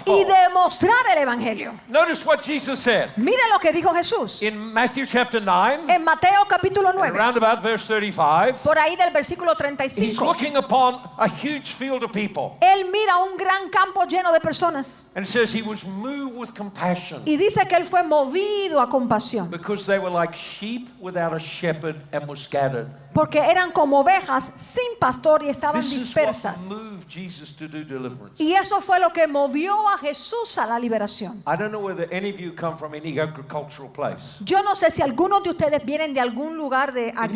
y 0.07 0.25
demostrar 0.25 1.07
el 1.13 1.23
evangelio. 1.23 1.73
Notice 1.89 2.27
what 2.27 2.43
Jesus 2.43 2.81
said 2.81 3.09
Mire 3.17 3.49
lo 3.51 3.59
que 3.59 3.73
dijo 3.73 3.95
Jesús 3.95 4.43
in 4.43 4.59
Matthew 4.75 5.07
chapter 5.07 5.41
9, 5.41 5.85
en 5.89 6.05
Mateo 6.05 6.45
capítulo 6.47 6.93
9, 6.93 7.17
around 7.17 7.39
about 7.39 7.63
verse 7.63 7.87
35. 7.87 8.59
por 8.63 8.79
ahí 8.79 8.95
del 8.97 9.11
versículo 9.11 9.53
He's 9.53 9.97
35. 9.97 10.27
looking 10.27 10.57
upon 10.57 11.01
a 11.19 11.29
huge 11.29 11.73
field 11.73 12.03
of 12.03 12.13
people. 12.13 12.59
Él 12.61 12.91
mira 12.91 13.17
un 13.17 13.39
gran 13.39 13.71
campo 13.71 14.05
lleno 14.05 14.33
de 14.33 14.41
personas 14.41 15.07
And 15.15 15.25
it 15.25 15.31
says 15.31 15.55
he 15.55 15.63
was 15.63 15.85
moved 15.85 16.37
with 16.37 16.55
compassion 16.55 17.23
y 17.25 17.39
dice 17.39 17.67
que 17.67 17.77
él 17.77 17.87
fue 17.87 18.03
movido 18.03 18.83
a 18.83 18.89
compasión 18.91 19.49
because 19.49 19.87
they 19.87 19.99
were 19.99 20.11
like 20.11 20.37
sheep 20.37 20.91
without 21.01 21.33
a 21.33 21.39
shepherd 21.39 21.97
and 22.13 22.24
were 22.27 22.37
scattered. 22.39 22.87
porque 23.13 23.39
eran 23.39 23.71
como 23.73 24.01
ovejas 24.01 24.53
sin 24.57 24.99
pastor 24.99 25.43
y 25.45 25.49
estaban 25.49 25.81
This 25.83 25.93
is 25.93 26.15
what 26.17 26.27
dispersas. 26.27 26.67
moved 26.69 27.09
Jesus 27.09 27.55
to 27.57 27.69
do 27.69 27.85
deliverance. 27.85 28.35
Y 28.43 28.55
eso 28.55 28.81
fue 28.81 28.99
lo 28.99 29.11
que 29.13 29.27
movió 29.29 29.89
a 29.89 29.99
Jesús 29.99 30.59
a 30.59 30.67
la 30.67 30.79
liberación. 30.79 31.43
I 31.47 31.57
don't 31.57 31.71
know 31.71 31.81
whether 31.81 32.09
any 32.13 32.31
of 32.31 32.39
you 32.41 32.53
come 32.55 32.77
from 32.77 32.95
any 32.95 33.19
agricultural 33.19 33.89
place. 33.93 34.25
Yo 34.45 34.63
no 34.63 34.75
sé 34.75 34.91
si 34.91 35.01
algunos 35.03 35.43
de 35.43 35.51
ustedes 35.51 35.85
vienen 35.85 36.13
de 36.15 36.21
algún 36.21 36.57
lugar 36.57 36.93
de 36.93 37.09
In 37.11 37.15
New 37.15 37.15
Zealand, 37.15 37.31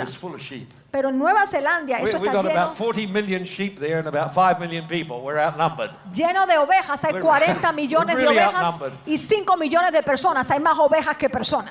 agricultura, 0.00 0.02
it's 0.04 0.16
full 0.16 0.34
of 0.34 0.40
sheep. 0.40 0.68
pero 0.90 1.10
en 1.10 1.18
Nueva 1.18 1.46
Zelanda 1.46 1.98
eso 1.98 2.16
está 2.16 2.40
lleno, 2.40 2.72
40 2.74 3.12
million 3.12 3.44
sheep 3.44 3.78
there 3.78 3.98
and 3.98 4.08
about 4.08 4.32
5 4.32 4.58
million 4.58 4.86
people. 4.88 5.20
We're 5.22 5.38
outnumbered. 5.38 5.90
lleno 6.14 6.46
de 6.46 6.56
ovejas. 6.56 7.04
Hay 7.04 7.12
We're- 7.12 7.20
40 7.20 7.72
millones 7.74 8.16
de 8.16 8.26
ovejas 8.26 8.76
y 9.04 9.18
5 9.18 9.56
millones 9.58 9.92
de 9.92 10.02
personas. 10.02 10.50
Hay 10.50 10.60
más 10.60 10.78
ovejas 10.78 11.16
que 11.18 11.28
personas. 11.28 11.70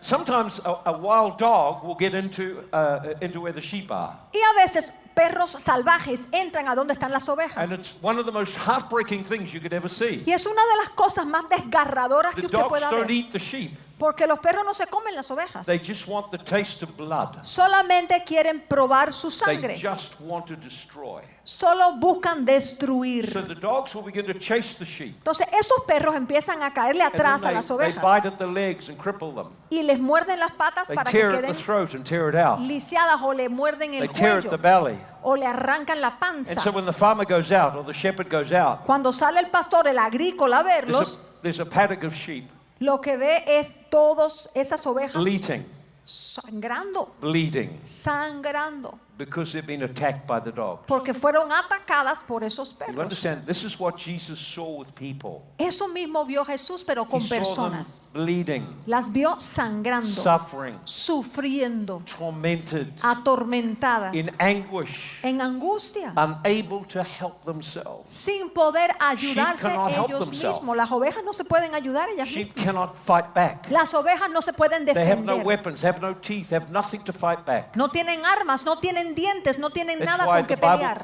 And 0.00 0.04
sometimes 0.06 0.60
a, 0.64 0.76
a 0.86 0.92
wild 0.98 1.36
dog 1.38 1.84
will 1.84 1.94
get 1.94 2.14
into, 2.14 2.64
uh, 2.72 3.14
into 3.20 3.40
where 3.40 3.52
the 3.52 3.60
sheep 3.60 3.90
are. 3.90 4.16
Y 4.32 4.40
a 4.40 4.54
veces 4.62 4.92
perros 5.14 5.50
salvajes 5.52 6.28
entran 6.32 6.68
a 6.68 6.74
donde 6.74 6.94
están 6.94 7.10
las 7.12 7.28
And 7.28 7.38
ovejas. 7.38 7.72
it's 7.72 7.94
one 8.02 8.18
of 8.18 8.24
the 8.24 8.32
most 8.32 8.56
heartbreaking 8.56 9.24
things 9.24 9.52
you 9.52 9.60
could 9.60 9.72
ever 9.74 9.88
see. 9.88 10.22
Y 10.26 10.32
es 10.32 10.46
una 10.46 10.62
de 10.62 10.76
las 10.78 10.88
cosas 10.90 11.26
más 11.26 11.44
desgarradoras 11.48 12.34
The 12.34 12.40
que 12.42 12.46
usted 12.46 12.58
dogs 12.58 12.68
pueda 12.70 12.90
don't 12.90 13.06
ver. 13.06 13.10
eat 13.10 13.30
the 13.32 13.38
sheep. 13.38 13.72
Porque 14.00 14.26
los 14.26 14.38
perros 14.38 14.64
no 14.64 14.72
se 14.72 14.86
comen 14.86 15.14
las 15.14 15.30
ovejas. 15.30 15.66
They 15.66 15.78
just 15.78 16.08
want 16.08 16.30
the 16.30 16.38
taste 16.38 16.82
of 16.82 16.96
blood. 16.96 17.44
Solamente 17.44 18.24
quieren 18.24 18.64
probar 18.66 19.12
su 19.12 19.28
They 19.28 19.36
sangre. 19.56 19.76
just 19.78 20.18
want 20.20 20.46
to 20.46 20.56
destroy. 20.56 21.20
Solo 21.44 21.92
buscan 21.96 22.46
destruir. 22.46 23.30
So 23.30 23.42
the 23.42 23.54
dogs 23.54 23.94
will 23.94 24.02
begin 24.04 24.24
to 24.24 24.38
chase 24.38 24.74
the 24.78 24.86
sheep. 24.86 25.16
Entonces 25.18 25.46
esos 25.52 25.84
perros 25.86 26.14
empiezan 26.16 26.62
a 26.62 26.72
caerle 26.72 27.02
atrás 27.02 27.42
a 27.44 27.48
they, 27.48 27.54
las 27.56 27.66
they 27.68 27.74
ovejas 27.76 28.02
bite 28.02 28.26
at 28.28 28.38
the 28.38 28.46
legs 28.46 28.88
and 28.88 28.96
cripple 28.98 29.34
them. 29.34 29.52
y 29.68 29.82
les 29.82 29.98
muerden 30.00 30.40
las 30.40 30.52
patas 30.52 30.88
They 30.88 30.96
para 30.96 31.10
que 31.10 31.18
tear 31.18 31.32
at 31.32 31.40
the 31.42 31.46
queden 31.48 31.56
throat 31.62 31.94
and 31.94 32.04
tear 32.06 32.30
it 32.30 32.36
out. 32.36 32.58
lisiadas 32.60 33.20
o 33.20 33.34
le 33.34 33.50
muerden 33.50 33.90
They 33.90 33.98
el 34.00 34.08
tear 34.12 34.38
at 34.38 34.48
the 34.48 34.56
belly. 34.56 34.98
o 35.22 35.34
le 35.36 35.44
arrancan 35.44 36.00
la 36.00 36.16
And 36.22 36.46
so 36.46 36.54
panza. 36.54 36.70
when 36.70 36.86
the 36.86 36.92
farmer 36.94 37.26
goes 37.26 37.52
out 37.52 37.76
or 37.76 37.84
the 37.84 37.92
shepherd 37.92 38.30
goes 38.30 38.50
out, 38.50 38.86
Cuando 38.86 39.12
sale 39.12 39.40
el 39.40 39.50
pastor, 39.50 39.86
el 39.88 39.98
agrícola 39.98 40.60
a 40.60 40.64
there's 40.64 40.84
verlos, 40.86 41.18
a, 41.18 41.42
there's 41.42 41.60
a 41.60 41.66
paddock 41.66 42.04
of 42.04 42.14
sheep 42.14 42.48
lo 42.80 43.00
que 43.00 43.16
ve 43.16 43.44
es 43.46 43.78
todas 43.90 44.50
esas 44.54 44.86
ovejas 44.86 45.22
bleating, 45.22 45.64
sangrando, 46.04 47.14
bleeding, 47.20 47.80
sangrando. 47.84 48.98
Because 49.26 49.52
they've 49.52 49.66
been 49.66 49.82
attacked 49.82 50.26
by 50.26 50.40
the 50.40 50.50
dogs. 50.50 50.82
porque 50.86 51.14
fueron 51.14 51.50
atacadas 51.52 52.22
por 52.26 52.42
esos 52.42 52.70
You 52.72 52.76
perros. 52.78 52.98
understand? 52.98 53.46
This 53.46 53.62
is 53.64 53.78
what 53.78 53.96
Jesus 53.96 54.38
saw 54.40 54.78
with 54.78 54.92
people. 54.94 55.42
Eso 55.58 55.88
mismo 55.88 56.24
vio 56.24 56.44
Jesús, 56.44 56.82
pero 56.84 57.04
con 57.04 57.20
he 57.20 57.26
saw 57.26 57.28
them 57.36 57.44
personas. 57.44 58.10
bleeding, 58.12 58.66
Las 58.86 59.12
vio 59.12 59.38
sangrando, 59.38 60.08
suffering, 60.08 60.78
sufriendo, 60.84 62.02
tormented, 62.04 62.92
atormentadas, 63.02 64.14
in 64.14 64.28
anguish, 64.38 65.18
en 65.22 65.40
angustia, 65.40 66.12
unable 66.16 66.84
to 66.86 67.02
help 67.02 67.42
themselves. 67.44 68.10
sin 68.10 68.50
poder 68.50 68.90
ayudarse 69.00 69.68
ellos 70.06 70.30
mismos. 70.30 70.76
Las 70.76 70.90
ovejas 70.90 71.22
no 71.24 71.32
se 71.32 71.44
pueden 71.44 71.74
ayudar 71.74 72.08
ellas 72.08 72.28
Sheep 72.28 72.46
mismas. 72.48 72.64
cannot 72.64 72.94
fight 72.96 73.34
back. 73.34 73.70
Las 73.70 73.92
ovejas 73.94 74.30
no 74.30 74.40
se 74.40 74.52
pueden 74.52 74.84
They 74.84 74.94
have 74.94 75.20
no 75.20 75.34
defender. 75.34 75.46
weapons, 75.46 75.82
have 75.84 76.00
no 76.00 76.14
teeth, 76.14 76.50
have 76.52 76.70
nothing 76.70 77.02
to 77.04 77.12
fight 77.12 77.44
back. 77.44 77.76
No 77.76 77.88
tienen 77.88 78.24
armas, 78.24 78.64
no 78.64 78.76
tienen 78.78 79.09
dientes, 79.14 79.58
no 79.58 79.70
tienen 79.70 79.98
That's 79.98 80.10
nada 80.18 80.24
con 80.26 80.46
que 80.46 80.56
pelear. 80.56 81.02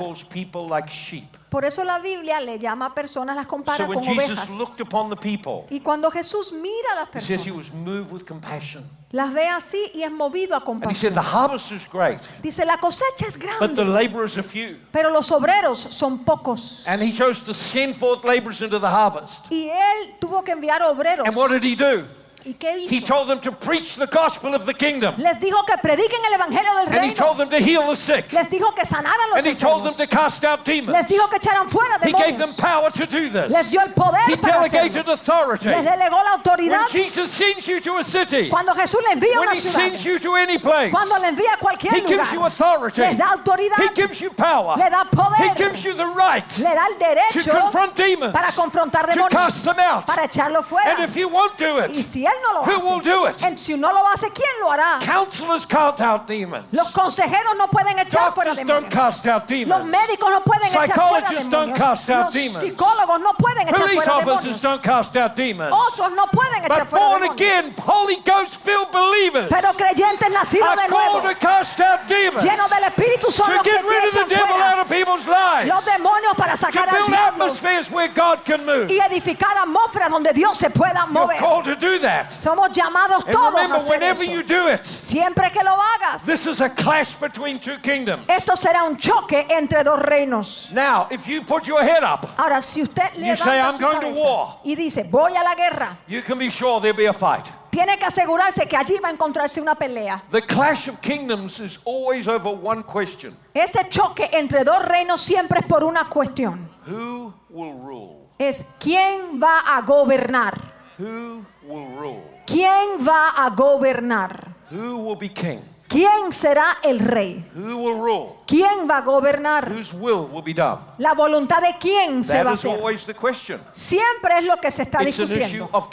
like 0.68 0.90
sheep. 0.90 1.24
Por 1.48 1.64
eso 1.64 1.84
la 1.84 1.98
Biblia 2.00 2.40
le 2.40 2.58
llama 2.58 2.86
a 2.86 2.94
personas, 2.94 3.36
las 3.36 3.46
compara 3.46 3.86
So 3.86 3.92
con 3.92 4.02
Jesus 4.02 4.30
ovejas. 4.30 4.50
looked 4.58 4.80
upon 4.80 5.08
the 5.08 5.16
people, 5.16 5.62
Y 5.70 5.80
cuando 5.80 6.10
Jesús 6.10 6.52
mira 6.52 6.92
a 6.92 6.94
las 6.96 7.08
he 7.14 7.20
says 7.20 7.46
he 7.46 7.50
personas, 7.52 7.70
was 7.72 7.74
moved 7.80 8.12
with 8.12 8.24
compassion. 8.26 8.84
las 9.12 9.32
ve 9.32 9.48
así 9.48 9.90
y 9.94 10.02
es 10.02 10.10
movido 10.10 10.54
a 10.56 10.58
said, 10.58 10.66
compasión. 10.66 11.14
The 11.14 11.20
harvest 11.20 11.70
is 11.72 11.86
great, 11.90 12.18
Dice, 12.42 12.64
la 12.66 12.78
cosecha 12.78 13.26
es 13.28 13.38
but 13.38 13.70
the 13.70 13.84
grande, 13.84 13.84
laborers 13.92 14.36
are 14.36 14.42
few. 14.42 14.76
pero 14.90 15.08
los 15.10 15.30
obreros 15.30 15.78
son 15.78 16.24
pocos. 16.24 16.84
And 16.86 17.00
he 17.00 17.12
chose 17.12 17.40
to 17.44 17.54
send 17.54 17.94
forth 17.94 18.24
laborers 18.24 18.60
into 18.60 18.78
the 18.80 18.88
harvest. 18.90 19.46
Y 19.50 19.68
él 19.70 20.16
tuvo 20.20 20.42
que 20.42 20.52
enviar 20.52 20.82
obreros. 20.82 21.26
And 21.26 21.36
what 21.36 21.50
did 21.52 21.62
he 21.62 21.76
do? 21.76 22.06
¿Y 22.46 22.54
qué 22.54 22.86
He 22.88 23.00
told 23.00 23.26
them 23.28 23.40
to 23.40 23.50
preach 23.50 23.96
the 23.96 24.06
gospel 24.06 24.54
of 24.54 24.66
the 24.66 24.72
kingdom. 24.72 25.16
Les 25.18 25.36
dijo 25.38 25.66
que 25.66 25.74
prediquen 25.78 26.20
el 26.28 26.34
evangelio 26.38 26.74
del 26.76 26.94
And 26.94 27.04
he 27.04 27.12
told 27.12 27.38
them 27.38 27.48
to 27.50 27.58
heal 27.58 27.88
the 27.88 27.96
sick. 27.96 28.32
Les 28.32 28.46
dijo 28.48 28.72
que 28.72 28.84
sanaran 28.84 29.30
los 29.34 29.44
And 29.44 29.46
he 29.46 29.60
told 29.60 29.82
them 29.84 29.92
to 29.94 30.06
cast 30.06 30.44
out 30.44 30.60
Les 30.66 30.80
demons. 30.80 31.06
dijo 31.08 31.28
que 31.28 31.38
echaran 31.38 31.68
fuera 31.68 31.98
He 32.04 32.12
gave 32.12 32.38
them 32.38 32.52
power 32.56 32.88
to 32.90 33.04
do 33.06 33.28
this. 33.28 33.52
Les 33.52 33.68
dio 33.68 33.80
el 33.80 33.88
poder 33.90 34.20
He 34.28 34.36
para 34.36 34.62
delegated 34.62 35.06
hacerlo. 35.08 35.12
authority. 35.14 35.68
Les 35.70 35.82
delegó 35.84 36.22
la 36.22 36.36
autoridad. 36.36 36.78
When 36.82 36.88
Jesus 37.04 37.30
sends 37.32 37.66
you 37.66 37.80
to 37.80 37.96
a 37.98 38.04
city, 38.04 38.48
Cuando 38.48 38.74
Jesús 38.74 39.00
le 39.02 39.14
envía 39.14 39.34
a 39.36 39.40
when 39.40 39.48
una 39.48 39.56
he 39.56 39.60
ciudad, 39.60 39.80
sends 39.80 40.04
you 40.04 40.18
to 40.20 40.36
any 40.36 40.58
place, 40.58 40.92
cuando 40.92 41.18
le 41.18 41.26
envía 41.28 41.52
a 41.54 41.58
cualquier 41.58 41.94
he 41.94 42.00
gives 42.06 42.30
you 42.30 42.38
lugar, 42.38 42.46
authority. 42.46 43.00
les 43.02 43.18
da 43.18 43.32
autoridad, 43.32 43.78
He 43.78 43.88
gives 43.92 44.20
you 44.20 44.30
power. 44.30 44.76
le 44.76 44.88
da 44.88 45.02
He 45.02 45.16
poder, 45.16 45.54
gives 45.56 45.84
you 45.84 45.94
the 45.94 46.06
right 46.06 46.46
le 46.58 46.74
da 46.74 46.86
el 46.86 46.94
to 46.94 47.04
derecho 47.40 47.50
confront 47.60 47.96
demons, 47.96 48.32
para 48.32 48.52
confrontar 48.52 49.06
to 49.06 49.12
demonios, 49.18 49.30
cast 49.30 49.64
them 49.64 49.78
out. 49.80 50.06
para 50.06 50.28
echarlo 50.28 50.62
fuera. 50.62 50.92
And 50.94 51.02
if 51.02 51.16
you 51.16 51.28
won't 51.28 51.58
do 51.58 51.78
Y 51.80 51.86
it, 51.86 52.04
si 52.04 52.24
él 52.24 52.35
no 52.42 52.52
lo 52.54 52.62
Who 52.64 52.88
will 52.90 53.00
do 53.00 53.26
it? 53.26 53.34
hace, 53.36 53.46
en- 53.46 53.58
si 53.58 53.76
no 53.76 53.92
lo 53.92 54.06
hace, 54.08 54.30
¿quién 54.32 54.48
lo 54.60 54.70
hará? 54.70 54.98
counselors 55.00 55.66
cast 55.66 56.00
out 56.00 56.26
demons. 56.26 56.64
Los 56.72 56.90
consejeros 56.92 57.56
no 57.56 57.68
pueden 57.68 57.98
echar 57.98 58.32
fuera 58.32 58.50
Doctors 58.50 58.66
don't 58.66 58.88
demonios. 58.88 58.94
cast 58.94 59.26
out 59.26 59.42
Los 59.42 59.48
demons. 59.48 59.84
médicos 59.86 60.30
no 60.30 60.40
pueden 60.42 60.68
echar 60.68 60.86
fuera 60.86 60.96
Psychologists 61.26 61.50
don't 61.50 61.66
demonios. 61.72 61.78
cast 61.78 62.10
out 62.10 62.24
Los 62.26 62.34
demons. 62.34 62.64
psicólogos 62.64 63.20
no 63.20 63.32
pueden 63.34 63.68
echar 63.68 63.76
Police 63.80 63.94
fuera 64.04 64.12
officers 64.16 64.42
demonios. 64.42 64.62
don't 64.62 64.82
cast 64.82 65.16
out 65.16 65.34
demons. 65.36 65.72
Otros 65.72 66.12
no 66.12 66.26
pueden 66.26 66.64
echar 66.64 66.78
But 66.80 66.88
fuera 66.90 67.06
born 67.06 67.22
demonios. 67.22 67.34
again, 67.40 67.74
Holy 67.84 68.16
Ghost 68.24 68.56
filled 68.56 68.90
believers 68.92 69.48
Pero 69.50 69.72
creyentes 69.74 70.30
nacidos 70.30 70.68
are 70.68 70.76
de 70.82 70.88
nuevo, 70.88 71.20
called 71.20 71.22
to 71.24 71.34
cast 71.38 71.80
out 71.80 72.00
demons, 72.08 72.42
llenos 72.44 72.68
del 72.70 72.84
Espíritu 72.84 73.30
son 73.30 73.46
to 73.46 73.52
los 73.54 73.62
que 73.62 73.70
get 73.72 73.82
rid 73.82 73.98
of 73.98 74.14
echan 74.14 74.28
the 74.28 74.34
devil 74.34 74.54
out 74.56 74.58
fuera 74.58 74.82
of 74.82 74.88
people's 74.88 75.26
lives, 75.26 75.68
los 75.68 75.84
demonios 75.84 76.34
para 76.36 76.52
to 76.52 76.58
sacar 76.66 76.88
al 76.88 76.94
build 76.96 77.08
diablo 77.08 77.44
atmospheres 77.46 77.90
where 77.90 78.08
God 78.08 78.44
can 78.44 78.64
move. 78.64 78.90
y 78.90 78.98
edificar 79.00 79.56
atmósferas 79.58 80.10
donde 80.10 80.32
Dios 80.32 80.56
se 80.58 80.70
pueda 80.70 81.00
You're 81.06 81.20
mover. 81.26 81.38
called 81.38 81.64
to 81.64 81.74
do 81.76 81.98
that. 82.00 82.25
Somos 82.40 82.70
llamados 82.72 83.24
And 83.24 83.32
todos 83.32 83.46
a 83.48 83.50
remember, 83.56 83.76
hacer 83.76 83.90
whenever 83.98 84.22
eso. 84.22 84.30
you 84.32 84.42
do 84.42 84.68
it, 84.68 84.84
Siempre 84.84 85.50
que 85.50 85.62
lo 85.62 85.76
hagas, 85.76 86.24
this 86.24 86.46
is 86.46 86.60
a 86.60 86.68
clash 86.70 87.14
between 87.20 87.58
two 87.58 87.78
kingdoms. 87.78 88.24
esto 88.28 88.54
será 88.56 88.82
un 88.84 88.96
choque 88.96 89.46
entre 89.50 89.82
dos 89.84 89.98
reinos. 90.00 90.70
Now, 90.72 91.06
if 91.10 91.26
you 91.26 91.42
put 91.42 91.66
your 91.66 91.82
head 91.82 92.02
up, 92.04 92.26
Ahora, 92.38 92.60
si 92.62 92.82
usted 92.82 93.12
You 93.16 93.36
say, 93.36 93.60
"I'm 93.60 93.72
su 93.76 93.78
going 93.78 94.00
to 94.00 94.20
war." 94.20 94.58
y 94.64 94.74
dice, 94.74 95.04
voy 95.10 95.32
a 95.36 95.42
la 95.42 95.54
guerra, 95.54 95.96
you 96.06 96.22
can 96.22 96.38
be 96.38 96.50
sure 96.50 96.80
there'll 96.80 96.96
be 96.96 97.06
a 97.06 97.12
fight. 97.12 97.46
tiene 97.70 97.98
que 97.98 98.06
asegurarse 98.06 98.66
que 98.66 98.76
allí 98.76 98.98
va 99.02 99.08
a 99.08 99.12
encontrarse 99.12 99.60
una 99.60 99.74
pelea. 99.74 100.22
The 100.30 100.40
clash 100.42 100.88
of 100.88 101.00
kingdoms 101.02 101.58
is 101.60 101.78
always 101.84 102.26
over 102.26 102.48
one 102.54 102.82
question 102.82 103.36
Ese 103.52 103.86
choque 103.90 104.30
entre 104.32 104.64
dos 104.64 104.82
reinos 104.82 105.20
siempre 105.20 105.60
es 105.60 105.66
por 105.66 105.84
una 105.84 106.04
cuestión. 106.08 106.70
Who 106.86 107.34
will 107.50 107.74
rule? 107.74 108.28
Es 108.38 108.66
quién 108.78 109.40
va 109.42 109.60
a 109.66 109.80
gobernar. 109.82 110.54
Who 110.98 111.44
will 111.66 111.86
rule? 111.96 112.22
¿Quién 112.46 113.06
va 113.06 113.30
a 113.30 113.50
gobernar? 113.50 114.54
Who 114.70 114.98
will 114.98 115.16
be 115.16 115.28
king? 115.28 115.60
¿Quién 115.88 116.32
será 116.32 116.78
el 116.82 116.98
rey? 117.00 117.44
Who 117.54 117.76
will 117.78 117.98
rule? 117.98 118.35
¿Quién 118.46 118.88
va 118.88 118.98
a 118.98 119.00
gobernar? 119.02 119.68
Whose 119.72 119.92
will 119.96 120.28
will 120.32 120.42
be 120.42 120.54
done? 120.54 120.78
La 120.98 121.14
voluntad 121.14 121.60
de 121.60 121.76
quién 121.80 122.22
se 122.22 122.34
That 122.34 122.44
va 122.46 122.50
a 122.50 122.54
is 122.54 122.60
hacer. 122.60 122.70
always 122.78 123.04
the 123.04 123.14
question. 123.14 123.60
Siempre 123.72 124.38
es 124.38 124.44
lo 124.44 124.56
que 124.58 124.70
se 124.70 124.82
está 124.84 125.02
It's 125.02 125.18
an 125.18 125.24
issue 125.32 125.34
discutiendo. 125.34 125.68
of. 125.72 125.88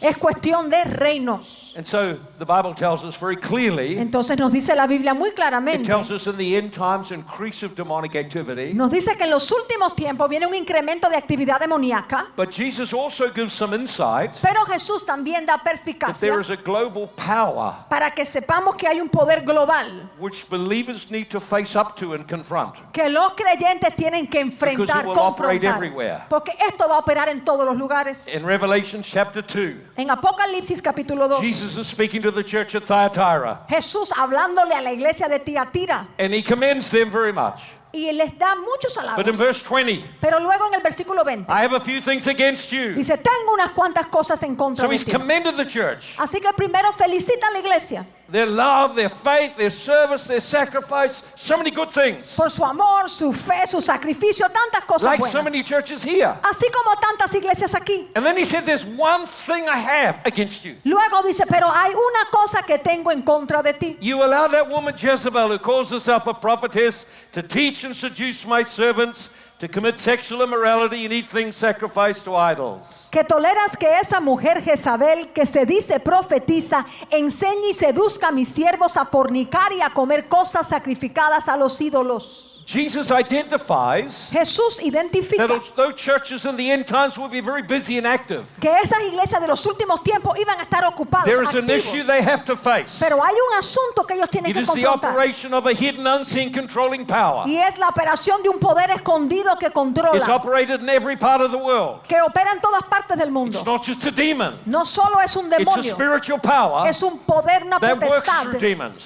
Es 0.00 0.16
cuestión 0.16 0.70
de 0.70 0.84
reinos. 0.84 1.72
And 1.76 1.84
so 1.84 2.16
the 2.38 2.44
Bible 2.46 2.74
tells 2.74 3.02
us 3.04 3.16
very 3.20 3.36
clearly, 3.36 3.98
Entonces 3.98 4.38
nos 4.38 4.52
dice 4.52 4.74
la 4.76 4.86
Biblia 4.86 5.12
muy 5.14 5.30
it 5.30 5.34
claramente. 5.34 5.84
tells 5.84 6.10
us 6.10 6.26
in 6.26 6.36
the 6.38 6.56
end 6.56 6.72
times 6.72 7.10
increase 7.10 7.64
of 7.66 7.74
demonic 7.74 8.14
activity. 8.14 8.72
Nos 8.72 8.90
dice 8.90 9.16
que 9.16 9.24
en 9.24 9.30
los 9.30 9.50
últimos 9.50 9.94
tiempos 9.96 10.28
viene 10.28 10.46
un 10.46 10.54
incremento 10.54 11.10
de 11.10 11.16
actividad 11.16 11.58
demoníaca. 11.60 12.28
But 12.36 12.50
Jesus 12.50 12.94
also 12.94 13.30
gives 13.34 13.52
some 13.52 13.74
insight 13.76 14.36
Pero 14.40 14.64
Jesús 14.66 15.04
también 15.04 15.44
da 15.44 15.56
that 15.56 15.64
perspicacia 15.64 16.28
there 16.30 16.40
is 16.40 16.50
a 16.50 16.56
global 16.56 17.08
power 17.16 17.74
para 17.90 18.10
que 18.12 18.24
sepamos 18.24 18.76
que 18.76 18.86
hay 18.86 19.00
un 19.00 19.08
poder 19.08 19.42
global 19.44 20.08
which 20.18 20.48
believers 20.48 21.10
need 21.10 21.26
to 21.28 21.40
face 21.40 21.76
up 21.78 21.94
to 21.96 22.12
and 22.14 22.26
confront. 22.28 22.74
que 22.92 23.08
los 23.08 23.32
creyentes 23.34 23.94
tienen 23.96 24.26
que 24.26 24.40
enfrentar, 24.40 24.86
Because 24.86 25.00
it 25.00 25.06
will 25.06 25.18
operate 25.18 25.60
confrontar. 25.60 25.76
everywhere. 25.76 26.22
Porque 26.28 26.52
esto 26.68 26.88
va 26.88 26.96
a 26.96 26.98
operar 26.98 27.28
en 27.28 27.44
todos 27.44 27.64
los 27.66 27.76
lugares. 27.76 28.32
In 28.34 28.44
Revelation 28.44 29.02
chapter 29.02 29.42
2, 29.42 29.92
En 29.96 30.10
Apocalipsis 30.10 30.80
capítulo 30.82 31.28
2, 31.28 31.40
Jesus 31.42 31.76
is 31.76 31.86
speaking 31.86 32.22
to 32.22 32.30
the 32.30 32.44
church 32.44 32.74
at 32.74 32.82
Thyatira 32.84 33.66
Jesús 33.68 34.12
hablándole 34.16 34.74
a 34.74 34.80
la 34.82 34.92
iglesia 34.92 35.28
de 35.28 35.38
Tiatira 35.40 36.06
and 36.18 36.32
he 36.34 36.42
commends 36.42 36.90
them 36.90 37.10
very 37.10 37.32
much. 37.32 37.60
y 37.92 38.12
les 38.12 38.36
da 38.38 38.54
muchos 38.56 38.94
But 38.94 39.26
in 39.26 39.34
halagos. 39.34 39.36
verse 39.38 39.62
20, 39.62 40.04
Pero 40.20 40.38
luego 40.40 40.66
en 40.66 40.74
el 40.74 40.82
versículo 40.82 41.24
20 41.24 41.50
I 41.50 41.62
have 41.64 41.72
a 41.74 41.80
few 41.80 42.00
things 42.02 42.26
against 42.26 42.70
you. 42.70 42.92
dice, 42.94 43.16
tengo 43.16 43.54
unas 43.54 43.70
cuantas 43.70 44.06
cosas 44.06 44.42
en 44.42 44.54
contra 44.54 44.84
So 44.84 44.88
de 44.88 44.94
he's 44.96 45.04
ti. 45.04 45.12
commended 45.12 45.54
the 45.56 45.64
church. 45.66 46.14
Así 46.18 46.40
que 46.40 46.52
primero 46.54 46.92
felicita 46.92 47.46
a 47.48 47.50
la 47.52 47.58
iglesia 47.60 48.04
Their 48.28 48.46
love, 48.46 48.96
their 48.96 49.08
faith, 49.08 49.56
their 49.56 49.70
service, 49.70 50.26
their 50.26 50.40
sacrifice, 50.40 51.26
so 51.36 51.56
many 51.56 51.70
good 51.70 51.90
things. 51.90 52.34
por 52.34 52.50
su 52.50 52.64
amor, 52.64 53.08
su 53.08 53.32
fe, 53.32 53.66
su 53.66 53.80
sacrificio, 53.80 54.48
tantas 54.48 54.84
cosas 54.84 55.02
Like 55.02 55.24
so 55.26 55.42
many 55.42 55.62
churches 55.62 56.02
here. 56.02 56.36
Así 56.42 56.66
como 56.72 56.96
tantas 56.96 57.32
iglesias 57.34 57.72
aquí. 57.74 58.08
And 58.16 58.26
then 58.26 58.36
he 58.36 58.44
said, 58.44 58.64
There's 58.64 58.84
one 58.84 59.26
thing 59.26 59.68
I 59.68 59.76
have 59.76 60.20
against 60.24 60.64
you. 60.64 60.76
Luego 60.84 61.22
dice, 61.22 61.44
pero 61.48 61.68
hay 61.70 61.92
una 61.92 62.30
cosa 62.32 62.62
que 62.66 62.78
tengo 62.78 63.12
en 63.12 63.22
contra 63.22 63.62
de 63.62 63.74
ti. 63.74 63.96
You 64.00 64.24
allow 64.24 64.48
that 64.48 64.68
woman 64.68 64.96
Jezebel, 64.96 65.48
who 65.48 65.58
calls 65.58 65.90
herself 65.90 66.26
a 66.26 66.34
prophetess, 66.34 67.06
to 67.32 67.42
teach 67.42 67.84
and 67.84 67.94
seduce 67.94 68.44
my 68.44 68.62
servants 68.62 69.30
to 69.58 69.68
commit 69.68 69.98
sexual 69.98 70.42
immorality 70.42 71.04
and 71.04 71.12
eat 71.12 71.26
things 71.26 71.56
sacrificed 71.56 72.24
to 72.24 72.36
idols. 72.36 73.08
Que 73.10 73.24
toleras 73.24 73.76
que 73.78 73.98
esa 73.98 74.20
mujer 74.20 74.62
Jezabel, 74.62 75.32
que 75.32 75.46
se 75.46 75.64
dice 75.64 75.98
profetiza, 75.98 76.84
enseñe 77.10 77.70
y 77.70 77.74
seduzca 77.74 78.28
a 78.28 78.32
mis 78.32 78.48
siervos 78.48 78.96
a 78.96 79.06
fornicar 79.06 79.72
y 79.72 79.80
a 79.80 79.90
comer 79.90 80.28
cosas 80.28 80.68
sacrificadas 80.68 81.48
a 81.48 81.56
los 81.56 81.80
ídolos. 81.80 82.55
Jesus 82.66 83.12
identifies 83.12 84.28
Jesús 84.32 84.80
identifica 84.82 85.46
that 85.46 85.50
although 85.52 85.92
churches 85.92 86.44
in 86.46 86.56
the 86.56 86.68
end 86.68 86.84
times 86.84 87.16
will 87.16 87.28
be 87.28 87.40
very 87.40 87.62
busy 87.62 87.96
and 87.96 88.06
active, 88.08 88.44
que 88.60 88.68
esas 88.68 88.98
iglesias 89.06 89.40
de 89.40 89.46
los 89.46 89.64
últimos 89.66 90.02
tiempos 90.02 90.36
iban 90.36 90.58
a 90.58 90.64
estar 90.64 90.82
ocupadas. 90.84 91.24
there 91.26 91.42
is 91.44 91.54
an 91.54 91.70
issue 91.70 92.02
they 92.02 92.20
have 92.20 92.44
to 92.44 92.56
face. 92.56 92.98
Pero 92.98 93.22
hay 93.22 93.32
un 93.34 93.56
asunto 93.56 94.04
que 94.04 94.16
ellos 94.16 94.28
tienen 94.30 94.50
It 94.50 94.54
que 94.54 94.62
is 94.62 94.68
the 94.72 94.82
confrontar. 94.82 95.10
operation 95.12 95.54
of 95.54 95.66
a 95.66 95.72
hidden, 95.72 96.04
unseen, 96.08 96.52
controlling 96.52 97.06
power. 97.06 97.44
Y 97.46 97.56
es 97.56 97.78
la 97.78 97.86
operación 97.88 98.42
de 98.42 98.48
un 98.48 98.58
poder 98.58 98.90
escondido 98.90 99.56
que 99.60 99.66
It's 99.66 99.74
controla, 99.74 100.34
operated 100.34 100.82
in 100.82 100.88
every 100.88 101.16
part 101.16 101.40
of 101.40 101.52
the 101.52 101.58
world. 101.58 102.02
que 102.08 102.20
opera 102.20 102.50
en 102.50 102.60
todas 102.60 102.82
partes 102.90 103.16
del 103.16 103.30
mundo. 103.30 103.58
It's 103.58 103.66
not 103.66 103.84
just 103.84 104.04
a 104.06 104.10
demon, 104.10 104.58
No 104.66 104.84
solo 104.84 105.20
es 105.20 105.36
un 105.36 105.46
it's 105.46 105.54
a 105.54 105.58
demonio, 105.58 105.94
spiritual 105.94 106.40
power, 106.40 106.88
es 106.88 107.00
un 107.00 107.18
poder, 107.20 107.62
una 107.64 107.78
potestad 107.78 108.52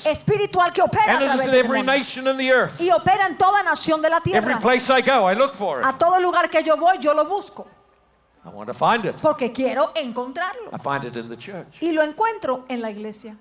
espiritual 0.07 0.73
que 0.73 0.81
opera 0.83 1.05
a 1.05 1.17
and 1.17 1.25
it 1.25 1.29
través 1.29 1.41
is 1.41 1.47
in 1.47 1.53
de 1.53 1.59
every 1.59 1.81
demonios. 1.83 1.87
nation 1.87 2.27
in 2.27 2.37
the 2.39 2.51
earth. 2.51 2.81
Y 2.81 2.89
opera 2.91 3.27
en 3.27 3.37
toda 3.51 3.63
nación 3.63 4.01
de 4.03 4.09
la 4.11 4.19
Every 4.19 4.31
tierra. 4.33 4.61
place 4.61 4.91
I 4.91 5.03
go, 5.03 5.31
I 5.31 5.35
look 5.35 5.55
for 5.55 5.81
it. 5.81 5.87
A 5.87 5.93
todo 5.99 6.21
lugar 6.21 6.49
que 6.49 6.63
yo 6.63 6.77
voy, 6.77 6.99
yo 7.01 7.13
lo 7.15 7.25
busco. 7.25 7.67
I 8.45 8.49
want 8.49 8.69
to 8.69 8.75
find 8.75 9.05
it. 9.05 9.17
Porque 9.21 9.53
quiero 9.53 9.91
encontrarlo. 9.95 10.71
I 10.73 10.79
find 10.79 11.05
it 11.05 11.17
in 11.17 11.29
the 11.29 11.37
church. 11.37 11.83
Y 11.83 11.93
lo 11.93 12.03
encuentro 12.03 12.65
en 12.69 12.81
la 12.81 12.91
iglesia. 12.91 13.37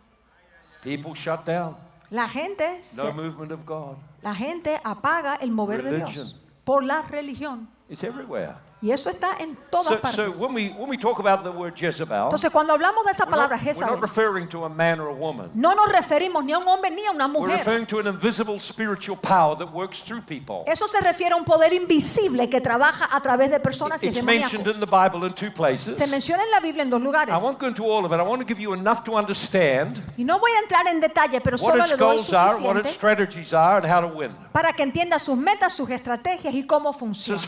People 0.81 1.13
shut 1.13 1.45
down. 1.45 1.75
La 2.09 2.27
gente, 2.27 2.81
No 2.95 3.05
se- 3.05 3.13
movement 3.13 3.51
of 3.51 3.65
God. 3.65 3.97
la 4.21 4.33
gente 4.33 4.79
apaga 4.83 5.35
el 5.35 5.51
mover 5.51 5.83
de 5.83 5.91
Religion. 5.91 6.13
Dios 6.13 6.35
por 6.65 6.83
la 6.83 7.01
religión. 7.03 7.69
It's 7.87 8.03
everywhere. 8.03 8.55
Y 8.81 8.91
eso 8.91 9.09
está 9.09 9.35
en 9.39 9.57
todas 9.69 9.87
So, 9.87 9.95
so 9.95 10.01
partes. 10.01 10.39
when 10.39 10.53
we 10.53 10.69
when 10.69 10.87
we 10.89 10.97
talk 10.97 11.19
about 11.19 11.43
the 11.43 11.49
word 11.51 11.73
Jezebel, 11.75 12.23
Entonces, 12.31 12.49
cuando 12.49 12.73
hablamos 12.73 13.03
de 13.03 13.11
esa 13.11 13.25
we're 13.25 13.31
palabra 13.31 13.57
not, 13.57 13.65
Jezabel, 13.65 13.99
referring 14.01 14.47
to 14.47 14.63
a 14.63 14.69
man 14.69 15.01
or 15.01 15.09
a 15.09 15.13
woman. 15.13 15.51
no 15.53 15.75
nos 15.75 15.91
referimos 15.91 16.45
ni 16.45 16.53
a 16.53 16.59
un 16.59 16.65
hombre 16.67 16.89
ni 16.89 17.05
a 17.05 17.11
una 17.11 17.25
We're 17.27 17.39
mujer. 17.39 17.57
referring 17.57 17.85
to 17.87 17.99
an 17.99 18.07
invisible 18.07 18.57
spiritual 18.57 19.17
power 19.17 19.57
that 19.57 19.67
works 19.73 20.01
through 20.01 20.21
people. 20.25 20.63
Eso 20.65 20.87
se 20.87 20.97
refiere 21.01 21.33
a 21.33 21.35
un 21.35 21.43
poder 21.43 21.73
invisible 21.73 22.49
que 22.49 22.61
trabaja 22.61 23.09
a 23.11 23.19
través 23.21 23.49
de 23.51 23.59
personas 23.59 24.01
y 24.01 24.07
es 24.07 24.15
It's 24.15 24.23
mentioned 24.25 24.63
demoníaco. 24.63 24.73
in 24.75 24.79
the 24.79 24.85
Bible 25.19 25.27
in 25.27 25.33
two 25.33 25.51
places. 25.53 25.97
Se 25.97 26.07
menciona 26.07 26.43
en 26.43 26.51
la 26.51 26.61
Biblia 26.61 26.83
en 26.83 26.89
dos 26.89 27.01
lugares. 27.01 27.35
I 27.35 27.43
won't 27.43 27.59
go 27.59 27.67
into 27.67 27.83
all 27.83 28.05
of 28.05 28.13
it. 28.13 28.19
I 28.19 28.23
want 28.23 28.41
to 28.41 28.47
give 28.47 28.61
you 28.61 28.73
enough 28.73 29.03
to 29.03 29.17
understand 29.17 30.01
Y 30.17 30.23
no 30.23 30.39
voy 30.39 30.51
a 30.51 30.59
entrar 30.59 30.87
en 30.87 31.01
detalle, 31.01 31.41
pero 31.41 31.57
solo 31.57 31.85
le 31.85 31.97
doy 31.97 32.17
suficiente 32.19 33.55
are, 33.57 34.29
para 34.53 34.71
que 34.71 34.83
entienda 34.83 35.19
sus 35.19 35.35
metas, 35.35 35.73
sus 35.73 35.89
estrategias 35.89 36.53
y 36.53 36.63
cómo 36.65 36.93
So 36.93 36.99
funciona. 36.99 37.35
it's 37.37 37.45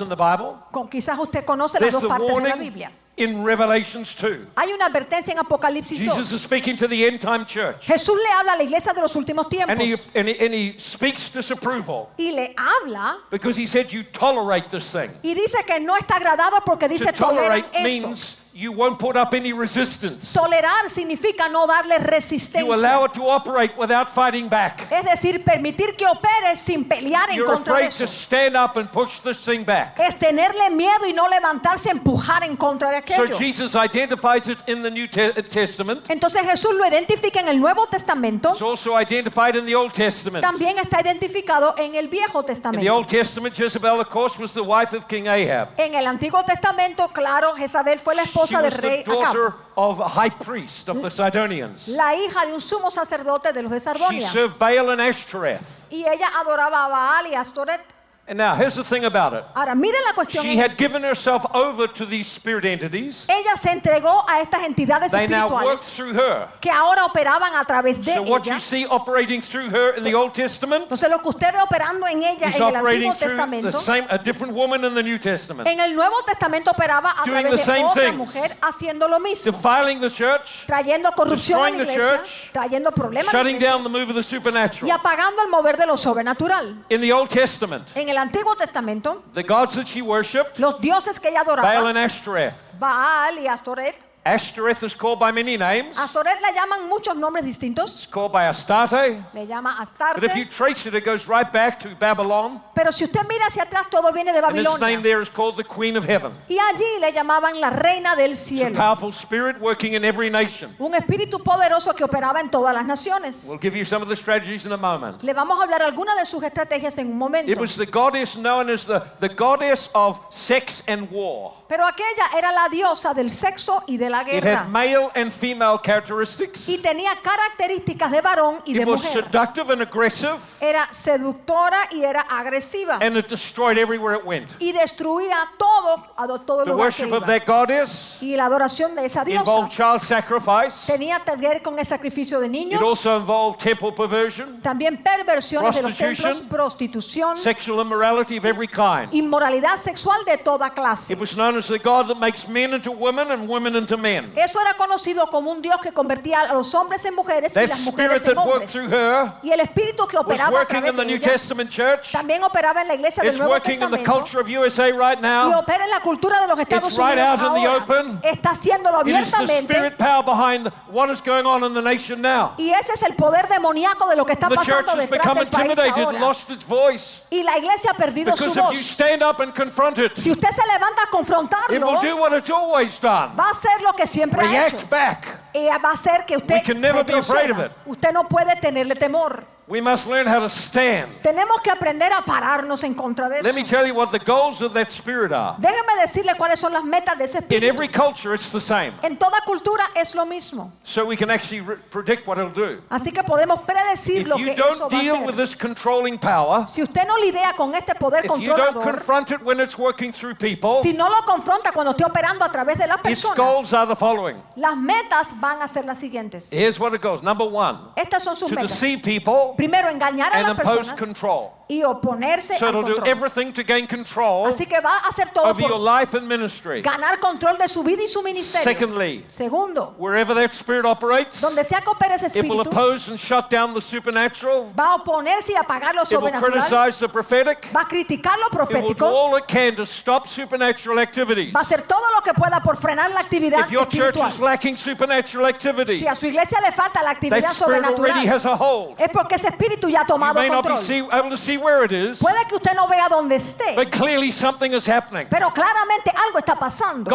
in 0.00 0.08
the 0.08 0.16
Bible. 0.16 0.56
Con, 0.70 0.88
quizás 0.88 1.18
usted 1.18 1.44
conoce 1.44 1.78
las 1.80 1.90
There's 1.90 1.94
dos 1.94 2.02
the 2.02 2.08
partes 2.08 2.26
de 2.26 2.34
la 2.34 2.48
warning 2.48 2.60
Biblia. 2.60 2.92
In 3.18 3.42
Revelations 3.44 4.14
2. 4.14 4.46
Hay 4.56 4.72
una 4.72 4.86
advertencia 4.86 5.32
en 5.32 5.38
Apocalipsis 5.38 5.98
Jesus 5.98 6.30
2. 6.30 6.36
is 6.36 6.42
speaking 6.42 6.76
to 6.76 6.86
the 6.88 7.06
end 7.06 7.20
time 7.20 7.44
church. 7.44 7.84
Jesús 7.86 8.16
le 8.16 8.30
habla 8.32 8.52
a 8.54 8.56
la 8.56 8.62
iglesia 8.64 8.92
de 8.92 9.00
los 9.00 9.14
últimos 9.16 9.46
And 9.68 9.80
he, 9.80 9.86
tiempos 9.86 10.06
and, 10.14 10.28
he, 10.28 10.38
and 10.44 10.54
he 10.54 10.74
speaks 10.78 11.30
disapproval 11.30 12.08
y 12.18 12.30
le 12.32 12.54
habla 12.56 13.18
because 13.30 13.56
he 13.56 13.66
said, 13.66 13.92
You 13.92 14.02
tolerate 14.04 14.68
this 14.70 14.90
thing. 14.90 15.10
y 15.22 15.34
dice 15.34 15.58
que 15.66 15.80
no 15.80 15.94
está 15.96 16.16
agradado 16.16 16.60
porque 16.64 16.86
To 16.88 16.94
dice 16.94 17.12
tolerate 17.12 17.66
esto. 17.72 17.82
means 18.08 18.36
you 18.54 18.72
won't 18.72 18.98
put 18.98 19.14
up 19.16 19.34
any 19.34 19.52
resistance. 19.52 20.32
Tolerar 20.34 20.88
significa 20.88 21.48
no 21.48 21.64
darle 21.68 21.94
You 21.94 22.72
allow 22.72 23.04
resistencia. 23.04 23.04
it 23.06 23.14
to 23.14 23.22
operate 23.28 23.76
without 23.78 24.08
fighting 24.12 24.48
back. 24.48 24.90
Es 24.90 25.04
decir, 25.04 25.44
permitir 25.44 25.94
que 25.96 26.04
opere 26.06 26.56
sin 26.56 26.84
pelear 26.88 27.30
en 27.30 27.44
contra 27.44 27.76
de 27.76 27.82
to 27.82 27.88
eso. 27.88 28.06
stand 28.06 28.56
up 28.56 28.76
and 28.76 28.90
push 28.90 29.20
this 29.20 29.38
thing 29.44 29.62
back. 29.64 29.96
Es 30.00 30.16
tenerle 30.16 30.70
miedo 30.70 31.06
y 31.06 31.12
no 31.12 31.28
levantarse, 31.28 31.88
empujar 31.90 32.42
en 32.42 32.56
contra 32.56 32.90
de 32.90 33.02
So 33.08 33.22
aquello. 33.24 33.38
Jesus 33.38 33.74
identifies 33.74 34.48
it 34.48 34.58
in 34.68 34.82
the 34.82 34.90
New 34.90 35.08
Te- 35.08 35.32
Testament. 35.42 36.04
Entonces 36.08 36.42
Jesús 36.42 36.74
lo 36.74 36.84
identifica 36.86 37.40
en 37.40 37.48
el 37.48 37.58
Nuevo 37.58 37.86
Testamento, 37.86 38.50
It's 38.50 38.62
also 38.62 38.94
identified 38.98 39.56
in 39.56 39.64
the 39.66 39.74
Old 39.74 39.92
Testament. 39.92 40.42
también 40.44 40.78
está 40.78 41.00
identificado 41.00 41.74
en 41.78 41.94
el 41.94 42.08
Viejo 42.08 42.40
In 42.40 42.46
the 42.46 42.52
Testamento. 42.52 42.94
Old 42.94 43.06
Testament, 43.08 43.54
Jezebel, 43.54 44.00
of 44.00 44.08
course, 44.08 44.38
was 44.38 44.52
the 44.52 44.62
wife 44.62 44.94
of 44.96 45.06
King 45.08 45.26
Ahab. 45.28 45.68
En 45.76 45.94
el 45.94 46.06
Antiguo 46.06 46.44
Testamento, 46.44 47.08
claro, 47.08 47.54
Jezabel 47.54 47.98
fue 47.98 48.14
la 48.14 48.22
She 48.24 48.28
esposa 48.30 48.62
del 48.62 48.72
was 48.72 48.80
rey 48.80 49.02
the 49.04 49.10
Acab, 49.12 49.54
of 49.76 50.00
a 50.00 50.08
high 50.08 50.30
priest 50.30 50.88
of 50.88 51.00
the 51.02 51.10
Sidonians. 51.10 51.88
la 51.88 52.14
hija 52.14 52.44
de 52.46 52.52
un 52.52 52.60
sumo 52.60 52.90
sacerdote 52.90 53.52
de 53.52 53.62
los 53.62 53.70
de 53.72 53.78
She 53.78 53.84
Sardonia. 53.84 54.28
served 54.28 54.58
Baal 54.58 54.90
and 54.90 55.00
Ashtoreth. 55.00 55.86
Y 55.90 56.04
ella 56.04 56.28
adoraba 56.40 56.84
a 56.84 56.88
Baal 56.88 57.26
y 57.28 57.34
a 57.34 57.40
Astoret. 57.40 57.80
And 58.28 58.36
now, 58.36 58.54
here's 58.54 58.74
the 58.74 58.84
thing 58.84 59.06
about 59.06 59.32
it. 59.32 59.42
Ahora, 59.54 59.74
miren 59.74 60.02
la 60.04 60.12
cuestión. 60.12 60.42
She 60.42 60.58
had 60.58 60.76
given 60.76 61.02
herself 61.02 61.46
over 61.54 61.86
to 61.88 62.04
these 62.04 62.28
spirit 62.28 62.66
entities. 62.66 63.24
Ella 63.26 63.56
se 63.56 63.70
entregó 63.70 64.22
a 64.28 64.42
estas 64.42 64.64
entidades 64.64 65.12
They 65.12 65.26
now 65.28 65.48
worked 65.48 65.80
espirituales 65.80 65.96
through 65.96 66.12
her. 66.12 66.48
que 66.60 66.70
ahora 66.70 67.06
operaban 67.06 67.54
a 67.56 67.64
través 67.64 68.04
de 68.04 68.16
So 68.16 68.22
what 68.24 68.42
ella. 68.46 68.52
you 68.56 68.60
see 68.60 68.84
operating 68.84 69.40
through 69.40 69.70
her 69.70 69.94
in 69.96 70.04
the 70.04 70.14
Old 70.14 70.34
Testament 70.34 70.82
Entonces 70.82 71.08
lo 71.08 71.22
que 71.22 71.28
usted 71.30 71.54
ve 71.54 71.58
operando 71.62 72.06
en 72.06 72.22
ella 72.22 72.48
en 72.48 72.62
el 72.62 72.76
Antiguo 72.76 73.14
the 73.62 73.72
same, 73.72 74.06
a 74.10 74.18
different 74.18 74.52
woman 74.52 74.84
in 74.84 74.94
the 74.94 75.02
New 75.02 75.18
Testament. 75.18 75.66
en 75.66 75.80
el 75.80 75.94
Nuevo 75.96 76.22
Testamento 76.26 76.70
operaba 76.70 77.12
a 77.12 77.24
Doing 77.24 77.46
través 77.46 77.50
the 77.50 77.56
de 77.56 77.62
same 77.62 77.84
otra 77.84 78.02
things. 78.02 78.16
mujer 78.18 78.56
haciendo 78.60 79.08
lo 79.08 79.18
mismo, 79.20 79.50
Defiling 79.52 80.00
the 80.00 80.10
church, 80.10 80.66
trayendo 80.66 81.10
corrupción 81.12 81.60
a 81.64 81.70
la 81.70 81.76
iglesia, 81.78 81.96
church, 82.18 82.50
trayendo 82.52 82.90
problemas 82.92 83.32
a 83.32 83.36
la 83.38 83.42
shutting 83.42 83.56
iglesia 83.56 83.70
down 83.72 83.82
the 83.84 83.88
move 83.88 84.10
of 84.10 84.14
the 84.16 84.20
y 84.20 84.22
supernatural. 84.22 84.90
apagando 84.92 85.40
el 85.42 85.48
mover 85.48 85.78
de 85.78 85.86
lo 85.86 85.96
sobrenatural. 85.96 86.84
In 86.90 87.00
the 87.00 87.10
Old 87.10 87.30
Testament, 87.30 87.88
En 87.94 88.06
el 88.10 88.17
Antiguo 88.18 88.56
Testamento, 88.56 89.22
the 89.32 89.42
gods 89.42 89.74
that 89.74 89.86
she 89.86 90.02
worshipped, 90.02 90.58
los 90.58 90.80
dioses 90.80 91.18
que 91.18 91.30
ella 91.30 91.44
Baal 91.44 91.58
adoraba, 91.58 91.90
and 91.90 91.98
Ashtoreth. 91.98 92.74
Baal 92.78 93.38
y 93.38 93.46
Astoret, 93.46 93.94
Ashtoreth 94.28 94.82
is 94.82 94.94
called 94.94 95.18
by 95.18 95.32
many 95.32 95.56
names. 95.56 95.96
Astoret 95.96 96.38
le 96.42 96.52
llaman 96.54 96.86
muchos 96.88 97.16
nombres 97.16 97.42
distintos, 97.44 98.02
It's 98.02 98.06
called 98.06 98.30
by 98.30 98.44
Astarte. 98.44 99.24
le 99.32 99.46
llama 99.46 99.74
But 100.14 100.22
if 100.24 100.36
you 100.36 100.42
Astarte, 100.44 100.50
trace 100.50 100.86
it, 100.86 100.94
it 100.94 101.02
goes 101.04 101.26
right 101.26 101.50
back 101.50 101.80
to 101.80 101.88
Babylon. 101.98 102.60
pero 102.74 102.90
si 102.90 103.04
usted 103.04 103.26
mira 103.26 103.46
hacia 103.46 103.62
atrás 103.64 103.88
todo 103.90 104.12
viene 104.12 104.32
de 104.32 104.38
And 104.38 104.56
its 104.58 104.64
name 104.80 105.00
Babilonia. 105.00 105.02
there 105.02 105.22
is 105.22 105.30
called 105.30 105.56
the 105.56 105.64
Queen 105.64 105.96
of 105.96 106.04
Heaven. 106.04 106.32
Y 106.48 106.58
allí 106.58 107.00
le 107.00 107.10
llamaban 107.12 107.58
la 107.58 107.70
reina 107.70 108.14
del 108.16 108.32
It's 108.32 108.42
a 108.42 108.44
cielo. 108.44 108.74
powerful 108.76 109.12
spirit 109.12 109.58
working 109.60 109.94
in 109.94 110.04
every 110.04 110.28
nation. 110.28 110.74
Un 110.78 110.92
espíritu 110.94 111.38
poderoso 111.42 111.94
que 111.96 112.04
operaba 112.04 112.40
en 112.40 112.50
todas 112.50 112.74
las 112.74 112.84
naciones. 112.84 113.46
We'll 113.48 113.58
give 113.60 113.74
you 113.76 113.84
some 113.86 114.02
of 114.02 114.08
the 114.08 114.16
strategies 114.16 114.66
in 114.66 114.72
a 114.72 114.76
moment. 114.76 115.22
Le 115.22 115.32
vamos 115.32 115.58
a 115.58 115.62
hablar 115.62 115.80
algunas 115.82 116.16
de 116.18 116.26
sus 116.26 116.42
estrategias 116.42 116.98
en 116.98 117.06
un 117.06 117.12
It 117.14 117.16
momento. 117.18 117.60
was 117.60 117.76
the 117.76 117.86
goddess 117.86 118.36
known 118.36 118.68
as 118.68 118.84
the, 118.84 119.00
the 119.20 119.28
goddess 119.30 119.88
of 119.94 120.20
sex 120.30 120.82
and 120.86 121.10
war. 121.10 121.54
Pero 121.68 121.84
aquella 121.86 122.24
era 122.36 122.50
la 122.50 122.66
diosa 122.70 123.12
del 123.12 123.30
sexo 123.30 123.82
y 123.86 123.98
de 123.98 124.08
la 124.08 124.22
It 124.22 124.28
guerra. 124.42 124.60
had 124.62 124.68
male 124.68 125.10
and 125.14 125.30
female 125.30 125.78
characteristics. 125.84 126.66
Y 126.66 126.78
tenía 126.78 127.10
características 127.22 128.10
de 128.10 128.22
varón 128.22 128.60
y 128.64 128.72
de 128.72 128.80
It 128.82 128.88
was 128.88 129.02
mujer. 129.04 129.24
seductive 129.24 129.70
and 129.72 129.82
aggressive, 129.82 130.38
Era 130.62 130.88
seductora 130.90 131.76
y 131.90 132.02
era 132.04 132.22
agresiva. 132.22 132.98
and 133.02 133.18
it 133.18 133.28
destroyed 133.28 133.76
everywhere 133.76 134.16
it 134.16 134.24
went. 134.24 134.48
Y 134.58 134.72
destruía 134.72 135.36
todo, 135.58 136.06
a 136.16 136.26
do- 136.26 136.40
todo 136.40 136.64
The 136.64 136.70
lugar 136.70 136.90
que 136.94 137.04
worship 137.04 137.12
of 137.14 137.24
iba. 137.28 137.38
that 137.38 137.46
goddess 137.46 138.16
Y 138.22 138.34
la 138.34 138.46
adoración 138.46 138.94
de 138.94 139.04
esa 139.04 139.22
diosa 139.24 139.68
child 139.68 140.00
sacrifice. 140.00 140.86
tenía 140.90 141.20
que 141.20 141.36
ver 141.36 141.60
con 141.60 141.78
el 141.78 141.84
sacrificio 141.84 142.40
de 142.40 142.46
It 142.46 142.52
niños, 142.52 142.80
also 142.82 143.14
involved 143.18 143.58
temple 143.60 143.92
perversion, 143.92 144.62
también 144.62 145.02
perversiones 145.02 145.74
de 145.76 145.82
los 145.82 145.92
prostitution, 145.92 146.32
templos, 146.32 146.48
prostitución, 146.48 147.38
sexual 147.38 147.80
immorality 147.84 148.38
of 148.38 148.46
every 148.46 148.66
kind. 148.68 149.12
inmoralidad 149.12 149.76
sexual 149.76 150.24
de 150.24 150.38
toda 150.38 150.70
clase. 150.70 151.12
It 151.12 151.20
was 151.20 151.34
known 151.34 151.57
as 151.58 151.68
the 151.68 151.78
God 151.78 152.08
that 152.08 152.18
makes 152.18 152.48
men 152.48 152.72
into 152.74 152.90
women 152.90 153.30
and 153.30 153.48
women 153.48 153.76
into 153.76 153.96
men. 153.96 154.32
Eso 154.36 154.60
era 154.60 154.74
conocido 154.74 155.28
como 155.30 155.50
un 155.50 155.60
Dios 155.62 155.78
que 155.82 155.92
convertía 155.92 156.42
a 156.42 156.54
los 156.54 156.72
hombres 156.74 157.04
en 157.04 157.14
mujeres 157.14 157.54
y 157.56 157.66
las 157.66 157.80
mujeres 157.80 158.22
spirit 158.22 158.28
en 158.28 158.34
that 158.36 158.46
worked 158.46 158.74
hombres. 158.74 159.32
Y 159.42 159.50
el 159.52 159.60
espíritu 159.60 160.06
que 160.06 160.16
operaba 160.18 160.60
a 160.62 160.64
través 160.66 160.90
in 160.90 160.96
the 160.96 161.02
de 161.02 161.06
New 161.06 161.16
ella 161.16 161.30
Testament 161.32 161.70
church. 161.70 162.12
también 162.12 162.42
operaba 162.42 162.82
en 162.82 162.88
la 162.88 162.94
iglesia 162.94 163.22
del 163.22 163.36
Nuevo 163.36 163.52
working 163.52 163.74
in 163.82 163.90
the 163.90 163.96
Testamento 163.98 164.98
right 164.98 165.18
y 165.18 165.22
now. 165.22 165.58
opera 165.58 165.84
en 165.84 165.90
la 165.90 166.00
cultura 166.00 166.40
de 166.40 166.48
los 166.48 166.58
Estados 166.58 166.88
It's 166.90 166.98
right 166.98 167.18
Unidos 167.18 167.40
out 167.40 167.56
in 167.56 167.62
the 167.62 167.68
ahora. 167.68 167.82
open. 167.84 168.20
Está 168.22 168.50
haciéndolo 168.50 168.98
abiertamente 168.98 169.72
spirit 169.74 169.96
power 169.98 170.22
behind 170.24 170.72
what 170.90 171.10
is 171.10 171.20
going 171.20 171.44
on 171.46 171.64
in 171.64 171.74
the 171.74 171.82
nation 171.82 172.20
now. 172.22 172.52
y 172.58 172.70
ese 172.72 172.92
es 172.94 173.02
el 173.02 173.14
poder 173.14 173.48
demoníaco 173.48 174.08
de 174.08 174.16
lo 174.16 174.24
que 174.24 174.32
está 174.32 174.48
The 174.48 174.56
church 174.56 174.66
pasando 174.86 174.92
has 174.92 174.98
detrás 175.10 175.34
become 175.34 175.40
del 175.40 175.48
país 175.48 175.78
ahora. 176.06 176.18
lost 176.20 176.50
its 176.50 176.64
voice. 176.64 177.20
Y 177.30 177.42
la 177.42 177.58
iglesia 177.58 177.90
ha 177.90 177.94
perdido 177.94 178.36
su 178.36 178.52
voz. 178.54 178.76
stand 178.78 179.22
up 179.22 179.40
and 179.40 179.52
confront 179.54 179.98
it, 179.98 180.16
Si 180.16 180.30
usted 180.30 180.48
se 180.50 180.62
levanta 180.66 181.02
a 181.02 181.10
it 181.48 181.80
confrontarlo, 181.80 181.92
will 181.92 182.00
do 182.00 182.16
what 182.16 182.32
it's 182.32 182.50
always 182.50 183.00
done. 183.00 183.34
va 183.36 183.48
a 183.48 183.50
hacer 183.50 183.82
lo 183.82 183.92
que 183.92 184.06
siempre 184.06 184.42
ha 184.42 184.66
hecho. 184.66 184.76
React 184.76 184.90
back. 184.90 185.40
Y 185.54 185.66
va 185.66 185.90
a 185.90 185.92
hacer 185.92 186.24
que 186.26 186.36
usted 186.36 186.56
We 186.56 186.62
can 186.62 186.80
never 186.80 187.04
be 187.04 187.14
afraid 187.14 187.50
of 187.50 187.58
it. 187.58 187.72
Usted 187.86 188.12
no 188.12 188.28
puede 188.28 188.54
tenerle 188.60 188.94
temor. 188.94 189.57
We 189.68 189.82
must 189.82 190.06
learn 190.06 190.26
how 190.26 190.40
to 190.40 190.48
stand. 190.48 191.08
Tenemos 191.22 191.60
que 191.62 191.70
aprender 191.70 192.10
a 192.10 192.22
pararnos 192.22 192.82
en 192.84 192.94
contra 192.94 193.28
de 193.28 193.42
Let 193.42 193.54
me 193.54 193.60
eso. 193.62 193.70
tell 193.76 193.86
you 193.86 193.94
what 193.94 194.10
the 194.10 194.18
goals 194.18 194.62
of 194.62 194.72
that 194.72 194.90
spirit 194.90 195.30
are. 195.30 195.56
Déjeme 195.58 196.00
decirle 196.00 196.34
cuáles 196.38 196.58
son 196.58 196.72
las 196.72 196.84
metas 196.84 197.18
de 197.18 197.24
ese 197.24 197.36
In 197.38 197.44
espíritu. 197.44 197.66
every 197.74 197.88
culture, 197.88 198.32
it's 198.34 198.50
the 198.50 198.62
same. 198.62 198.94
En 199.02 199.18
toda 199.18 199.42
cultura 199.44 199.84
es 199.94 200.14
lo 200.14 200.24
mismo. 200.24 200.72
So 200.84 201.04
we 201.04 201.16
can 201.18 201.30
actually 201.30 201.60
re- 201.60 201.76
predict 201.90 202.26
what 202.26 202.38
it'll 202.38 202.48
do. 202.50 202.80
Así 202.88 203.12
que 203.12 203.22
podemos 203.22 203.60
predecir 203.66 204.22
If 204.22 204.28
lo 204.28 204.38
you 204.38 204.44
que 204.46 204.52
eso 204.54 204.88
don't 204.88 204.92
va 204.94 204.98
a 204.98 205.02
deal 205.02 205.16
with 205.26 205.34
hacer. 205.34 205.36
this 205.36 205.54
controlling 205.54 206.16
power, 206.18 206.66
Si 206.66 206.82
usted 206.82 207.06
no 207.06 207.16
lidia 207.18 207.52
con 207.54 207.74
este 207.74 207.94
poder 207.94 208.24
if 208.24 208.38
you 208.40 208.46
don't 208.56 208.80
confront 208.82 209.30
it 209.32 209.42
when 209.42 209.60
it's 209.60 209.76
working 209.76 210.12
through 210.12 210.34
people, 210.34 210.80
si 210.82 210.94
no 210.94 211.10
lo 211.10 211.20
confronta 211.26 211.72
cuando 211.72 211.90
esté 211.90 212.06
operando 212.06 212.42
a 212.42 212.50
través 212.50 212.78
de 212.78 212.86
las 212.86 212.96
its 213.04 213.20
personas, 213.20 213.36
goals 213.36 213.74
are 213.74 213.86
the 213.86 213.94
following. 213.96 214.36
las 214.56 214.78
metas 214.78 215.38
van 215.38 215.60
a 215.60 215.68
ser 215.68 215.84
las 215.84 215.98
siguientes. 215.98 216.50
Here's 216.50 216.80
what 216.80 216.94
it 216.94 217.02
goes. 217.02 217.22
Number 217.22 217.46
one, 217.46 217.78
Estas 217.96 218.22
son 218.22 218.34
sus 218.34 218.48
to 218.48 218.54
metas. 218.54 218.70
deceive 218.70 219.02
people 219.02 219.54
Primero, 219.58 219.88
engañar 219.90 220.32
a 220.32 220.36
and 220.38 220.46
las 220.48 220.56
impose 220.56 220.76
personas 220.78 220.96
control. 220.98 221.50
y 221.68 221.82
oponerse 221.82 222.56
So 222.58 222.64
al 222.66 222.70
it'll 222.70 222.82
do 222.82 222.94
control. 222.94 223.08
everything 223.08 223.52
to 223.52 223.62
gain 223.64 223.86
control 223.88 224.46
Así 224.46 224.64
que 224.66 224.80
va 224.80 224.98
a 225.04 225.08
hacer 225.08 225.30
todo 225.34 225.44
over 225.50 225.60
your 225.60 225.72
por 225.72 225.80
life 225.80 226.16
and 226.16 226.26
ministry. 226.28 226.80
ganar 226.80 227.18
control 227.18 227.58
de 227.58 227.68
su 227.68 227.82
vida 227.82 228.02
y 228.04 228.06
su 228.08 228.22
ministerio. 228.22 228.62
Secondly, 228.64 229.24
Segundo, 229.26 229.94
wherever 229.98 230.32
that 230.32 230.54
spirit 230.54 230.84
operates, 230.86 231.40
donde 231.40 231.62
sea 231.64 231.80
que 231.80 231.90
opere 231.90 232.14
ese 232.14 232.26
it 232.38 232.44
will 232.48 232.60
espíritu, 232.62 232.68
oppose 232.70 233.08
and 233.10 233.18
shut 233.18 233.50
down 233.50 233.74
the 233.74 233.80
supernatural. 233.82 234.72
va 234.78 234.92
a 234.92 234.94
oponerse 234.94 235.52
y 235.52 235.56
apagar 235.56 235.92
lo 235.94 236.02
It 236.04 236.10
will 236.12 236.20
sobrenatural, 236.20 236.52
criticize 236.52 236.98
the 237.00 237.08
prophetic. 237.08 237.68
va 237.74 237.80
a 237.82 237.88
criticar 237.88 238.38
lo 238.38 238.46
It 238.46 238.52
will 238.54 238.66
do 238.66 238.94
profético, 238.94 239.06
all 239.06 239.36
it 239.36 239.46
can 239.48 239.74
to 239.74 239.84
stop 239.84 240.26
supernatural 240.28 241.00
activities. 241.00 241.52
va 241.52 241.60
a 241.60 241.62
hacer 241.64 241.82
todo 241.82 242.00
lo 242.14 242.22
que 242.22 242.32
pueda 242.32 242.60
por 242.62 242.76
frenar 242.76 243.10
la 243.10 243.20
actividad 243.20 243.66
If 243.66 243.72
your 243.72 243.84
church 243.86 244.14
espiritual. 244.16 244.28
is 244.28 244.40
lacking 244.40 244.76
supernatural 244.76 245.46
activity, 245.48 245.98
Si 245.98 246.06
a 246.06 246.14
su 246.14 246.26
iglesia 246.28 246.60
le 246.62 246.70
falta 246.72 247.02
la 247.02 247.08
that 247.08 247.16
actividad 247.16 247.50
spirit 247.52 247.84
already 247.84 248.24
sobrenatural, 248.26 248.28
has 248.28 248.46
a 248.46 248.56
hold. 248.56 248.94
es 249.00 249.08
porque 249.10 249.34
ese 249.34 249.47
ese 249.48 249.56
espíritu 249.56 249.88
ya 249.88 250.00
ha 250.00 250.02
You 250.02 250.06
tomado 250.08 250.40
may 250.40 250.48
not 250.48 250.62
be 250.64 250.68
control. 250.70 250.78
see, 250.86 250.98
able 251.10 251.30
to 251.30 251.36
see 251.36 251.56
where 251.56 251.84
it 251.84 251.92
is, 251.92 252.18
Puede 252.20 252.46
que 252.48 252.56
usted 252.56 252.74
no 252.74 252.86
vea 252.86 253.08
dónde 253.08 253.36
esté, 253.36 253.74
but 253.74 253.90
clearly 253.90 254.30
something 254.30 254.72
is 254.72 254.86
happening. 254.86 255.26
pero 255.30 255.50
claramente 255.52 256.10
algo 256.14 256.38
está 256.38 256.56
pasando. 256.58 257.10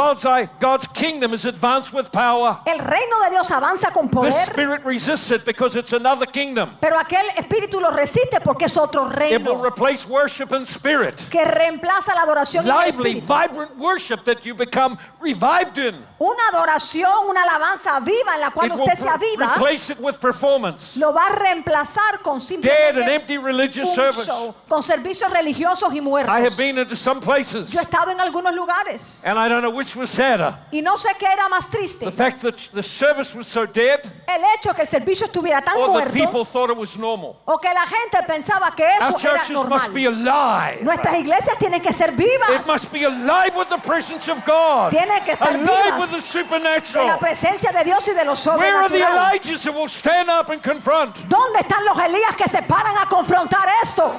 God's, 0.60 0.88
kingdom 0.94 1.34
is 1.34 1.46
advanced 1.46 1.94
with 1.94 2.12
power. 2.12 2.60
El 2.66 2.80
reino 2.80 3.22
de 3.24 3.32
Dios 3.32 3.50
avanza 3.52 3.92
con 3.92 4.08
The 4.10 4.16
poder, 4.16 4.32
spirit 4.34 4.84
resists 4.86 5.32
it 5.32 5.46
because 5.46 5.76
it's 5.76 5.94
another 5.94 6.26
kingdom. 6.26 6.76
pero 6.80 6.98
aquel 7.00 7.26
espíritu 7.38 7.80
lo 7.80 7.90
resiste 7.92 8.40
porque 8.44 8.66
es 8.66 8.78
otro 8.78 9.04
It 9.08 9.42
will 9.42 9.56
reino 9.56 9.64
replace 9.64 10.06
worship 10.08 10.52
and 10.52 10.68
spirit. 10.68 11.16
que 11.30 11.44
reemplaza 11.46 12.14
la 12.16 12.22
adoración 12.24 12.66
y 12.66 12.70
el 12.70 12.76
Lively, 12.78 13.18
espíritu. 13.20 13.28
vibrant 13.28 13.78
worship 13.78 14.24
that 14.26 14.46
you 14.46 14.54
become 14.56 14.98
revived 15.22 15.78
in. 15.78 15.96
Una 16.20 16.44
adoración, 16.52 17.12
una 17.30 17.44
alabanza 17.44 18.00
viva 18.00 18.36
en 18.36 18.42
la 18.42 18.52
cual 18.52 18.68
It 18.68 18.80
usted 18.80 18.96
se 18.98 19.10
aviva, 19.10 19.54
replace 19.56 19.90
it 19.92 20.00
with 20.00 20.16
performance. 20.20 20.96
lo 20.98 21.12
va 21.14 21.28
a 21.28 21.36
reemplazar 21.36 22.20
con 22.24 22.40
Dead 22.62 22.98
and 22.98 23.10
empty 23.10 23.38
religious 23.38 23.88
un 23.90 23.96
service. 23.96 24.26
show, 24.26 24.56
con 24.68 24.82
servicios 24.82 25.30
religiosos 25.32 25.92
y 25.94 25.98
I 25.98 26.00
have 26.00 26.04
muertos. 26.04 26.58
been 26.58 26.78
into 26.80 26.96
some 26.96 27.20
places, 27.22 27.70
Yo 27.72 27.80
he 27.80 27.84
estado 27.84 28.12
en 28.12 28.20
algunos 28.20 28.54
lugares 28.56 29.24
and 29.26 29.38
I 29.38 29.48
don't 29.48 29.62
know 29.62 29.70
which 29.72 29.96
was 29.96 30.10
sadder. 30.10 30.56
y 30.72 30.82
no 30.82 30.98
sé 30.98 31.10
qué 31.20 31.28
era 31.32 31.48
más 31.50 31.70
triste. 31.70 32.06
The 32.06 32.12
fact 32.12 32.42
that 32.42 32.56
the 32.74 32.82
service 32.82 33.36
was 33.36 33.46
so 33.48 33.66
dead, 33.66 34.00
El 34.28 34.42
hecho 34.56 34.74
que 34.74 34.82
el 34.82 34.88
servicio 34.88 35.26
estuviera 35.28 35.62
tan 35.62 35.76
or 35.78 35.86
the 35.88 35.92
muerto 35.92 36.14
people 36.14 36.46
thought 36.46 36.70
it 36.72 36.78
was 36.78 36.98
normal. 36.98 37.36
o 37.46 37.58
que 37.60 37.70
la 37.74 37.86
gente 37.86 38.18
pensaba 38.26 38.72
que 38.76 38.84
Our 38.84 38.92
eso 39.16 39.28
era 39.30 39.40
churches 39.46 39.70
must 39.70 39.94
be 39.94 40.04
normal. 40.04 40.22
alive. 40.24 40.82
Nuestras 40.84 41.16
iglesias 41.20 41.58
tienen 41.60 41.82
que 41.82 41.92
ser 41.94 42.10
It 42.12 42.18
vivas 42.18 42.66
must 42.68 42.92
be 42.92 43.04
alive 43.04 43.56
with 43.56 43.68
the 43.70 43.78
presence 43.78 44.30
of 44.32 44.44
God. 44.46 44.92
Tiene 44.92 45.22
que 45.26 45.34
estar 45.34 45.50
Alive 45.50 45.66
vivas 45.68 46.00
with 46.00 46.10
the 46.10 46.16
de 46.16 46.22
la 46.22 46.22
supernatural. 46.48 47.20
presencia 47.20 47.72
de 47.72 47.84
Dios 47.84 48.08
y 48.08 48.14
de 48.14 48.24
lo 48.26 48.34
Where 48.34 48.76
are 48.78 48.90
the 48.90 49.00
sobrenatural. 49.00 49.34
Elijahs 49.34 49.66
who 49.66 49.72
will 49.74 49.88
stand 49.90 50.30
up 50.30 50.50
and 50.50 50.62
confront? 50.64 51.16
¿Dónde 51.28 51.60
están 51.60 51.84
los 51.86 51.98
Elías 52.14 52.36
que 52.36 52.48
se 52.48 52.62
paran 52.62 52.96
a 52.98 53.08
confrontar 53.08 53.68
esto? 53.82 54.14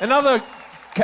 Another, 0.00 0.40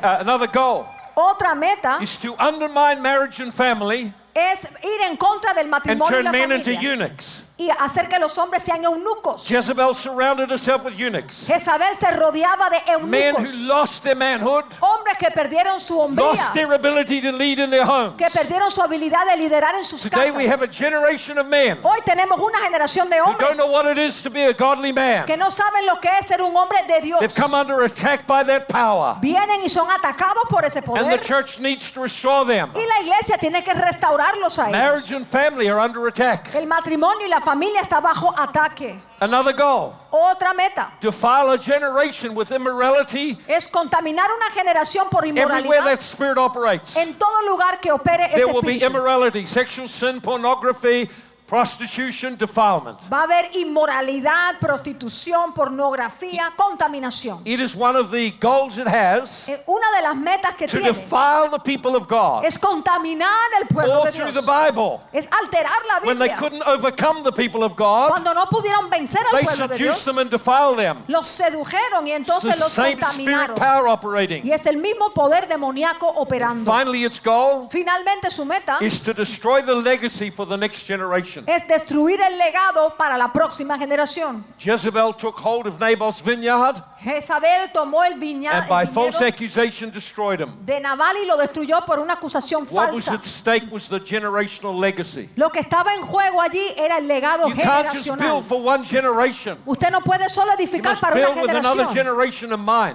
uh, 0.03 0.17
another 0.21 0.47
goal 0.47 0.87
Otra 1.15 1.55
meta 1.55 1.99
is 2.01 2.17
to 2.19 2.35
undermine 2.39 3.03
marriage 3.03 3.41
and 3.41 3.53
family 3.53 4.15
es 4.35 4.65
ir 4.83 5.01
en 5.11 5.17
contra 5.17 5.53
del 5.53 5.65
and 5.65 5.71
matrimonio 5.71 6.07
y 6.07 6.09
turn 6.09 6.25
la 6.25 6.33
men 6.33 6.53
into 6.53 6.73
familia 6.73 6.91
eunuchs. 6.91 7.43
Y 7.61 7.69
hacer 7.79 8.09
que 8.09 8.19
los 8.19 8.39
hombres 8.39 8.63
sean 8.63 8.83
eunucos. 8.85 9.47
Jezebel 9.47 9.95
surrounded 9.95 10.51
herself 10.51 10.83
with 10.83 10.99
eunuchs. 10.99 11.45
Jezabel 11.47 11.95
se 11.95 12.11
rodeaba 12.11 12.71
de 12.71 12.79
Men 13.07 13.35
eunucos, 13.35 13.53
who 13.55 13.67
lost 13.69 14.03
their 14.03 14.17
manhood, 14.17 14.65
hombres 14.81 15.19
que 15.19 15.31
perdieron 15.31 15.79
su 15.79 16.01
hombría, 16.01 16.29
lost 16.29 16.55
their 16.55 16.73
ability 16.73 17.21
to 17.21 17.31
lead 17.33 17.59
in 17.59 17.69
their 17.71 17.85
homes. 17.85 18.15
que 18.17 18.31
perdieron 18.31 18.71
su 18.71 18.81
habilidad 18.81 19.27
de 19.27 19.37
liderar 19.37 19.75
en 19.75 19.85
sus 19.85 20.01
Today 20.01 20.31
we 20.31 20.47
have 20.49 20.63
a 20.63 20.67
casas. 20.69 20.79
generation 20.79 21.37
of 21.37 21.47
men 21.49 21.79
Hoy 21.83 21.99
tenemos 22.07 22.41
una 22.41 22.59
generación 22.61 23.11
de 23.11 23.21
who 23.21 23.27
hombres 23.27 23.47
don't 23.51 23.59
know 23.59 23.71
what 23.71 23.85
it 23.87 23.99
is 23.99 24.23
to 24.23 24.31
be 24.31 24.45
a 24.45 24.55
godly 24.55 24.93
man. 24.93 25.27
que 25.27 25.37
no 25.37 25.51
saben 25.51 25.85
lo 25.85 26.01
que 26.01 26.09
es 26.19 26.27
ser 26.29 26.41
un 26.41 26.57
hombre 26.57 26.79
de 26.89 27.03
Dios. 27.03 27.21
They've 27.21 27.35
come 27.35 27.53
under 27.55 27.83
attack 27.85 28.27
by 28.27 28.43
that 28.45 28.69
power. 28.69 29.17
Vienen 29.21 29.63
y 29.63 29.69
son 29.69 29.87
atacados 29.91 30.45
por 30.49 30.65
ese 30.65 30.79
And 30.79 30.87
the 30.87 31.19
poder. 31.19 31.21
church 31.21 31.61
needs 31.61 31.93
to 31.93 32.01
restore 32.01 32.47
them. 32.47 32.71
Y 32.75 32.87
la 32.87 33.03
iglesia 33.03 33.37
tiene 33.37 33.63
que 33.63 33.75
restaurarlos 33.75 34.59
a 34.59 34.71
ellos. 34.71 34.73
Marriage 34.73 35.13
and 35.13 35.27
family 35.27 35.69
are 35.69 35.79
under 35.79 36.07
attack. 36.07 36.55
El 36.55 36.67
matrimonio 36.67 37.27
y 37.27 37.29
la 37.29 37.37
familia 37.41 37.50
está 37.81 38.01
bajo 38.01 38.33
ataque. 38.37 39.01
Another 39.21 39.53
goal 39.53 39.95
Otra 40.11 40.55
meta 40.55 40.93
defile 41.01 41.53
a 41.55 41.59
generation 41.59 42.35
with 42.35 42.51
immorality 42.53 43.37
es 43.47 43.69
contaminar 43.69 44.29
una 44.35 44.51
generación 44.55 45.09
por 45.11 45.25
everywhere 45.27 45.61
inmoralidad 45.61 45.85
that 45.85 46.01
spirit 46.01 46.39
operates. 46.39 46.97
en 46.97 47.15
todo 47.15 47.43
lugar 47.47 47.79
que 47.81 47.93
opere 47.93 48.25
ese 48.27 48.37
There 48.37 48.47
will 48.53 48.63
be 48.63 48.79
espíritu. 48.79 48.87
immorality, 48.87 49.47
sexual 49.47 49.89
sin, 49.89 50.21
pornography, 50.21 51.09
prostitution, 51.51 52.37
defilement. 52.37 52.97
Va 53.13 53.21
a 53.21 53.23
haber 53.25 53.51
inmoralidad, 53.57 54.57
prostitución, 54.61 55.53
pornografía, 55.53 56.53
contaminación. 56.57 57.41
It 57.45 57.61
is 57.61 57.75
one 57.75 57.97
of 57.99 58.13
the 58.13 58.31
goals 58.41 58.79
it 58.79 58.87
has 58.87 59.49
Una 59.67 59.87
de 59.97 60.03
las 60.03 60.15
metas 60.17 60.55
que 60.55 60.69
to 60.69 60.77
tiene 60.79 60.93
defile 60.93 61.51
the 61.51 61.59
people 61.59 61.97
of 61.97 62.07
God. 62.07 62.45
es 62.45 62.57
contaminar 62.57 63.29
el 63.61 63.67
pueblo 63.67 63.99
All 64.01 64.05
de 64.07 64.13
through 64.13 64.31
Dios. 64.33 64.45
the 64.45 64.51
Bible. 64.71 65.01
Es 65.13 65.27
alterar 65.27 65.73
la 65.89 66.07
When 66.07 66.19
they 66.21 66.29
Biblia. 66.29 66.37
couldn't 66.39 66.63
overcome 66.63 67.25
the 67.25 67.33
people 67.33 67.65
of 67.65 67.75
God, 67.75 68.11
Cuando 68.11 68.33
no 68.33 68.47
pudieron 68.47 68.89
vencer 68.89 69.21
al 69.27 69.33
they 69.33 69.45
pueblo 69.45 69.67
de 69.67 69.75
seduced 69.77 70.05
Dios, 70.05 70.05
them 70.05 70.19
and 70.19 70.31
defiled 70.31 70.79
them. 70.79 71.03
los 71.09 71.27
sedujeron 71.27 72.07
y 72.07 72.11
The 72.11 72.17
entonces 72.17 72.59
los 72.61 72.71
same 72.73 72.93
spirit 72.93 73.05
contaminaron. 73.51 73.57
power 73.57 73.89
operating. 73.89 74.47
Y 74.47 74.53
es 74.53 74.65
el 74.67 74.77
mismo 74.77 75.13
poder 75.13 75.49
demoníaco 75.49 76.07
operando. 76.07 76.65
Finally, 76.71 77.05
its 77.05 77.19
goal 77.21 77.69
Finalmente 77.71 78.31
su 78.31 78.45
meta 78.45 78.79
is 78.81 79.01
to 79.03 79.13
destroy 79.13 79.61
the 79.63 79.75
legacy 79.75 80.31
for 80.31 80.47
the 80.47 80.57
next 80.57 80.87
generation. 80.87 81.40
Es 81.47 81.67
destruir 81.69 82.21
el 82.21 82.39
legado 82.39 82.95
para 82.97 83.17
la 83.19 83.33
próxima 83.33 83.79
generación. 83.79 84.45
Jezebel 84.59 85.15
took 85.17 85.39
hold 85.45 85.67
of 85.67 85.79
Nabal's 85.79 86.21
vineyard 86.23 86.83
Jezabel 86.99 87.71
tomó 87.73 88.05
el 88.05 88.15
viña- 88.19 88.53
and 88.61 88.69
by 88.69 88.85
false 88.87 89.21
accusation 89.23 89.91
destroyed 89.91 90.41
him. 90.41 90.55
de 90.65 90.79
Nabal 90.81 91.17
y 91.23 91.27
lo 91.27 91.37
destruyó 91.37 91.85
por 91.87 91.99
una 91.99 92.15
acusación 92.15 92.67
What 92.71 92.93
was 92.93 93.05
falsa. 93.07 93.15
at 93.15 93.25
stake 93.25 93.73
was 93.73 93.89
the 93.89 94.01
generational 94.01 94.79
legacy. 94.79 95.31
Lo 95.37 95.51
que 95.51 95.61
estaba 95.61 95.95
en 95.95 96.03
juego 96.03 96.41
allí 96.43 96.75
era 96.77 96.99
el 96.99 97.09
legado 97.09 97.49
You 97.49 97.55
can't 97.55 97.87
just 97.91 98.05
generacional. 98.05 98.19
build 98.41 98.45
for 98.47 98.61
one 98.61 98.85
generation. 98.85 99.59
Usted 99.65 99.91
no 99.91 100.01
puede 100.01 100.29
solo 100.29 100.53
You 100.53 100.59
edificar 100.59 100.99
para 101.01 101.17
una 101.17 101.41
generación. 101.41 101.89
generation. 101.95 102.51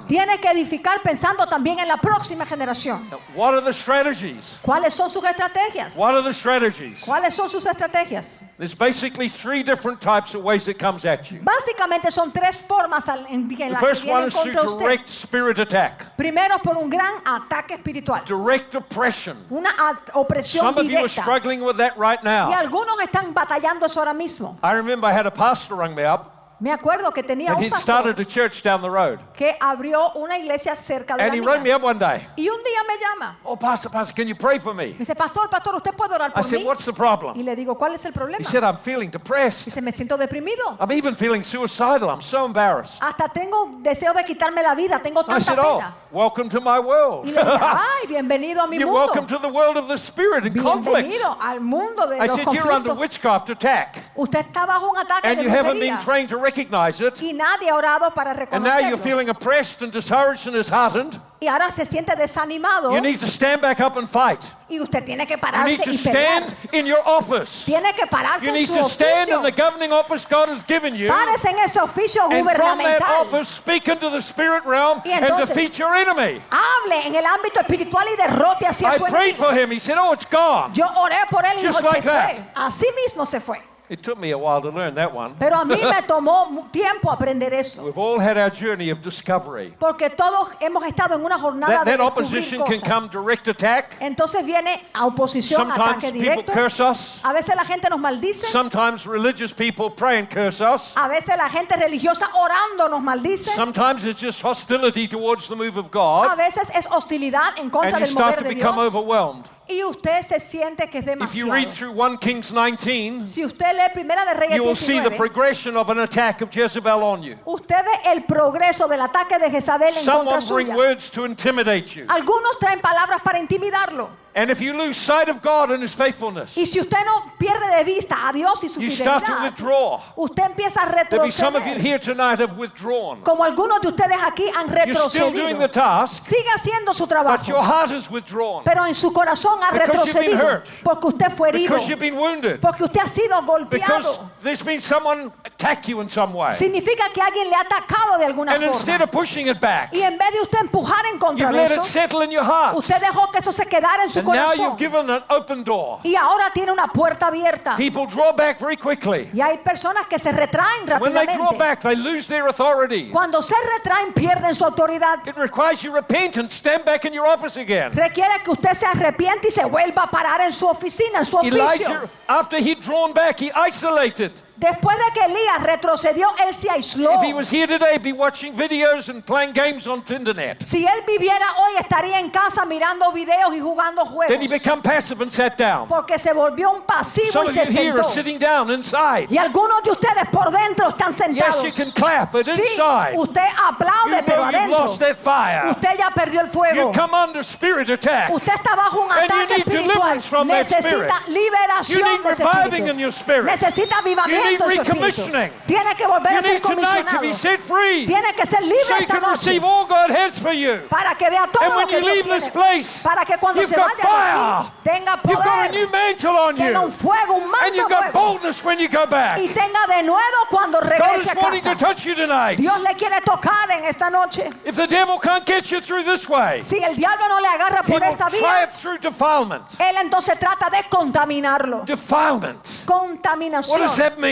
Tiene 0.08 0.40
que 0.40 0.50
edificar 0.52 1.02
pensando 1.02 1.46
también 1.46 1.80
en 1.80 1.88
la 1.88 1.98
próxima 1.98 2.46
generación. 2.46 3.02
What 3.36 3.54
are 3.56 3.62
the 3.62 3.74
strategies? 3.74 4.58
¿Cuáles 4.62 4.94
son 4.94 5.10
sus 5.10 5.24
estrategias? 5.24 5.96
What 5.96 6.16
are 6.16 6.24
the 6.24 6.34
strategies? 6.34 7.02
¿Cuáles 7.04 7.34
son 7.34 7.50
sus 7.50 7.66
estrategias? 7.66 8.35
There's 8.58 8.74
basically 8.76 9.30
three 9.30 9.64
different 9.64 10.02
types 10.02 10.34
of 10.36 10.44
ways 10.44 10.68
it 10.68 10.78
comes 10.80 11.06
at 11.06 11.32
you. 11.32 11.40
Básicamente 11.42 12.12
son 12.12 12.32
tres 12.32 12.58
formas 12.58 13.08
en, 13.08 13.26
en 13.28 13.48
The 13.48 13.70
las 13.70 13.80
que 13.80 13.88
first 13.88 14.06
one 14.06 14.14
vienen 14.24 14.28
is 14.28 14.34
contra 14.34 14.62
usted. 14.64 14.80
direct 14.86 15.10
spirit 15.10 15.60
attack, 15.60 16.16
Primero 16.18 16.58
por 16.60 16.78
un 16.78 16.90
gran 16.90 17.16
ataque 17.26 17.72
espiritual, 17.76 18.24
direct 18.26 18.76
oppression. 18.76 19.38
una 19.50 19.70
opresión 20.14 20.62
Some 20.64 20.78
of 20.80 20.86
you 20.90 20.98
are 20.98 21.08
directa. 21.08 21.22
struggling 21.22 21.62
with 21.64 21.78
that 21.78 21.98
right 21.98 22.20
Y 22.22 22.26
now. 22.26 22.52
algunos 22.52 22.98
están 23.02 23.34
batallando 23.34 23.86
eso 23.86 24.00
ahora 24.00 24.14
mismo. 24.14 24.58
I 24.64 24.74
remember 24.74 25.08
I 25.08 25.14
had 25.14 25.26
a 25.26 25.32
pastor 25.32 25.76
ring 25.76 25.96
me 25.96 26.04
up 26.04 26.32
Me 26.58 26.72
acuerdo 26.72 27.12
que 27.12 27.22
tenía 27.22 27.50
and 27.50 27.58
un 27.58 27.64
he'd 27.66 27.72
pastor 27.72 28.02
started 28.02 28.20
a 28.20 28.26
church 28.26 28.64
down 28.64 28.82
the 28.82 28.90
road. 28.90 29.20
que 29.36 29.58
abrió 29.60 30.14
una 30.16 30.38
iglesia 30.38 30.74
cerca 30.74 31.18
de 31.18 31.24
And 31.24 31.32
la 31.34 31.38
he 31.38 31.42
rang 31.42 31.62
me 31.62 31.70
mía. 31.70 31.76
up 31.76 31.84
one 31.84 32.00
day. 32.00 32.26
Y 32.38 32.48
un 32.48 32.64
día 32.64 32.80
me 32.88 32.98
llama. 32.98 33.38
Oh, 33.44 33.58
Pastor, 33.58 33.92
Pastor, 33.92 34.16
can 34.16 34.26
you 34.28 34.36
pray 34.36 34.58
for 34.58 34.74
me? 34.74 34.88
Me 34.94 35.00
dice, 35.00 35.14
pastor, 35.16 35.50
pastor, 35.50 35.76
¿usted 35.76 35.92
puede 35.94 36.14
orar 36.16 36.30
I 36.30 36.34
por 36.34 36.44
said, 36.46 36.60
mí? 36.60 36.66
What's 36.66 36.86
the 36.86 36.92
Y 36.92 36.96
problem? 36.96 37.44
le 37.44 37.56
digo, 37.58 37.76
¿cuál 37.78 37.94
es 37.96 38.06
el 38.06 38.14
problema? 38.14 38.40
He 38.40 38.46
said, 38.46 38.64
I'm 38.64 38.78
feeling 38.78 39.10
depressed. 39.12 39.66
Dice, 39.66 39.82
me 39.82 39.92
siento 39.92 40.18
deprimido. 40.18 40.78
I'm 40.80 40.92
even 40.94 41.14
feeling 41.14 41.44
suicidal. 41.44 42.10
I'm 42.10 42.22
so 42.22 42.46
embarrassed. 42.46 43.04
Hasta 43.04 43.28
tengo 43.28 43.76
deseo 43.82 44.14
de 44.14 44.24
quitarme 44.24 44.64
la 44.64 44.76
vida. 44.76 45.00
Tengo 45.04 45.22
I 45.22 45.24
tanta 45.40 45.44
said, 45.44 45.60
Oh, 45.60 45.80
pena. 45.80 45.96
welcome 46.10 46.48
to 46.48 46.62
my 46.62 46.80
world. 46.80 47.26
Y 47.28 47.32
le 47.34 47.42
dije, 47.44 47.60
ay, 47.62 48.08
bienvenido 48.08 48.62
a 48.64 48.68
mi 48.68 48.78
You're 48.78 48.86
mundo. 48.90 49.08
welcome 49.08 49.28
to 49.28 49.40
the 49.40 49.50
world 49.50 49.76
of 49.76 49.90
the 49.90 49.98
spirit 49.98 50.46
and 50.46 50.56
conflict. 50.62 51.06
Bienvenido 51.10 51.38
al 51.42 51.60
mundo 51.60 52.08
de 52.08 52.16
I 52.16 52.28
los 52.28 52.36
said, 52.38 52.46
You're 52.54 52.72
under 52.72 52.92
conflictos. 52.94 52.98
witchcraft 52.98 53.50
attack. 53.50 53.98
Usted 54.18 54.40
está 54.46 54.66
bajo 54.66 54.90
un 54.92 54.98
ataque 54.98 55.28
And 55.28 55.38
de 55.40 55.44
you 55.44 55.50
haven't 55.50 55.78
been 55.80 55.90
brujería. 55.94 56.06
trained 56.06 56.30
to 56.30 56.38
recognize 56.38 57.02
it. 57.02 57.22
Y 57.22 57.34
nadie 57.34 57.70
ha 57.70 57.76
orado 57.76 58.14
para 58.14 58.32
And 58.32 58.64
now 58.64 58.78
you're 58.80 58.96
reconocerlo. 58.96 58.98
feeling 59.04 59.30
oppressed 59.30 59.82
and 59.82 59.92
discouraged 59.92 60.48
and 60.48 60.56
disheartened. 60.56 61.20
Y 61.42 61.48
ahora 61.50 61.70
se 61.72 61.84
siente 61.86 62.16
desanimado. 62.16 62.94
You 62.94 63.02
need 63.02 63.20
to 63.20 63.28
stand 63.28 63.62
back 63.62 63.82
up 63.82 63.98
and 63.98 64.10
fight. 64.10 64.40
Y 64.70 64.80
usted 64.80 65.04
tiene 65.04 65.28
que 65.28 65.36
You 65.36 65.42
need 65.42 65.52
pararse 65.52 65.84
to 65.84 65.92
y 65.92 65.98
pelear. 65.98 66.44
stand 66.50 66.56
in 66.74 66.86
your 66.88 67.02
office. 67.06 67.66
Tiene 67.66 67.94
que 67.94 68.08
pararse 68.08 68.46
You 68.46 68.50
en 68.52 68.56
need 68.56 68.68
su 68.68 68.74
to 68.76 68.84
stand 68.86 69.30
in 69.30 69.42
the 69.44 69.52
governing 69.52 69.92
office 69.92 70.26
God 70.26 70.48
has 70.48 70.64
given 70.64 70.96
you. 70.96 71.10
Párese 71.10 71.50
en 71.50 71.60
ese 71.60 71.78
oficio 71.82 72.24
And 72.24 72.32
from 72.50 72.78
that 72.80 73.02
gubernamental. 73.02 73.22
office, 73.22 73.50
speak 73.50 73.90
into 73.90 74.10
the 74.10 74.22
spirit 74.22 74.64
realm 74.66 75.02
Y 75.06 75.12
and 75.12 75.26
entonces- 75.26 75.50
defeat 75.54 75.78
your 75.78 75.94
enemy. 75.94 76.42
Hable 76.50 77.06
en 77.06 77.16
el 77.16 77.26
ámbito 77.26 77.60
espiritual 77.60 78.06
y 78.08 78.16
derrote 78.16 78.66
hacia 78.66 78.94
I 78.94 78.98
su 78.98 79.04
prayed 79.04 79.36
enemigo. 79.36 79.46
for 79.46 79.54
him. 79.54 79.72
He 79.72 79.80
said, 79.80 79.98
Oh, 80.00 80.14
it's 80.14 80.26
gone. 80.26 80.74
Yo 80.74 80.86
oré 80.96 81.18
por 81.30 81.44
él 81.46 81.60
y 81.60 81.66
Just 81.68 81.80
dijo, 81.82 81.92
like 81.92 82.02
"Se 82.02 82.10
that. 82.10 82.30
fue". 82.32 82.46
Así 82.56 82.86
mismo 82.96 83.26
se 83.28 83.40
fue. 83.42 83.62
It 83.88 84.02
took 84.02 84.18
me 84.20 84.32
a 84.32 84.38
while 84.38 84.62
to 84.62 84.70
learn 84.72 84.96
that 84.96 85.14
one. 85.14 85.36
Pero 85.40 85.58
a 85.58 85.64
mí 85.66 85.76
me 85.80 86.02
tomó 86.08 86.68
tiempo 86.72 87.12
aprender 87.12 87.54
eso. 87.54 87.84
We've 87.84 87.98
all 87.98 88.20
had 88.20 88.36
our 88.38 88.50
journey 88.50 88.90
of 88.90 89.02
discovery. 89.04 89.74
Porque 89.80 90.10
todos 90.10 90.50
hemos 90.60 90.84
estado 90.86 91.14
en 91.16 91.24
una 91.24 91.38
jornada 91.38 91.84
That, 91.84 91.86
de 91.86 91.92
that 91.98 92.00
opposition 92.02 92.64
can 92.64 92.80
cosas. 92.80 92.84
come 92.90 93.08
direct 93.10 93.48
attack. 93.48 93.98
Entonces 94.02 94.44
viene 94.44 94.86
a 94.94 95.06
oposición, 95.06 95.68
Sometimes 95.68 95.98
ataque 95.98 96.14
people 96.14 96.20
directo. 96.44 96.54
curse 96.54 96.80
us. 96.80 97.20
A 97.24 97.32
veces 97.32 97.56
la 97.56 97.64
gente 97.64 97.88
nos 97.90 98.00
maldice. 98.00 98.48
Sometimes 98.52 99.06
religious 99.06 99.54
people 99.54 99.92
pray 99.92 100.18
and 100.18 100.30
curse 100.30 100.62
us. 100.62 100.96
A 100.98 101.08
veces 101.08 101.38
la 101.38 101.48
gente 101.50 101.76
religiosa 101.76 102.28
orando 102.34 102.90
nos 102.90 103.02
maldice. 103.04 103.52
Sometimes 103.54 104.04
it's 104.06 104.20
just 104.20 104.42
hostility 104.42 105.08
towards 105.08 105.48
the 105.48 105.56
move 105.56 105.78
of 105.78 105.86
A 105.86 105.90
God. 105.90 106.38
veces 106.38 106.70
es 106.74 106.88
hostilidad 106.88 107.58
en 107.60 107.70
contra 107.70 107.98
And 107.98 108.00
you 108.00 108.06
del 108.06 108.10
start 108.16 108.30
mover 108.32 108.38
to 108.38 108.44
de 108.50 108.56
become 108.56 108.76
Dios. 108.80 108.96
overwhelmed. 108.96 109.50
Y 109.68 109.84
usted 109.84 110.22
se 110.22 110.40
siente 110.40 110.90
que 110.90 111.00
es 111.00 111.08
If 111.08 111.36
you 111.36 111.52
read 111.52 111.68
through 111.70 111.92
1 111.92 112.18
Kings 112.20 112.52
19, 112.52 113.26
Si 113.26 113.44
usted 113.44 113.74
lee 113.74 113.90
Primera 113.94 114.24
de 114.26 114.40
Reyes 114.40 114.56
you 114.56 114.64
will 114.64 114.76
see 114.76 115.00
the 115.00 115.10
19, 115.10 115.18
progression 115.18 115.76
of 115.78 115.90
an 115.90 116.00
attack 116.00 116.42
of 116.42 116.50
Jezebel 116.52 117.04
on 117.04 117.24
you. 117.24 117.36
usted 117.46 117.84
ve 117.84 118.12
el 118.12 118.22
progreso 118.26 118.88
del 118.88 119.02
ataque 119.02 119.40
de 119.40 119.50
Jezabel 119.50 119.90
en 119.90 120.04
Someone 120.04 120.30
contra 120.30 120.56
bring 120.56 120.76
words 120.76 121.10
to 121.10 121.26
intimidate 121.26 121.96
you. 121.96 122.06
Algunos 122.08 122.60
traen 122.60 122.80
palabras 122.80 123.22
para 123.24 123.40
intimidarlo. 123.40 124.25
And 124.38 124.52
if 124.52 124.60
you 124.60 124.74
lose 124.78 124.98
sight 124.98 125.30
of 125.30 125.42
God 125.42 125.72
and 125.72 125.82
His 125.82 125.94
faithfulness, 125.94 126.58
Y 126.58 126.66
si 126.66 126.78
usted 126.82 126.98
no 127.06 127.32
pierde 127.40 127.78
de 127.78 127.84
vista 127.86 128.28
a 128.28 128.34
Dios 128.34 128.62
y 128.64 128.68
su 128.68 128.82
you 128.82 128.92
start 128.92 129.24
to 129.24 129.32
fidelidad, 129.32 129.44
withdraw. 129.46 130.02
usted 130.18 130.44
empieza 130.44 130.82
a 130.84 131.22
be 131.24 131.30
some 131.32 131.56
of 131.56 131.66
you 131.66 131.76
retroceder. 131.76 131.80
here 131.82 132.00
tonight 132.00 132.40
have 132.40 132.58
withdrawn. 132.58 133.22
Como 133.24 133.46
algunos 133.46 133.80
de 133.82 133.88
ustedes 133.88 134.18
aquí 134.22 134.50
han 134.54 134.68
You're 134.68 135.08
still 135.10 135.32
doing 135.32 135.58
the 135.58 135.68
retrocedido. 135.70 135.72
task, 135.72 136.22
Sigue 136.22 136.50
haciendo 136.54 136.94
su 136.94 137.06
but 137.08 137.12
your 137.16 137.24
trabajo, 137.24 137.64
heart 137.64 137.92
is 137.92 138.12
withdrawn 138.12 138.64
pero 138.66 138.86
en 138.86 138.94
su 138.94 139.14
corazón 139.14 139.58
ha 139.64 139.72
Because 139.72 140.06
you've 140.06 140.14
been 140.20 140.38
retrocedido 140.38 140.44
hurt. 140.44 140.68
porque 140.84 141.08
usted 141.08 141.32
fue 141.32 141.50
herido, 141.52 141.70
because 141.70 141.88
you've 141.90 142.00
been 142.02 142.18
wounded, 142.18 142.60
porque 142.60 142.84
usted 142.84 143.00
ha 143.02 143.08
sido 143.08 143.40
because 143.70 144.04
golpeado. 144.04 144.30
there's 144.44 144.62
been 144.62 144.82
someone 144.82 145.32
attack 145.46 145.88
you 145.88 146.02
in 146.02 146.10
some 146.10 146.34
way. 146.34 146.52
Significa 146.52 147.08
que 147.14 147.22
alguien 147.22 147.50
le 147.50 147.56
ha 147.56 147.62
atacado 147.62 148.18
de 148.20 148.26
alguna 148.26 148.54
And 148.56 148.64
instead 148.64 149.00
forma. 149.00 149.04
of 149.06 149.12
pushing 149.12 149.48
it 149.48 149.62
back, 149.62 149.94
Y 149.94 150.02
en 150.02 150.18
vez 150.18 150.30
de 150.34 150.42
usted 150.42 150.60
empujar 150.60 151.06
en 151.14 151.20
contra 151.20 151.54
de 151.54 151.64
eso, 151.64 151.82
settle 151.84 152.22
in 152.26 152.32
your 152.32 152.44
heart. 152.44 152.76
usted 152.78 153.00
dejó 153.00 153.32
que 153.32 153.40
eso 153.40 153.54
se 153.54 153.66
quedara 153.66 154.04
en 154.04 154.10
su 154.10 154.25
corazón. 154.26 154.58
you've 154.58 154.78
given 154.78 155.10
an 155.10 155.24
open 155.30 155.64
door. 155.64 156.00
Y 156.04 156.16
ahora 156.16 156.52
tiene 156.54 156.72
una 156.72 156.88
puerta 156.88 157.28
abierta. 157.28 157.76
People 157.78 158.06
draw 158.08 158.34
back 158.34 158.60
very 158.60 158.78
quickly. 158.78 159.30
Y 159.34 159.42
hay 159.42 159.58
personas 159.60 160.08
que 160.08 160.20
se 160.20 160.32
retraen 160.32 160.86
When 161.00 161.14
they 161.14 161.26
draw 161.26 161.52
rápidamente. 161.52 161.58
back, 161.58 161.82
they 161.82 161.96
lose 161.96 162.28
their 162.28 162.48
authority. 162.48 163.10
Cuando 163.12 163.42
se 163.42 163.56
retraen 163.78 164.14
pierden 164.14 164.56
su 164.56 164.66
autoridad. 164.66 165.26
It 165.28 165.38
requires 165.38 165.82
you 165.84 165.94
repent 165.94 166.38
and 166.38 166.50
stand 166.50 166.84
back 166.86 167.06
in 167.06 167.14
your 167.14 167.26
office 167.26 167.58
again. 167.58 167.92
Requiere 167.94 168.42
que 168.44 168.52
usted 168.52 168.74
se 168.74 168.86
arrepiente 168.86 169.48
y 169.48 169.52
se 169.52 169.64
vuelva 169.66 170.04
a 170.04 170.12
parar 170.12 170.42
en 170.42 170.52
su 170.52 170.68
oficina, 170.68 171.20
en 171.20 171.26
su 171.26 171.38
Elijah, 171.40 171.66
oficio. 171.68 172.10
after 172.28 172.58
he'd 172.60 172.80
drawn 172.82 173.14
back, 173.14 173.40
he 173.40 173.52
isolated. 173.56 174.32
Después 174.58 174.98
de 174.98 175.20
que 175.20 175.26
Elías 175.26 175.62
retrocedió, 175.64 176.28
él 176.48 176.54
se 176.54 176.70
aisló. 176.70 177.12
If 177.22 177.24
he 177.24 177.34
was 177.34 177.52
here 177.52 177.68
today, 177.68 177.98
be 177.98 178.14
watching 178.14 178.56
videos 178.56 179.10
and 179.10 179.22
playing 179.26 179.52
games 179.54 179.86
on 179.86 180.02
internet. 180.10 180.64
Si 180.66 180.86
él 180.86 181.04
viviera 181.06 181.46
hoy, 181.58 181.74
estaría 181.78 182.20
en 182.20 182.30
casa 182.30 182.66
mirando 182.66 183.12
videos 183.12 183.54
y 183.54 183.60
jugando 183.60 184.04
Then 184.28 184.42
he 184.42 184.48
juegos. 184.48 184.50
become 184.50 184.82
passive 184.82 185.22
and 185.22 185.32
sat 185.32 185.58
down. 185.58 185.88
Porque 185.90 186.18
se 186.18 186.32
volvió 186.34 186.72
un 186.72 186.84
pasivo 186.84 187.32
Some 187.34 187.48
y 187.48 187.50
se 187.50 187.66
you 187.66 187.80
here 187.82 187.92
are 187.92 188.04
sentó. 188.04 188.10
sitting 188.14 188.40
down 188.40 188.72
inside. 188.72 189.28
Y 189.30 189.38
algunos 189.38 189.84
de 189.84 189.92
ustedes 189.92 190.26
por 190.32 190.50
dentro 190.52 190.88
están 190.90 191.10
Yes, 191.10 191.18
sentados. 191.18 191.64
you 191.64 191.72
can 191.84 191.92
clap, 191.92 192.32
but 192.32 192.46
Sí, 192.46 192.62
inside, 192.62 193.18
usted 193.18 193.50
aplaude, 193.68 194.18
you 194.20 194.24
pero 194.26 194.38
know 194.38 194.46
adentro 194.50 194.78
lost 194.86 195.00
that 195.00 195.16
fire. 195.18 195.70
usted 195.72 195.98
ya 195.98 196.10
perdió 196.12 196.40
el 196.42 196.48
fuego. 196.50 196.76
You've 196.76 196.94
come 196.98 197.14
under 197.14 197.42
spirit 197.44 197.90
attack. 197.90 198.30
Usted 198.32 198.54
está 198.54 198.76
bajo 198.76 199.02
un 199.02 199.12
ataque 199.12 199.56
espiritual. 199.58 200.22
Necesita 200.48 201.22
liberación 201.28 202.00
You 202.00 202.06
need 202.06 202.22
de 202.24 202.30
ese 202.32 202.44
reviving 202.44 202.64
espíritu. 202.86 202.92
in 202.94 203.00
your 203.00 203.12
spirit. 203.12 203.46
Necesita 203.46 203.98
avivamiento 203.98 204.45
need 204.52 204.62
recommissioning. 204.62 205.52
Tiene 205.68 205.96
que 205.96 206.08
volver 206.08 206.32
You 206.34 206.40
a 206.40 206.42
ser 206.42 206.54
need 206.54 206.62
tonight 206.62 207.06
to 207.06 207.18
comisionado. 207.18 207.22
be 207.22 207.34
set 207.34 207.60
free 207.62 208.06
Tiene 208.06 208.34
que 208.36 208.46
ser 208.46 208.62
libre 208.62 208.84
so 208.86 208.96
you 208.96 209.02
esta 209.02 209.14
can 209.14 209.22
noche 209.22 209.38
receive 209.46 209.64
all 209.64 209.86
God 209.86 210.10
has 210.12 210.40
for 210.40 210.54
you. 210.54 210.82
para 210.90 211.16
que 211.16 211.30
vea 211.30 211.48
todo 211.52 211.64
And 211.64 211.72
lo 211.72 211.78
when 211.78 211.88
que 211.88 211.96
you 211.98 212.02
Dios 212.02 212.16
leave 212.16 212.24
tiene. 212.26 212.40
this 212.40 212.50
place, 212.50 213.04
para 213.04 213.26
que 213.26 213.38
cuando 213.38 213.62
you've 213.62 213.70
se 213.70 213.76
got 213.76 213.88
vaya 213.88 213.96
de 213.96 214.08
aquí 214.08 214.36
fire. 214.36 214.72
tenga 214.84 215.20
You've 215.26 215.44
got 215.44 215.70
a 215.70 215.72
new 215.72 215.88
poder, 215.88 215.92
mantle 215.92 216.38
on 216.38 216.56
tenga 216.56 216.80
un 216.82 216.92
fuego, 216.92 217.34
un 217.36 217.44
And 217.44 217.52
manto 217.52 217.76
you've 217.76 217.90
got 217.90 218.14
nuevo 218.14 218.14
boldness 218.14 218.64
when 218.64 218.80
you 218.80 218.88
go 218.90 219.06
back. 219.06 219.38
y 219.40 219.48
tenga 219.50 219.86
de 219.88 220.04
nuevo 220.04 220.38
cuando 220.50 220.80
God 220.80 220.90
regrese 220.90 221.22
is 221.26 221.32
a 221.32 221.40
wanting 221.40 221.62
to 221.64 221.70
casa. 221.76 221.86
touch 221.86 222.06
you 222.06 222.16
tonight. 222.16 222.58
Dios 222.58 222.80
le 222.82 222.94
quiere 222.96 223.20
tocar 223.22 223.70
en 223.72 223.86
esta 223.86 224.10
noche. 224.10 224.50
If 224.66 224.76
the 224.76 224.88
devil 224.88 225.18
can't 225.20 225.46
get 225.46 225.72
you 225.72 225.82
through 225.82 226.04
this 226.04 226.28
way, 226.30 226.62
Si 226.62 226.78
el 226.84 226.96
diablo 226.96 227.28
no 227.28 227.40
le 227.40 227.48
agarra 227.48 227.84
por 227.84 228.04
esta 228.04 228.30
vía, 228.30 228.64
it 228.64 228.72
through 228.72 229.00
defilement. 229.00 229.64
él 229.80 229.96
entonces 230.02 230.38
trata 230.40 230.70
de 230.70 230.84
contaminarlo. 230.90 231.84
Defilement. 231.86 232.60
Contaminación. 232.86 233.80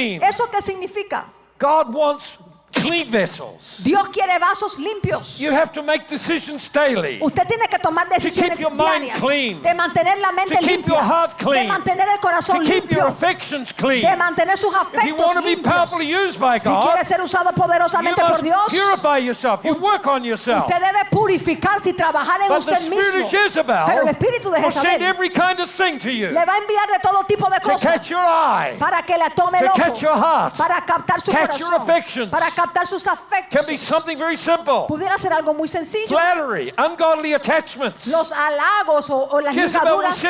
Mean? 0.03 0.23
¿Eso 0.23 0.49
qué 0.51 0.61
significa? 0.61 1.27
God 1.59 1.93
wants 1.93 2.39
clean 2.73 3.07
vessels. 3.09 3.79
Dios 3.83 4.09
quiere 4.09 4.37
vasos 4.39 4.77
limpios. 4.77 5.39
You 5.39 5.51
have 5.53 5.71
to 5.73 5.83
make 5.83 6.07
decisions 6.07 6.69
daily. 6.69 7.19
Usted 7.21 7.47
tiene 7.47 7.67
que 7.69 7.79
tomar 7.79 8.07
decisiones 8.09 8.59
your 8.59 8.71
mind 8.71 9.11
clean. 9.19 9.61
de 9.61 9.73
mantener 9.73 10.17
la 10.19 10.31
mente 10.31 10.55
To 10.55 10.59
keep 10.61 10.81
limpia, 10.85 10.87
your 10.95 11.01
heart 11.03 11.37
clean. 11.37 11.67
de 11.67 11.71
mantener 11.71 12.07
el 12.09 12.15
To 12.19 12.21
corazón 12.27 12.59
keep 12.65 12.89
your 12.91 13.03
limpio, 13.03 13.07
affections 13.07 13.71
clean. 13.73 14.01
de 14.01 14.15
mantener 14.17 14.57
sus 14.57 14.73
If 14.73 14.73
you 14.73 15.15
afectos 15.15 15.25
want 15.25 15.33
to 15.39 15.41
be 15.43 15.55
powerfully 15.55 16.07
used 16.13 16.39
by 16.39 16.57
Si 16.57 16.67
God, 16.69 16.83
quiere 16.83 17.03
ser 17.05 17.21
usado 17.21 17.49
you 17.51 17.55
poderosamente 17.55 18.21
por 18.21 18.41
Dios, 18.41 18.71
purify 18.73 19.17
yourself. 19.19 19.63
You 19.63 19.75
work 19.75 20.07
on 20.07 20.23
yourself. 20.23 20.65
usted 20.65 20.79
debe 20.81 21.05
purificarse 21.11 21.89
y 21.89 21.93
trabajar 21.93 22.41
en 22.41 22.47
But 22.49 22.65
the 22.65 22.71
usted 22.73 22.81
spirit 22.85 23.13
mismo. 23.13 23.25
of 23.25 23.31
Jezebel 23.31 23.85
Pero 23.85 24.01
el 24.01 24.07
espíritu 24.09 24.49
de 24.51 24.59
will 24.61 24.71
send 24.71 24.85
Jezabel 24.87 25.07
every 25.07 25.29
kind 25.29 25.59
of 25.59 25.69
thing 25.69 25.99
to 25.99 26.11
you 26.11 26.27
le 26.31 26.43
va 26.45 26.53
a 26.53 26.57
enviar 26.57 26.87
de 26.87 26.99
todo 27.01 27.23
tipo 27.25 27.49
de 27.49 27.59
to 27.59 27.69
cosas 27.69 27.81
catch 27.93 28.09
your 28.09 28.19
eye, 28.19 28.75
para 28.79 29.03
que 29.03 29.15
le 29.17 29.29
tome 29.35 29.59
el 29.59 29.67
to 29.67 29.73
catch 29.73 30.01
your 30.01 30.15
heart. 30.17 30.57
para 30.57 30.81
captar 30.85 31.21
su 31.23 31.31
catch 31.31 31.59
your 31.59 31.69
corazón, 31.69 31.81
affections. 31.81 32.29
para 32.31 32.47
captar 32.47 32.62
sus 32.85 33.03
Can 33.03 33.13
afectos. 33.13 33.67
be 33.67 33.77
something 33.77 34.17
very 34.17 34.35
simple. 34.37 34.85
Pudiera 34.87 35.17
ser 35.17 35.33
algo 35.33 35.53
muy 35.53 35.67
sencillo. 35.67 36.07
Flattery, 36.07 36.73
ungodly 36.77 37.33
attachments. 37.33 38.07
Los 38.07 38.31
halagos 38.31 39.09
o, 39.09 39.27
o 39.31 39.41
las 39.41 39.55
ligaduras. 39.55 40.23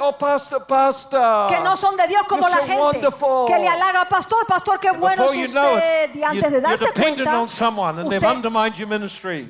Oh, 0.00 0.12
pastor, 0.16 0.66
pastor. 0.66 1.48
que 1.50 1.60
no 1.60 1.76
son 1.76 1.96
de 1.96 2.06
Dios 2.06 2.22
como 2.28 2.42
You're 2.42 2.50
la 2.54 2.60
so 2.60 2.66
gente 2.66 2.80
wonderful. 2.82 3.46
que 3.46 3.58
le 3.58 3.68
halaga 3.68 4.04
pastor, 4.08 4.46
pastor, 4.46 4.78
qué 4.80 4.90
bueno 4.92 5.24
es 5.24 5.48
usted 5.48 6.14
y 6.14 6.22
antes 6.22 6.50
de 6.52 6.60
darse 6.60 6.92
cuenta 6.92 7.40
usted 7.42 7.70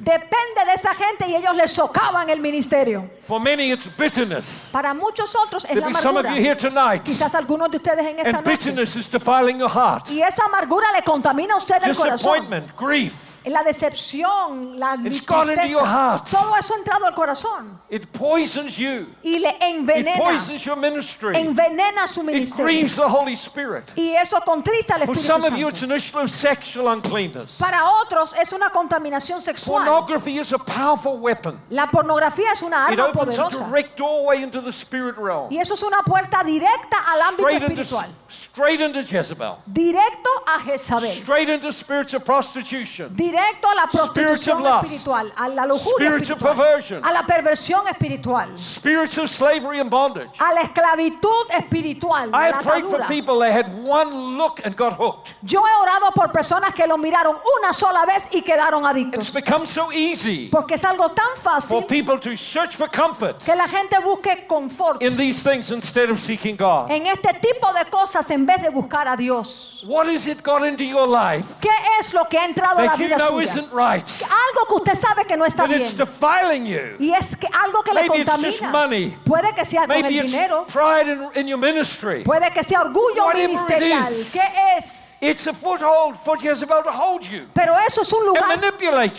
depende 0.00 0.64
de 0.66 0.72
esa 0.74 0.94
gente 0.94 1.26
y 1.28 1.36
ellos 1.36 1.54
le 1.54 1.68
socavan 1.68 2.28
el 2.30 2.40
ministerio. 2.40 3.10
For 3.20 3.40
many, 3.40 3.72
it's 3.72 3.86
bitterness. 3.96 4.68
Para 4.72 4.94
muchos 4.94 5.34
otros 5.36 5.64
es 5.64 5.70
There'll 5.70 5.92
la 5.92 5.98
amargura. 5.98 6.34
you 6.34 6.42
here 6.42 6.56
tonight, 6.56 7.02
Quizás 7.04 7.34
algunos 7.34 7.70
de 7.70 7.76
ustedes 7.76 8.06
en 8.06 8.18
esta 8.18 8.28
and 8.38 8.46
noche. 8.46 8.50
bitterness 8.50 8.96
is 8.96 9.08
defiling 9.10 9.58
your 9.58 9.70
heart. 9.70 10.08
Y 10.10 10.20
esa 10.22 10.44
amargura 10.44 10.86
le 10.92 11.02
contamina 11.02 11.54
a 11.54 11.58
usted 11.58 11.82
el 11.90 11.96
corazón. 11.96 12.16
Disappointment, 12.16 12.78
grief. 12.78 13.29
La 13.46 13.62
decepción, 13.62 14.78
la 14.78 14.94
It's 15.04 15.24
gone 15.24 15.48
into 15.50 15.66
your 15.66 15.80
tristeza, 15.82 15.86
heart. 15.86 16.28
todo 16.30 16.54
eso 16.56 16.74
ha 16.74 16.78
entrado 16.78 17.06
al 17.06 17.14
corazón 17.14 17.80
It 17.88 18.06
poisons 18.12 18.76
you. 18.76 19.06
y 19.22 19.38
le 19.38 19.48
It 19.48 19.56
envenena, 19.62 20.16
poisons 20.18 20.62
your 20.64 20.76
ministry. 20.76 21.34
envenena 21.36 22.06
su 22.06 22.20
It 22.20 22.26
ministerio. 22.26 22.64
grieves 22.66 22.96
the 22.96 23.08
Holy 23.08 23.34
Spirit. 23.36 23.84
Y 23.96 24.14
eso 24.14 24.38
contrista 24.44 24.96
al 24.96 25.06
For 25.06 25.14
Espíritu 25.16 25.26
some 25.26 25.44
of 25.46 25.52
you, 25.58 25.66
Santo. 25.66 25.68
it's 25.68 25.82
an 25.82 25.92
issue 25.92 26.18
of 26.18 26.30
sexual 26.30 26.88
uncleanness. 26.88 27.56
Para 27.58 27.82
otros 28.02 28.34
es 28.34 28.52
una 28.52 28.68
contaminación 28.70 29.40
sexual. 29.40 29.84
Pornography 29.84 30.38
is 30.38 30.52
a 30.52 30.58
powerful 30.58 31.16
weapon. 31.18 31.58
La 31.70 31.86
pornografía 31.86 32.52
es 32.52 32.62
una 32.62 32.86
It 32.92 32.98
arma 32.98 33.08
opens 33.08 33.38
a 33.38 33.42
poderosa. 33.44 33.64
direct 33.66 33.96
doorway 33.98 34.42
into 34.42 34.60
the 34.60 34.72
spirit 34.72 35.16
realm. 35.16 35.50
Y 35.50 35.58
eso 35.58 35.74
es 35.74 35.82
una 35.82 36.02
puerta 36.02 36.42
directa 36.44 36.98
al 37.08 37.22
ámbito 37.22 37.48
Straight 37.48 37.62
into, 37.70 37.80
espiritual. 37.82 38.10
straight 38.28 38.80
into 38.80 39.02
Jezebel. 39.02 39.56
Directo 39.66 40.28
a 40.46 40.60
Jezabel. 40.60 41.10
Straight 41.10 41.48
into 41.48 41.72
spirits 41.72 42.12
of 42.14 42.24
prostitution. 42.24 43.08
Directo 43.30 43.68
a 43.68 43.74
la 43.76 43.86
prostitución 43.86 44.38
Spirits 44.38 44.48
of 44.48 44.60
lust. 44.60 44.84
espiritual, 44.84 45.32
a 45.36 45.48
la 45.48 45.64
lujuria 45.66 46.08
Spirits 46.08 46.30
of 46.30 46.36
espiritual, 46.38 46.56
perversion. 46.56 47.04
a 47.04 47.12
la 47.12 47.22
perversión 47.26 47.86
espiritual, 47.88 48.58
Spirits 48.58 49.18
of 49.18 49.30
slavery 49.30 49.78
and 49.78 49.88
bondage. 49.88 50.30
a 50.40 50.52
la 50.52 50.62
esclavitud 50.62 51.46
espiritual, 51.56 52.28
I 52.34 52.50
la 52.50 52.60
prayed 52.60 52.84
for 52.86 53.00
people 53.06 53.38
that 53.40 53.52
had 53.52 53.66
one 53.84 54.36
look 54.36 54.60
and 54.64 54.74
got 54.76 54.94
hooked. 54.94 55.34
Yo 55.42 55.60
he 55.64 55.72
orado 55.80 56.10
por 56.14 56.32
personas 56.32 56.74
que 56.74 56.86
lo 56.86 56.96
miraron 56.96 57.36
una 57.60 57.72
sola 57.72 58.04
vez 58.04 58.28
y 58.32 58.42
quedaron 58.42 58.82
It's 58.82 58.90
adictos. 58.90 59.32
become 59.32 59.64
so 59.66 59.92
easy 59.92 60.48
Porque 60.50 60.74
es 60.74 60.84
algo 60.84 61.10
tan 61.10 61.26
for 61.36 61.52
fácil 61.60 61.86
people 61.86 62.18
to 62.18 62.36
search 62.36 62.74
for 62.76 62.88
comfort 62.90 63.38
que 63.44 63.54
la 63.54 63.68
gente 63.68 63.96
busque 64.00 64.46
confort 64.48 65.02
in 65.02 65.16
these 65.16 65.42
things 65.42 65.70
instead 65.70 66.10
of 66.10 66.18
seeking 66.18 66.56
God. 66.56 66.90
en 66.90 67.06
este 67.06 67.32
tipo 67.40 67.72
de 67.72 67.84
cosas 67.90 68.28
en 68.30 68.44
vez 68.44 68.60
de 68.62 68.70
buscar 68.70 69.06
a 69.06 69.16
Dios. 69.16 69.84
What 69.86 70.08
has 70.08 70.26
it 70.26 70.42
got 70.42 70.64
into 70.66 70.84
your 70.84 71.06
life 71.06 71.46
¿Qué 71.60 71.70
es 71.98 72.12
lo 72.12 72.24
que 72.28 72.38
ha 72.38 72.44
entrado 72.44 72.80
a 72.80 72.84
la 72.84 72.96
vida 72.96 73.16
suya? 73.28 73.44
isn't 73.44 73.72
right? 73.72 74.04
Algo 74.24 74.66
que 74.68 74.74
usted 74.74 74.94
sabe 74.94 75.24
que 75.26 75.36
no 75.36 75.44
está 75.44 75.66
bien. 75.66 75.82
defiling 75.96 76.66
you. 76.66 76.96
Y 76.98 77.12
es 77.12 77.36
que 77.36 77.46
algo 77.46 77.82
que 77.82 77.92
le 77.94 78.00
Maybe 78.08 78.22
it's 78.22 78.30
just 78.42 78.60
contamina. 78.60 79.16
Puede 79.24 79.54
que 79.54 79.64
sea 79.64 79.86
con 79.86 79.96
el 79.96 80.12
it's 80.14 80.32
dinero, 80.32 80.66
pride 80.66 81.08
in, 81.08 81.28
in 81.34 81.48
your 81.48 81.58
ministry. 81.58 82.24
puede 82.24 82.50
que 82.52 82.62
sea 82.64 82.80
orgullo 82.80 83.28
ministerial. 83.34 84.12
is. 84.12 84.32
¿Qué 84.32 84.42
es? 84.78 85.06
It's 85.22 85.46
a 85.46 85.52
foothold 85.52 86.16
for 86.16 86.38
Jezebel 86.38 86.82
to 86.82 86.90
hold 86.90 87.24
you 87.28 87.46
Pero 87.52 87.76
eso 87.86 88.00
es 88.00 88.10
un 88.10 88.24
lugar 88.24 88.58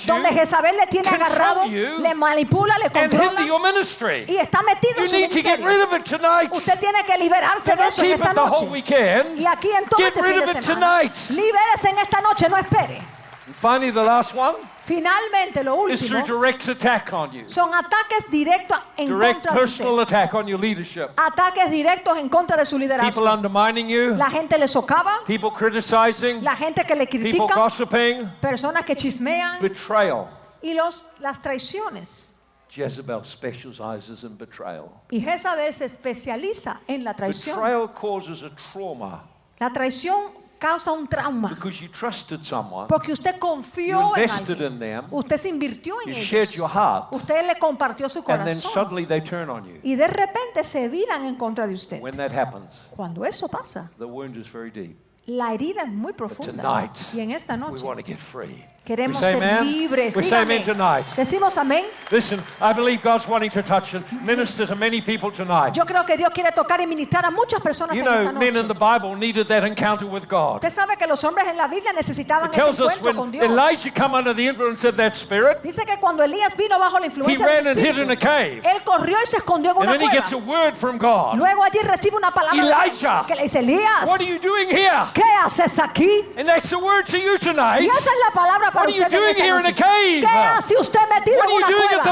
donde 0.08 0.30
Jezabel 0.30 0.76
le 0.76 0.88
tiene 0.88 1.08
agarrado, 1.08 1.66
you, 1.68 2.00
le 2.00 2.16
manipula, 2.16 2.76
le 2.80 2.90
controla 2.90 3.46
your 3.46 3.62
ministry. 3.62 4.26
y 4.28 4.38
está 4.38 4.64
metido 4.64 4.96
You 4.96 5.04
en 5.04 5.10
su 5.10 5.16
need 5.18 5.30
to 5.30 5.36
get 5.44 5.60
ministerio. 5.60 5.68
rid 5.68 5.82
of 5.84 5.94
it 5.94 6.04
tonight. 6.06 6.52
Usted 6.52 6.80
tiene 6.80 7.04
que 7.06 7.18
liberarse 7.20 7.76
de 7.76 7.86
eso 7.88 8.02
en 8.02 8.12
esta 8.14 8.34
noche. 8.34 8.66
Y 9.38 9.46
aquí 9.46 9.70
en 9.72 9.86
todo 9.86 9.98
Get 10.00 10.18
este 10.18 10.22
rid 10.24 10.42
of 10.42 10.56
it 10.56 10.66
tonight. 10.66 11.14
Libérese 11.30 11.90
en 11.90 12.00
esta 12.00 12.20
noche, 12.20 12.50
no 12.50 12.58
espere. 12.58 13.00
Finally, 13.54 13.92
the 13.92 14.04
last 14.04 14.34
one 14.36 14.56
Finalmente, 14.84 15.64
lo 15.64 15.88
is 15.88 16.02
último 16.02 16.26
through 16.26 16.40
direct 16.42 16.68
attack 16.68 17.14
on 17.14 17.32
you. 17.32 17.44
son 17.48 17.72
ataques 17.74 18.26
directos 18.32 18.80
en 18.98 19.06
Direct 19.08 19.36
contra 19.44 19.52
de 19.54 19.60
personal 19.60 19.94
usted. 19.94 20.04
attack 20.16 20.34
on 20.34 20.48
your 20.48 20.60
leadership. 20.60 21.10
Ataques 21.16 21.70
directos 21.70 22.18
en 22.18 22.30
contra 22.30 22.58
de 22.58 22.66
su 22.66 22.78
People 22.78 22.98
liderazgo. 22.98 23.32
undermining 23.34 23.88
you, 23.88 24.16
La 24.16 24.30
gente 24.30 24.58
le 24.58 24.68
socava, 24.68 25.20
people 25.26 25.52
criticizing, 25.52 26.44
la 26.44 26.56
gente 26.56 26.84
que 26.84 26.96
le 26.96 27.06
people 27.06 27.30
critica, 27.32 27.56
gossiping, 27.56 28.30
personas 28.42 28.84
que 28.84 28.96
chismean 28.96 29.60
betrayal. 29.62 30.28
y 30.64 30.74
los, 30.74 31.06
las 31.20 31.40
traiciones. 31.40 32.36
Jezebel 32.70 33.24
specializes 33.26 34.24
in 34.24 34.38
betrayal. 34.38 34.90
Y 35.12 35.20
Jezabel 35.22 35.74
se 35.74 35.86
especializa 35.86 36.80
en 36.88 37.04
la 37.04 37.14
traición. 37.14 37.58
Betrayal 37.58 37.94
causes 37.94 38.44
a 38.44 38.50
trauma 38.56 39.24
La 39.60 39.70
traición 39.72 40.32
causa 40.62 40.92
un 40.92 41.08
trauma. 41.08 41.50
because 41.50 41.82
you 41.84 41.90
trusted 41.92 42.42
someone, 42.44 42.88
Porque 42.88 43.12
usted 43.12 43.40
confió 43.40 44.16
en 44.16 44.22
invested 44.24 44.62
in 44.62 44.78
them, 44.80 45.06
Usted 45.12 45.38
se 45.38 45.50
invirtió 45.50 45.96
en 46.06 46.14
you 46.14 46.20
shared 46.22 46.44
ellos. 46.50 46.56
your 46.56 46.70
heart, 46.70 47.08
Usted 47.12 47.48
le 47.48 47.56
compartió 47.60 48.08
su 48.08 48.20
and 48.20 48.28
then 48.28 48.40
corazón. 48.62 48.72
suddenly 48.72 49.06
they 49.06 49.22
turn 49.22 49.50
on 49.50 49.66
you. 49.66 49.80
Y 49.84 49.96
de 49.96 50.08
repente 50.08 50.64
se 50.64 50.88
viran 50.88 51.26
en 51.26 51.36
contra 51.36 51.66
de 51.66 51.74
usted. 51.74 52.00
When 52.02 52.16
that 52.18 52.32
happens, 52.32 52.70
Cuando 52.96 53.26
eso 53.26 53.48
pasa, 53.48 53.90
the 53.98 54.06
wound 54.06 54.38
is 54.38 54.48
very 54.52 54.70
deep. 54.70 54.96
la 55.26 55.54
herida 55.54 55.82
es 55.84 55.92
muy 55.92 56.14
profunda. 56.14 56.62
Tonight, 56.64 56.92
Y 57.14 57.20
en 57.22 57.32
esta 57.32 57.56
we 57.56 57.82
want 57.82 58.00
to 58.00 58.06
get 58.06 58.18
free. 58.20 58.64
Queremos 58.86 59.20
ser 59.22 59.36
amen? 59.38 59.64
libres. 59.64 60.16
We 60.16 60.24
say 60.24 60.42
amen 60.42 60.64
tonight. 60.64 61.06
Decimos 61.16 61.58
amén. 61.58 61.86
Listen, 62.12 62.42
I 62.60 62.74
believe 62.74 63.02
God's 63.02 63.28
wanting 63.28 63.50
to 63.52 63.62
touch 63.62 63.94
and 63.94 64.04
minister 64.26 64.66
to 64.68 64.76
many 64.76 65.02
people 65.02 65.32
tonight. 65.32 65.74
Yo 65.76 65.86
creo 65.86 66.06
que 66.06 66.18
Dios 66.18 66.32
quiere 66.34 66.52
tocar 66.52 66.82
y 66.82 66.88
ministrar 66.88 67.26
a 67.26 67.32
muchas 67.32 67.62
personas 67.62 67.96
You 67.96 68.02
en 68.02 68.08
esta 68.08 68.32
know, 68.32 68.40
men 68.40 68.56
in 68.56 68.68
noche. 68.68 68.68
the 68.68 68.74
Bible 68.74 69.16
needed 69.16 69.48
that 69.48 69.64
encounter 69.64 70.06
with 70.06 70.28
God. 70.28 70.56
Usted 70.56 70.72
sabe 70.72 70.98
que 70.98 71.08
los 71.08 71.24
hombres 71.24 71.48
en 71.48 71.56
la 71.58 71.68
Biblia 71.68 71.94
necesitaban 71.94 72.48
It 72.50 72.56
ese 72.56 72.62
tells 72.64 72.80
us 72.82 72.98
encuentro 72.98 73.16
con 73.16 73.30
when 73.30 73.32
Dios. 73.32 73.46
Elijah 73.46 73.92
come 73.92 74.16
under 74.16 74.34
the 74.34 74.46
influence 74.48 74.84
of 74.84 74.98
that 74.98 75.16
spirit, 75.16 75.62
Dice 75.64 75.86
que 75.86 75.98
cuando 76.00 76.24
Elías 76.24 76.56
vino 76.58 76.78
bajo 76.80 77.00
la 77.00 77.06
he 77.06 77.10
influencia 77.10 77.46
ran 77.46 77.64
del 77.64 77.78
and 77.78 77.80
hid 77.88 77.98
in 78.04 78.12
a 78.12 78.16
cave. 78.18 78.62
él 78.64 78.84
corrió 78.84 79.18
y 79.22 79.26
se 79.28 79.38
escondió 79.38 79.72
en 79.72 79.78
And 79.78 79.84
una 79.90 79.92
then 79.94 80.02
he 80.02 80.10
cueva. 80.10 80.22
gets 80.22 80.34
a 80.34 80.38
word 80.38 80.76
from 80.76 80.98
God. 80.98 81.36
Luego 81.38 81.64
allí 81.64 81.80
recibe 81.84 82.18
una 82.18 82.32
palabra 82.32 82.60
de 82.62 82.68
Dios 82.68 82.82
Elijah, 82.84 83.24
que 83.28 83.36
le 83.36 83.44
dice, 83.44 83.60
Elías, 83.60 84.06
What 84.08 84.20
are 84.20 84.26
you 84.28 84.40
doing 84.40 84.68
here? 84.70 85.06
¿qué 85.14 85.24
haces 85.46 85.78
aquí? 85.80 86.26
And 86.36 86.48
that's 86.50 86.70
the 86.70 86.78
word 86.78 87.06
to 87.08 87.18
you 87.18 87.38
tonight. 87.38 87.82
Y 87.84 87.86
esa 87.88 87.98
es 88.10 88.20
la 88.28 88.32
palabra 88.34 88.71
para 88.72 88.86
usted 88.90 89.10
en 89.18 89.24
esta 89.32 89.44
noche? 89.70 89.74
¿Qué 90.22 90.28
hace 90.58 90.78
usted 90.78 91.00
metido 91.14 91.38
en 91.44 91.50
una 91.58 91.68
cueva? 91.88 92.04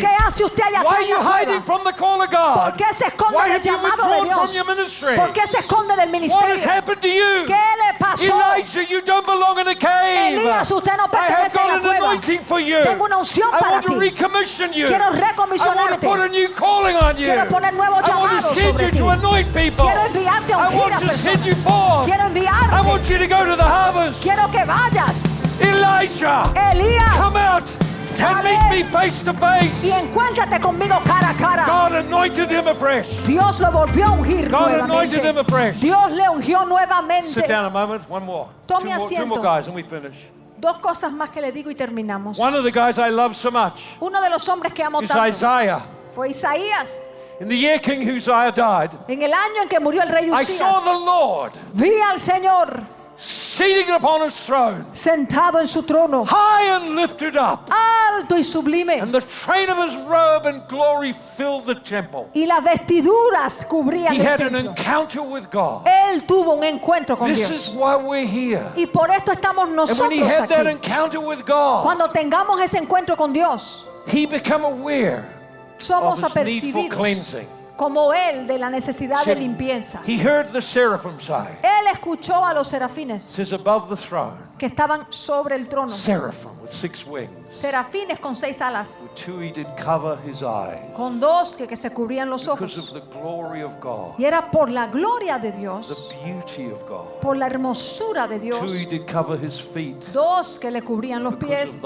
¿Qué 0.00 0.06
hace 0.26 0.44
usted 0.44 0.62
allá 0.64 0.80
atrás 0.80 1.00
en 1.02 1.10
la 1.10 1.16
cueva? 1.46 1.64
¿Por 2.64 2.76
qué 2.76 2.94
se 2.94 3.06
esconde 3.06 3.38
del 3.52 3.62
llamado 3.62 4.02
de 4.08 4.16
Dios? 4.24 4.50
¿Por 5.16 5.32
qué 5.32 5.46
se 5.46 5.58
esconde 5.58 5.96
del 5.96 6.10
ministerio? 6.10 6.54
¿Qué 7.46 7.52
le 7.52 7.98
pasó? 7.98 8.24
Elías, 10.38 10.70
usted 10.70 10.96
no 10.96 11.10
pertenece 11.10 11.58
a 11.58 11.66
la 11.66 11.72
cueva. 11.80 12.14
Tengo 12.82 13.04
una 13.04 13.16
unción 13.18 13.50
para 13.60 13.80
ti. 13.80 13.86
Quiero 14.88 15.10
recomisionarte. 15.10 16.06
Quiero 17.24 17.48
poner 17.48 17.72
nuevos 17.74 18.02
llamados 18.06 18.44
sobre 18.72 18.90
ti. 18.90 18.98
Quiero 19.86 20.06
enviarte 20.06 20.52
a 20.52 20.58
ungir 20.58 20.92
a 20.94 20.98
personas. 21.08 21.40
Quiero 22.04 22.24
enviarte. 22.24 22.74
Quiero 24.22 24.50
que 24.50 24.64
vayas. 24.64 25.37
Elijah, 25.60 26.52
Elías, 26.72 27.16
come 27.16 27.36
out 27.36 27.64
and 28.20 28.44
meet 28.44 28.84
me 28.84 28.90
face 28.90 29.22
to 29.24 29.32
face. 29.34 29.82
y 29.84 29.90
encuéntrate 29.90 30.60
conmigo 30.60 31.00
cara 31.04 31.30
a 31.30 31.34
cara. 31.34 31.64
God 31.66 31.92
anointed 31.96 32.50
him 32.50 32.66
afresh. 32.68 33.08
Dios 33.26 33.58
lo 33.60 33.70
volvió 33.70 34.06
a 34.06 34.10
ungir 34.12 34.50
God 34.50 34.80
anointed 34.80 35.24
him 35.24 35.34
nuevamente. 35.34 35.40
afresh. 35.40 35.80
Dios 35.80 36.10
le 36.12 36.28
ungió 36.28 36.60
Sit 36.60 36.68
nuevamente. 36.68 37.48
down 37.48 37.64
a 37.66 37.70
moment. 37.70 38.08
One 38.08 38.24
more. 38.24 38.48
Tome 38.66 38.82
two, 38.82 38.88
more 38.88 38.98
two 38.98 39.14
asiento. 39.14 39.26
more 39.28 39.42
guys 39.42 39.66
and 39.66 39.74
we 39.76 39.82
finish. 39.82 40.16
Dos 40.60 40.76
cosas 40.78 41.12
más 41.12 41.30
que 41.30 41.40
le 41.40 41.52
digo 41.52 41.70
y 41.70 41.74
terminamos. 41.74 42.38
One 42.38 42.54
of 42.54 42.64
the 42.64 42.72
guys 42.72 42.98
I 42.98 43.10
love 43.10 43.34
so 43.36 43.50
much 43.50 43.80
Uno 44.00 44.20
de 44.20 44.28
los 44.30 44.48
hombres 44.48 44.72
que 44.72 44.82
amo 44.82 45.00
is 45.02 45.08
tanto 45.08 45.26
Isaiah. 45.28 45.82
fue 46.14 46.30
Isaías. 46.30 47.08
In 47.40 47.48
the 47.48 47.56
year 47.56 47.78
King 47.78 48.00
Uzziah 48.08 48.50
died, 48.50 48.90
En 49.06 49.22
el 49.22 49.32
año 49.32 49.62
en 49.62 49.68
que 49.68 49.78
murió 49.78 50.02
el 50.02 50.08
rey 50.08 50.28
I 50.32 50.44
saw 50.44 50.80
the 50.82 51.04
Lord 51.04 51.52
vi 51.74 52.00
al 52.00 52.18
Señor 52.18 52.82
seated 53.20 53.88
upon 53.90 54.22
his 54.22 54.34
throne, 54.44 54.86
sentado 54.92 55.58
en 55.60 55.66
su 55.66 55.82
trono, 55.82 56.24
high 56.24 56.76
and 56.76 56.94
lifted 56.94 57.36
up, 57.36 57.68
alto 57.70 58.36
y 58.36 58.42
sublime, 58.44 58.90
and 59.00 59.12
the 59.12 59.20
train 59.22 59.68
of 59.68 59.76
his 59.78 59.94
robe 60.06 60.46
and 60.46 60.62
glory 60.68 61.12
filled 61.12 61.64
the 61.66 61.74
temple. 61.74 62.28
y 62.34 62.46
las 62.46 62.62
vestiduras 62.62 63.64
cubrían 63.66 64.14
He 64.14 64.20
el 64.20 64.26
had 64.26 64.40
an 64.42 64.54
encounter 64.54 65.22
with 65.22 65.50
God. 65.50 65.84
Él 65.86 66.24
tuvo 66.26 66.54
un 66.56 66.62
encuentro 66.62 67.16
con 67.18 67.28
This 67.28 67.38
Dios. 67.48 67.68
is 67.68 67.74
why 67.74 67.96
we're 67.96 68.24
here. 68.26 68.64
Y 68.76 68.86
por 68.86 69.10
esto 69.10 69.32
estamos 69.32 69.64
And 69.66 69.76
when 69.76 70.10
he 70.12 70.20
nosotros 70.20 70.28
had 70.30 70.48
that 70.48 70.66
aquí. 70.66 70.70
encounter 70.76 71.20
with 71.20 71.44
God, 71.44 71.82
Cuando 71.82 72.08
tengamos 72.10 72.60
ese 72.60 72.78
encuentro 72.78 73.16
con 73.16 73.32
Dios, 73.32 73.84
he 74.06 74.26
became 74.26 74.64
aware 74.64 75.28
somos 75.78 76.22
of 76.22 76.32
his 76.34 76.62
need 76.62 76.72
for 76.72 76.78
apercibidos 76.84 76.96
cleansing. 76.96 77.48
Como 77.78 78.12
Él 78.12 78.46
de 78.48 78.58
la 78.58 78.68
necesidad 78.70 79.24
de 79.24 79.36
limpieza. 79.36 80.02
He 80.04 80.18
heard 80.18 80.50
the 80.50 80.60
seraphim 80.60 81.18
say, 81.20 81.46
Él 81.62 81.86
escuchó 81.94 82.44
a 82.44 82.52
los 82.52 82.66
serafines 82.68 83.34
"Tis 83.36 83.52
above 83.52 83.88
the 83.88 83.96
throne, 83.96 84.36
que 84.58 84.66
estaban 84.66 85.06
sobre 85.10 85.54
el 85.54 85.68
trono. 85.68 85.92
seraphim 85.94 86.50
with 86.60 86.70
six 86.72 87.06
wings. 87.06 87.30
Serafines 87.50 88.18
con 88.18 88.36
seis 88.36 88.60
alas, 88.60 89.10
Two 89.14 89.40
he 89.40 89.50
did 89.50 89.66
cover 89.82 90.18
his 90.24 90.42
eyes 90.42 90.80
con 90.94 91.18
dos 91.18 91.56
que, 91.56 91.66
que 91.66 91.76
se 91.76 91.90
cubrían 91.90 92.28
los 92.28 92.46
ojos. 92.46 92.76
of 92.76 92.92
the 92.92 93.00
glory 93.18 93.62
of 93.62 93.80
God, 93.80 94.14
Y 94.18 94.24
era 94.24 94.50
por 94.50 94.70
la 94.70 94.86
gloria 94.86 95.38
de 95.38 95.52
Dios, 95.52 96.12
beauty 96.22 96.70
of 96.70 96.86
God. 96.88 97.20
por 97.20 97.36
la 97.36 97.46
hermosura 97.46 98.28
de 98.28 98.38
Dios. 98.38 98.58
Dos 100.12 100.58
que 100.58 100.70
le 100.70 100.82
cubrían 100.82 101.22
los 101.22 101.36
pies 101.36 101.82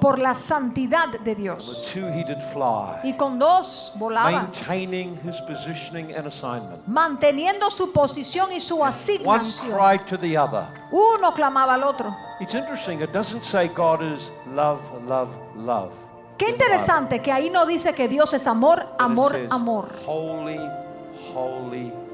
por 0.00 0.18
la 0.18 0.34
santidad 0.34 1.08
de 1.08 1.34
Dios. 1.34 1.94
Y 3.04 3.14
con 3.14 3.38
dos 3.38 3.92
assignment. 6.26 6.86
manteniendo 6.86 7.70
su 7.70 7.92
posición 7.92 8.52
y 8.52 8.60
su 8.60 8.84
asignación. 8.84 9.72
Uno 10.90 11.32
clamaba 11.34 11.74
al 11.74 11.84
otro. 11.84 12.25
It's 12.38 12.54
interesting, 12.54 13.00
it 13.00 13.12
doesn't 13.12 13.42
say 13.42 13.66
God 13.66 14.02
is 14.02 14.30
love, 14.46 14.80
love, 15.06 15.34
love. 15.56 15.90
Qué 16.36 16.50
interesante 16.50 17.22
que 17.22 17.32
ahí 17.32 17.48
no 17.48 17.64
dice 17.64 17.94
que 17.94 18.08
Dios 18.08 18.34
es 18.34 18.46
amor, 18.46 18.86
amor, 18.98 19.46
amor, 19.48 19.88
Holy, 20.06 20.58
holy, 21.34 21.90
holy. 21.90 22.05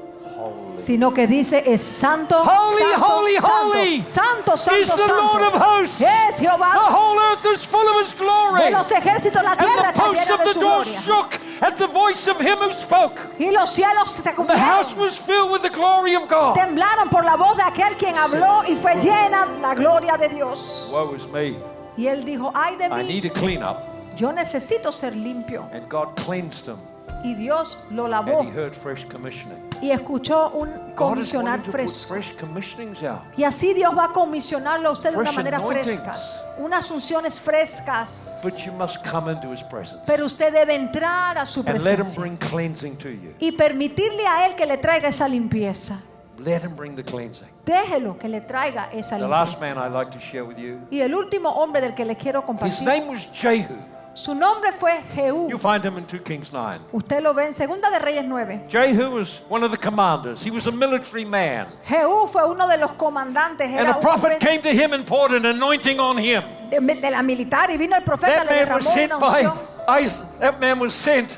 Sino 0.77 1.13
que 1.13 1.27
dice 1.27 1.63
es 1.65 1.81
santo, 1.81 2.41
Holy, 2.41 2.77
santo, 2.91 3.05
holy, 3.05 3.35
santo, 3.35 3.47
holy 3.47 4.05
santo, 4.05 4.53
is 4.53 4.87
santo, 4.89 4.95
the 5.05 5.07
Lord 5.13 5.41
of 5.43 5.51
santo. 5.53 5.59
hosts. 5.59 6.01
Es 6.01 6.35
The 6.37 6.41
Jehová 6.43 6.89
whole 6.91 7.19
earth 7.19 7.45
is 7.45 7.63
full 7.65 7.87
of 7.87 8.01
his 8.05 8.13
glory. 8.13 8.63
de 8.63 8.71
los 8.71 8.91
ejércitos, 8.91 9.43
la 9.43 9.55
tierra 9.55 9.93
the 9.93 9.99
está 9.99 10.09
llena 10.11 10.37
de 10.37 10.43
the 10.45 10.53
su 10.53 10.59
gloria. 10.59 10.99
shook 11.01 11.33
at 11.61 11.75
the 11.77 11.87
voice 11.87 12.27
of 12.27 12.39
him 12.41 12.57
who 12.57 12.71
spoke. 12.73 13.19
Y 13.39 13.51
los 13.51 13.69
cielos 13.69 14.11
se 14.11 14.21
The 14.23 14.57
house 14.57 14.93
cubrieron, 14.93 14.99
was 14.99 15.17
filled 15.17 15.51
with 15.51 15.61
the 15.61 15.69
glory 15.69 16.15
of 16.15 16.27
God. 16.27 16.55
temblaron 16.55 17.09
por 17.09 17.23
la 17.23 17.35
voz 17.37 17.55
de 17.57 17.63
aquel 17.63 17.95
quien 17.97 18.15
habló 18.17 18.63
y 18.67 18.75
fue 18.75 18.95
llena 18.95 19.45
la 19.61 19.73
gloria 19.75 20.17
de 20.17 20.29
Dios. 20.29 20.89
Woe 20.91 21.15
is 21.15 21.27
me. 21.27 21.55
Y 21.95 22.07
él 22.07 22.23
dijo, 22.25 22.51
ay 22.55 22.75
de 22.77 22.85
I 22.85 22.89
mí, 22.89 23.07
need 23.07 23.25
a 23.25 23.29
clean 23.29 23.61
up. 23.63 23.77
yo 24.15 24.31
necesito 24.31 24.91
ser 24.91 25.15
limpio. 25.15 25.69
And 25.71 25.87
God 25.87 26.15
cleansed 26.25 26.67
him. 26.67 26.77
Y 27.23 27.35
Dios 27.35 27.77
lo 27.89 28.07
lavó 28.07 28.41
And 28.41 28.49
he 28.49 28.53
heard 28.53 28.73
fresh 28.75 29.05
commissioning. 29.07 29.57
y 29.81 29.91
escuchó 29.91 30.49
un 30.51 30.93
comisionar 30.95 31.61
fresco. 31.61 32.15
Y 33.37 33.43
así 33.43 33.73
Dios 33.73 33.97
va 33.97 34.05
a 34.05 34.11
comisionarlo 34.11 34.89
a 34.89 34.91
usted 34.91 35.11
de 35.11 35.17
una 35.17 35.31
manera 35.31 35.59
fresca. 35.61 36.15
Unas 36.57 36.91
unciones 36.91 37.39
frescas. 37.39 38.41
But 38.43 38.53
you 38.65 38.71
must 38.73 39.05
come 39.09 39.31
into 39.31 39.51
his 39.51 39.63
presence. 39.63 40.01
Pero 40.05 40.25
usted 40.25 40.51
debe 40.53 40.75
entrar 40.75 41.37
a 41.37 41.45
su 41.45 41.61
And 41.61 41.69
let 41.69 41.75
him 41.75 41.81
presencia 42.05 42.19
bring 42.21 42.37
cleansing 42.37 42.97
to 42.97 43.09
you. 43.09 43.33
y 43.39 43.51
permitirle 43.53 44.27
a 44.27 44.45
Él 44.45 44.55
que 44.55 44.65
le 44.65 44.77
traiga 44.77 45.07
esa 45.09 45.27
limpieza. 45.27 45.99
Let 46.39 46.61
him 46.63 46.75
bring 46.75 46.95
the 46.95 47.03
cleansing. 47.03 47.47
Déjelo 47.65 48.17
que 48.19 48.27
le 48.27 48.41
traiga 48.41 48.89
esa 48.91 49.17
The 49.17 49.27
last 49.27 49.53
limpieza. 49.61 49.75
man 49.75 49.85
I'd 49.91 49.93
like 49.97 50.11
to 50.11 50.19
share 50.19 50.43
with 50.43 50.57
you, 50.57 50.79
Y 50.91 50.99
el 50.99 51.15
último 51.15 51.49
hombre 51.49 51.79
del 51.81 51.93
que 51.93 52.03
le 52.05 52.15
quiero 52.17 52.41
his 52.41 52.45
compartir, 52.45 52.85
name 52.87 53.07
was 53.09 53.31
Jehu. 53.33 53.75
Su 54.15 54.33
nombre 54.35 54.71
fue 54.71 55.01
Jehú. 55.15 55.49
You 55.49 55.57
find 55.57 55.83
him 55.83 55.97
in 55.97 56.05
2 56.05 56.19
Kings 56.23 56.51
9. 56.51 56.79
Usted 56.91 57.21
lo 57.21 57.33
ve 57.33 57.45
en 57.45 57.53
Segunda 57.53 57.89
de 57.89 57.99
Reyes 57.99 58.23
9. 58.25 58.67
Jehu 58.69 59.15
was 59.15 59.41
one 59.49 59.63
of 59.63 59.71
the 59.71 59.77
commanders. 59.77 60.43
He 60.43 60.51
was 60.51 60.67
a 60.67 60.71
military 60.71 61.25
man. 61.25 61.67
Jehú 61.85 62.27
fue 62.27 62.43
uno 62.47 62.67
de 62.67 62.77
los 62.77 62.91
comandantes, 62.93 63.67
And 63.67 63.87
a 63.87 63.99
prophet 63.99 64.39
came 64.39 64.61
to 64.61 64.69
him 64.69 64.93
and 64.93 65.05
poured 65.05 65.31
an 65.31 65.45
anointing 65.45 65.99
on 65.99 66.17
him. 66.17 66.43
de, 66.69 66.79
de 66.79 67.11
la 67.11 67.21
militar 67.21 67.69
y 67.69 67.77
vino 67.77 67.95
el 67.95 68.03
profeta, 68.03 68.45
That 68.45 68.49
le 68.49 68.65
man 68.65 68.75
was 68.75 68.85
derramó 68.85 68.93
sent 68.93 69.13
una 69.13 69.25
unción. 69.25 70.39
That 70.39 70.59
man 70.59 70.79
was 70.79 70.93
sent 70.93 71.37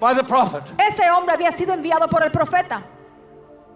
by 0.00 0.14
the 0.14 0.24
prophet. 0.24 0.62
Ese 0.78 1.08
hombre 1.10 1.34
había 1.34 1.52
sido 1.52 1.74
enviado 1.74 2.08
por 2.08 2.22
el 2.22 2.30
profeta. 2.30 2.82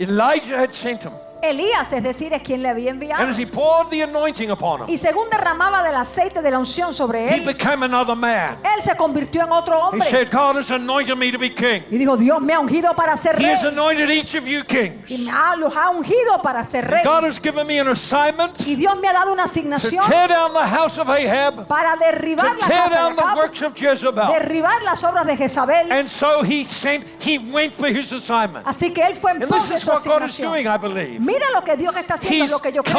Elijah 0.00 0.58
had 0.58 0.72
sent 0.72 1.04
him. 1.04 1.12
Elías, 1.50 1.92
es 1.92 2.02
decir, 2.02 2.32
es 2.32 2.42
quien 2.42 2.62
le 2.62 2.68
había 2.68 2.90
And 2.90 3.02
enviado. 3.02 3.28
as 3.28 3.38
he 3.38 3.46
poured 3.46 3.88
the 3.90 4.02
anointing 4.02 4.50
upon 4.50 4.82
him, 4.82 4.88
Y 4.88 4.96
según 4.98 5.28
derramaba 5.30 5.82
del 5.82 5.96
aceite 5.96 6.42
de 6.42 6.50
la 6.50 6.58
unción 6.58 6.92
sobre 6.94 7.28
he 7.28 7.34
él, 7.36 7.44
became 7.44 7.84
another 7.84 8.16
man. 8.16 8.58
él 8.62 8.80
se 8.82 8.96
convirtió 8.96 9.44
en 9.44 9.52
otro 9.52 9.74
He 9.76 9.80
hombre. 9.82 10.08
said, 10.10 10.30
God 10.30 10.56
has 10.56 10.70
anointed 10.70 11.16
me 11.16 11.30
to 11.30 11.38
be 11.38 11.50
king. 11.52 11.82
Y 11.90 11.98
dijo, 11.98 12.16
Dios 12.16 12.40
me 12.40 12.52
ha 12.54 12.60
ungido 12.60 12.94
para 12.96 13.16
ser 13.16 13.34
He 13.38 13.44
rey. 13.44 13.52
has 13.54 13.64
anointed 13.64 14.10
each 14.10 14.34
of 14.34 14.46
you 14.46 14.64
kings. 14.64 15.10
Y 15.10 15.18
me 15.18 15.30
ha, 15.30 15.54
los 15.56 15.72
ha 15.76 15.90
ungido 15.90 16.40
para 16.42 16.64
ser 16.68 16.84
rey. 16.90 17.02
God 17.04 17.24
has 17.24 17.38
given 17.40 17.66
me 17.66 17.78
an 17.80 17.88
assignment 17.88 18.60
Y 18.66 18.74
Dios 18.76 18.96
me 19.00 19.08
ha 19.08 19.12
dado 19.12 19.32
una 19.32 19.44
asignación 19.44 20.04
tear 20.08 20.28
down 20.28 20.52
the 20.52 20.66
house 20.66 20.98
of 20.98 21.08
Ahab, 21.08 21.66
para 21.66 21.96
derribar 21.96 22.46
to 22.46 22.54
la 22.60 22.66
tear 22.66 22.82
casa 22.84 22.90
de 22.90 22.96
down 22.96 23.16
the 23.16 23.22
Acab, 23.22 23.36
works 23.36 23.62
of 23.62 23.74
Jezebel. 23.74 24.26
derribar 24.28 24.82
las 24.82 25.02
obras 25.04 25.26
de 25.26 25.36
Jezabel. 25.36 25.90
And 25.92 26.08
so 26.08 26.42
he 26.42 26.64
sent, 26.64 27.04
he 27.20 27.38
went 27.38 27.74
for 27.74 27.88
his 27.88 28.12
assignment. 28.12 28.66
Así 28.66 28.92
que 28.92 29.02
él 29.04 29.14
fue 29.14 29.32
en 29.32 29.42
And 29.42 29.48
pos 29.50 29.62
this 29.62 29.68
de 29.70 29.76
is 29.76 29.82
su 29.82 29.90
what 29.90 30.04
God 30.04 30.22
is 30.24 30.30
asignación. 30.32 30.50
doing, 30.52 30.66
I 30.68 30.76
believe. 30.76 31.20
Mira 31.34 31.50
lo 31.52 31.62
que 31.64 31.76
Dios 31.76 31.94
está 31.96 32.14
haciendo, 32.14 32.44
He's 32.44 32.50
lo 32.52 32.60
que 32.60 32.72
yo 32.72 32.82
creo. 32.82 32.98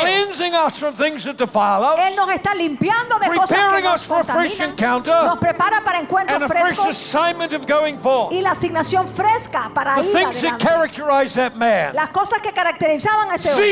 us 0.53 0.75
from 0.77 0.93
that 1.23 1.38
defile 1.38 1.83
us 1.86 1.99
Él 1.99 2.15
nos 2.15 2.29
está 2.31 2.53
limpiando 2.53 3.17
de 3.17 3.27
cosas 3.27 3.49
que 3.49 3.55
Preparing 3.55 3.83
nos 3.86 4.01
us 4.01 4.05
for 4.05 4.19
a 4.19 4.23
fresh 4.23 4.57
contaminan. 4.57 4.69
encounter 4.71 5.23
Nos 5.23 5.38
prepara 5.39 5.81
para 5.83 5.99
encuentros 5.99 6.41
a 6.43 6.47
fresh 6.47 6.61
frescos 6.75 6.88
y 8.31 8.41
la 8.41 8.51
asignación 8.51 9.07
fresca 9.07 9.71
para 9.73 9.95
The 9.95 10.01
ir 10.01 10.11
that 10.13 10.38
adelante. 10.51 10.65
characterize 10.65 11.33
that 11.36 11.55
man 11.55 11.95
Las 11.95 12.09
cosas 12.09 12.39
que 12.41 12.51
caracterizaban 12.51 13.31
a 13.31 13.36
ese 13.36 13.49
hombre 13.51 13.65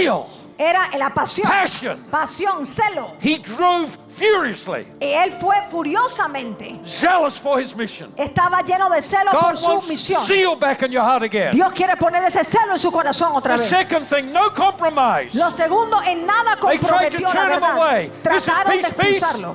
era 0.58 0.90
la 0.98 1.10
pasión, 1.10 1.48
Passion. 1.50 2.04
pasión, 2.12 2.66
celo. 2.66 3.16
he 3.22 3.38
drove 3.40 3.98
furiously, 4.16 4.86
Y 5.02 5.06
él 5.14 5.32
fue 5.32 5.56
furiosamente. 5.72 6.80
zealous 6.86 7.38
for 7.38 7.60
his 7.60 7.76
mission. 7.76 8.12
Estaba 8.18 8.62
lleno 8.62 8.90
de 8.90 9.02
celo 9.02 9.32
God 9.32 9.42
por 9.42 9.58
su 9.58 9.82
misión. 9.90 10.26
zeal 10.26 10.56
back 10.56 10.84
in 10.84 10.92
your 10.92 11.04
heart 11.04 11.24
again. 11.24 11.52
Dios 11.52 11.74
quiere 11.74 11.96
poner 11.98 12.24
ese 12.24 12.44
celo 12.44 12.74
en 12.74 12.80
su 12.80 12.92
corazón 12.92 13.32
otra 13.36 13.56
The 13.56 13.62
vez. 13.62 13.70
second 13.70 14.06
thing, 14.08 14.32
no 14.32 14.52
compromise. 14.54 15.34
Lo 15.36 15.50
segundo, 15.52 16.02
en 16.04 16.26
nada 16.26 16.56
They 16.56 16.78
tried 16.78 17.12
to 17.12 17.18
comprometió 17.24 17.34
la 17.34 17.44
him 17.44 17.50
verdad. 17.62 18.02
Listen, 18.04 18.22
Trataron 18.22 18.82
de 18.82 18.92
peace, 18.94 19.20
peace. 19.20 19.46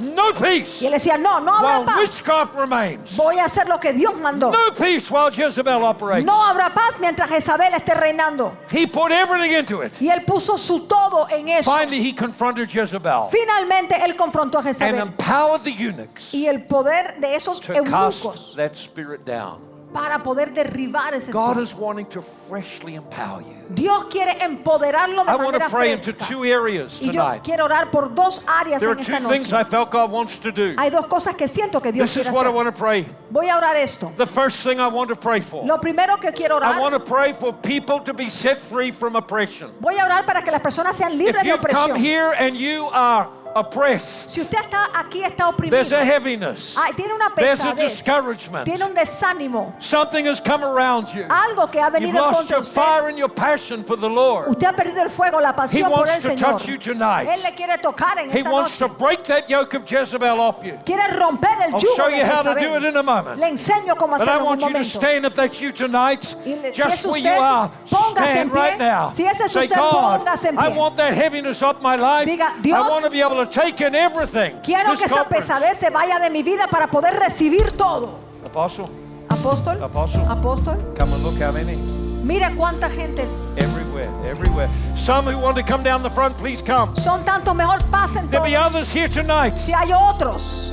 No 0.00 0.30
Y 0.30 0.32
peace 0.34 0.86
él 0.86 0.92
decía, 0.92 1.16
no, 1.18 1.40
no 1.40 1.56
habrá 1.56 1.78
while 1.78 1.86
paz. 1.86 1.98
witchcraft 2.00 2.54
remains. 2.54 3.16
Voy 3.16 3.38
a 3.38 3.44
hacer 3.44 3.66
lo 3.66 3.78
que 3.78 3.92
Dios 3.92 4.14
mandó. 4.16 4.50
No 4.50 4.72
peace 4.72 5.10
while 5.10 5.30
Jezebel 5.30 5.82
operates. 5.82 6.24
No 6.24 6.44
habrá 6.44 6.72
paz 6.72 6.98
mientras 7.00 7.28
Jezabel 7.28 7.74
esté 7.74 7.94
reinando. 7.94 8.56
He 8.70 8.86
put 8.86 9.10
everything 9.10 9.52
into 9.52 9.82
it. 9.82 10.00
Y 10.00 10.08
él 10.08 10.24
puso 10.24 10.56
su 10.58 10.86
todo 10.86 11.28
en 11.30 11.48
eso. 11.48 11.70
Finally, 11.70 12.00
he 12.00 12.14
confronted 12.14 12.68
Jezebel 12.68 13.28
Finalmente 13.30 13.96
él 14.04 14.16
confrontó 14.16 14.58
a 14.58 14.68
and 14.80 14.96
empowered 14.96 15.62
the 15.62 15.70
eunuchs 15.70 16.32
Y 16.32 16.46
el 16.46 16.64
poder 16.66 17.18
de 17.20 17.34
esos 17.34 17.60
to 17.60 17.74
eunucos 17.74 18.22
cast 18.22 18.56
that 18.56 18.76
spirit 18.76 19.24
down. 19.24 19.67
Para 19.92 20.18
poder 20.22 20.52
derribar 20.52 21.14
ese 21.14 21.32
God 21.32 21.58
is 21.58 21.74
wanting 21.74 22.06
to 22.06 22.20
freshly 22.22 22.94
empower 22.94 23.40
you. 23.42 23.54
Dios 23.70 24.04
quiere 24.04 24.32
empoderarlo 24.42 25.24
de 25.24 25.30
I 25.30 25.36
want 25.36 25.54
to 25.54 25.58
manera 25.68 25.90
into 25.92 26.12
fresca. 26.12 26.24
two 26.26 26.44
areas 26.44 26.98
Y 27.00 27.06
yo 27.06 27.22
tonight. 27.22 27.42
quiero 27.44 27.64
orar 27.64 27.90
por 27.90 28.08
dos 28.14 28.40
áreas 28.46 28.80
There 28.80 28.92
en 28.92 28.98
esta 29.00 29.18
things 29.28 29.50
noche. 29.50 29.52
I 29.52 29.64
felt 29.64 29.90
God 29.90 30.10
wants 30.10 30.38
to 30.38 30.50
do. 30.52 30.74
Hay 30.78 30.90
dos 30.90 31.06
cosas 31.06 31.34
que 31.34 31.46
siento 31.48 31.80
que 31.82 31.92
Dios 31.92 32.06
This 32.12 32.14
quiere 32.22 32.28
is 32.30 32.34
what 32.34 32.44
I 32.46 32.48
hacer. 32.50 32.54
want 32.56 32.66
to 32.74 32.78
pray. 32.78 33.06
Voy 33.30 33.48
a 33.48 33.56
orar 33.56 33.76
esto. 33.76 34.12
The 34.16 34.26
first 34.26 34.62
thing 34.62 34.78
I 34.80 34.88
want 34.88 35.08
to 35.08 35.16
pray 35.16 35.40
for. 35.40 35.64
Lo 35.66 35.78
primero 35.78 36.16
que 36.16 36.32
quiero 36.32 36.56
I 36.62 36.78
want 36.78 36.94
orar, 36.94 37.04
to 37.04 37.12
pray 37.12 37.32
for 37.32 37.52
people 37.52 38.00
to 38.00 38.14
be 38.14 38.30
set 38.30 38.58
free 38.58 38.90
from 38.90 39.16
oppression. 39.16 39.70
voy 39.80 39.98
a 39.98 40.04
orar 40.04 40.24
para 40.26 40.42
que 40.42 40.50
las 40.50 40.60
personas 40.62 40.96
sean 40.96 41.16
libres 41.16 41.36
If 41.36 41.42
de 41.42 41.48
you've 41.48 41.60
come 41.68 41.92
opresión. 41.92 41.96
here 41.98 42.32
and 42.38 42.56
you 42.56 42.86
are 42.92 43.28
oppressed, 43.54 44.30
Si 44.30 44.40
usted 44.40 44.58
está 44.58 44.88
aquí 44.94 45.22
está 45.24 45.48
oprimido, 45.48 45.70
there's 45.70 45.92
a 45.92 46.04
heaviness. 46.04 46.76
tiene 46.96 47.14
una 47.14 47.30
There's 47.34 47.64
a 47.64 47.74
discouragement. 47.74 48.64
tiene 48.64 48.84
un 48.84 48.94
desánimo, 48.94 49.74
Something 49.78 50.26
has 50.26 50.40
come 50.40 50.64
around 50.64 51.08
you. 51.14 51.24
algo 51.28 51.70
que 51.70 51.80
ha 51.80 51.86
You've 51.90 52.00
venido 52.12 52.14
lost 52.20 52.36
contra 52.38 52.56
your 52.56 52.62
usted. 52.62 52.74
fire 52.74 53.08
and 53.08 53.18
your 53.18 53.28
passion 53.28 53.82
for 53.84 53.96
the 53.96 54.08
Lord. 54.08 54.48
Usted 54.50 54.66
ha 54.66 54.72
perdido 54.72 55.02
el 55.02 55.10
fuego, 55.10 55.40
la 55.40 55.50
He 55.50 55.54
pasión 55.54 55.90
por 55.90 56.06
el 56.06 56.12
wants 56.12 56.24
to 56.24 56.30
Señor. 56.30 56.38
touch 56.52 56.68
you 56.68 56.78
tonight. 56.78 57.28
Él 57.28 57.42
le 57.42 57.52
quiere 57.54 57.78
tocar 57.78 58.18
en 58.18 58.30
He 58.30 58.38
esta 58.40 58.50
wants 58.50 58.78
to 58.78 58.88
noche. 58.88 58.98
break 58.98 59.24
that 59.24 59.48
yoke 59.50 59.74
of 59.74 59.84
Jezebel 59.86 60.40
off 60.40 60.62
you. 60.64 60.78
Quiere 60.84 61.16
romper 61.18 61.48
el 61.62 61.74
I'll 61.74 61.80
yugo 61.80 61.96
show 61.96 62.08
de 62.10 62.16
you 62.18 62.24
how 62.24 62.42
to 62.42 62.54
do 62.58 62.76
it 62.76 62.84
in 62.84 62.96
a 62.96 63.02
moment. 63.02 63.38
Le 63.40 63.46
enseño 63.48 63.96
cómo 63.96 64.18
But 64.18 64.28
I 64.28 64.32
hacerlo 64.32 64.38
en 64.38 64.40
un 64.40 64.46
want 64.46 64.60
you 64.62 64.72
to 64.78 64.84
stand 64.84 65.24
if 65.24 65.34
that's 65.34 65.60
you 65.60 65.72
tonight. 65.72 66.22
Si 66.22 66.72
Just 66.72 67.04
where 67.06 67.18
you 67.20 67.30
are, 67.30 67.70
en 67.90 68.26
stand 68.26 68.52
pie. 68.52 68.58
right 68.70 68.78
now. 68.78 69.10
Si 69.10 69.24
ese 69.26 69.40
es 69.44 69.52
Say, 69.52 69.60
usted, 69.62 69.76
God, 69.76 70.20
póngase 70.24 70.48
en 70.48 70.58
I 70.58 70.68
pie. 70.70 70.76
want 70.76 70.96
that 70.96 71.14
heaviness 71.14 71.62
off 71.62 71.80
my 71.80 71.96
life. 71.96 72.28
Diga, 72.28 72.52
I 72.58 72.60
Dios, 72.60 72.90
want 72.90 73.04
to 73.04 73.10
be 73.10 73.20
able 73.20 73.36
to 73.44 73.60
take 73.60 73.80
in 73.80 73.94
everything. 73.94 74.54
Quiero 74.62 74.94
que 74.96 75.04
esa 75.04 75.24
pesadez 75.28 75.76
se 75.76 75.90
vaya 75.90 76.18
de 76.18 76.30
mi 76.30 76.42
vida 76.42 76.66
para 76.68 76.86
poder 76.88 77.14
recibir 77.18 77.72
todo. 77.76 78.18
Apostle, 78.44 78.86
Apóstol, 79.28 79.82
Apostle. 79.82 80.24
apóstol, 80.28 80.76
come 80.98 81.12
and 81.12 81.22
look 81.22 81.38
how 81.40 81.52
many. 81.52 81.76
mira 82.24 82.50
cuánta 82.56 82.88
gente. 82.88 83.22
Everywhere, 83.56 84.08
everywhere. 84.28 84.68
Some 84.96 85.26
who 85.26 85.38
want 85.38 85.56
to 85.56 85.62
come 85.62 85.82
down 85.82 86.02
the 86.02 86.10
front, 86.10 86.36
please 86.38 86.62
come. 86.62 86.94
Son 86.96 87.22
tantos, 87.24 87.54
mejor 87.54 87.78
pasen 87.90 88.28
There'll 88.30 88.46
be 88.46 88.56
others 88.56 88.92
here 88.92 89.08
tonight. 89.08 89.54
Si 89.56 89.72
hay 89.72 89.92
otros 89.92 90.72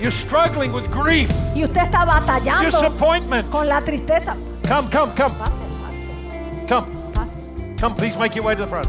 You're 0.00 0.10
struggling 0.10 0.72
with 0.72 0.90
grief, 0.90 1.30
y 1.54 1.62
usted 1.64 1.82
está 1.82 2.06
batallando 2.06 2.70
disappointment. 2.70 3.50
con 3.50 3.68
la 3.68 3.80
tristeza, 3.82 4.34
Come, 4.66 4.88
come, 4.90 5.12
come, 5.14 5.34
pase, 5.34 5.52
pase, 5.82 6.66
come. 6.66 6.86
pase. 7.12 7.36
Come, 7.78 7.94
please 7.94 8.16
make 8.16 8.34
your 8.34 8.44
way 8.44 8.54
to 8.54 8.62
the 8.62 8.66
front. 8.66 8.88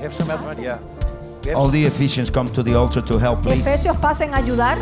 Have 0.00 0.14
some 0.14 0.28
yeah. 0.62 0.78
We 1.42 1.50
have 1.50 1.58
All 1.58 1.68
the 1.68 1.84
Ephesians 1.84 2.30
come 2.30 2.48
to 2.52 2.62
the 2.62 2.74
altar 2.74 3.00
to 3.00 3.18
help, 3.18 3.42
please. 3.42 3.66
Efesios 3.66 3.96
pasen 3.96 4.34
a 4.34 4.36
ayudar. 4.36 4.76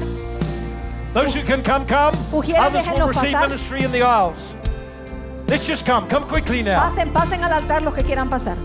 Those 1.13 1.33
who 1.35 1.43
can 1.45 1.63
come, 1.63 1.87
come. 1.87 2.15
Others 2.33 2.35
will 2.35 2.71
déjenos 2.71 3.09
receive 3.09 3.33
pasar. 3.33 3.49
ministry 3.49 3.85
in 3.85 3.93
the 3.93 4.03
aisles. 4.03 4.55
Let's 5.47 5.67
just 5.67 5.87
come. 5.87 6.09
Come 6.09 6.27
quickly 6.27 6.63
now. 6.63 6.81
Pasen, 6.81 7.13
pasen 7.13 7.45
al 7.45 7.53
altar 7.53 7.83
los 7.83 7.95
que 7.95 8.03
quieran 8.03 8.29
pasar. 8.29 8.57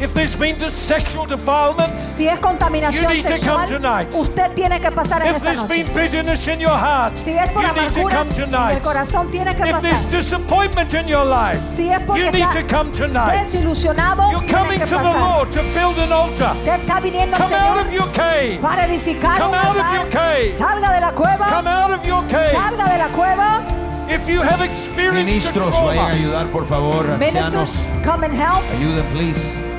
If 0.00 0.14
there's 0.14 0.34
been 0.34 0.56
sexual 0.70 1.26
defilement, 1.26 1.92
Si 2.10 2.26
es 2.26 2.38
contaminación 2.40 3.02
You 3.04 3.08
need 3.10 3.22
to 3.22 3.28
sexual, 3.36 3.56
come 3.58 3.66
tonight. 3.68 4.14
usted 4.14 4.54
tiene 4.54 4.80
que 4.80 4.90
pasar 4.90 5.20
en 5.20 5.28
if 5.28 5.36
esta 5.36 5.44
there's 5.52 5.60
noche. 5.62 5.74
been 5.84 5.92
bitterness 5.92 6.48
in 6.48 6.58
your 6.58 6.70
heart, 6.72 7.12
Si 7.18 7.32
es 7.36 7.50
por 7.50 7.62
you 7.62 7.68
need 7.68 7.92
to 7.92 8.00
amargura 8.00 8.16
come 8.16 8.30
en 8.30 8.40
el 8.40 8.46
tonight. 8.50 8.82
corazón, 8.82 9.30
tiene 9.30 9.54
que 9.54 9.68
If 9.68 9.80
there's 9.82 10.04
pasar. 10.04 10.10
disappointment 10.10 10.94
in 10.94 11.06
your 11.06 11.26
life, 11.26 11.60
Si 11.68 11.90
es 11.90 12.00
porque 12.06 12.24
you 12.24 12.30
need 12.32 12.42
está 12.46 12.60
to 12.62 12.66
come 12.76 12.90
tonight. 12.92 13.44
desilusionado, 13.44 14.30
You're 14.32 14.46
tiene 14.46 14.58
coming 14.58 14.78
que 14.78 14.86
to 14.86 14.96
the. 14.96 15.18
Lord 15.20 15.50
to 15.52 15.62
build 15.74 15.98
an 15.98 16.12
altar. 16.12 16.56
Usted 16.56 16.80
está 16.80 17.00
viniendo 17.00 17.36
al 17.36 17.42
Come 17.42 17.54
out 17.56 17.76
of 17.76 17.86
Señor 17.88 17.92
your 17.92 18.12
cave. 18.12 18.58
para 18.62 18.84
edificar 18.86 19.38
Come 19.38 19.58
un 19.58 19.66
out 19.66 19.76
of 19.76 19.94
your 19.96 20.08
cave. 20.08 20.54
Salga 20.56 20.92
de 20.94 21.00
la 21.02 21.12
cueva. 21.12 21.46
Come 21.46 21.68
out 21.68 21.90
of 21.92 22.06
your 22.06 22.22
cave. 22.26 22.52
Salga 22.52 22.88
de 22.88 22.96
la 22.98 23.08
cueva. 23.08 23.60
If 24.08 24.26
you 24.28 24.40
have 24.42 24.62
experienced 24.64 25.26
Ministros, 25.54 25.78
vayan 25.84 26.06
a 26.06 26.10
trauma, 26.10 26.10
ayudar, 26.10 26.46
por 26.50 26.64
favor. 26.64 27.04
Ministers, 27.18 27.44
Ancianos, 27.44 27.80
come 28.02 28.24
and 28.24 28.34
help. 28.34 28.62
ayuden, 28.72 29.04
please. 29.12 29.69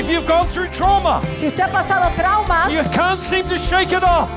If 0.00 0.08
you've 0.08 0.26
gone 0.26 0.46
through 0.46 0.68
trauma, 0.68 1.20
Si 1.36 1.46
usted 1.46 1.62
ha 1.62 1.68
pasado 1.68 2.10
traumas, 2.16 2.72
you 2.72 2.82
can't 2.90 3.20
seem 3.20 3.46
to 3.48 3.58
shake 3.58 3.92
it 3.92 4.02
off. 4.02 4.30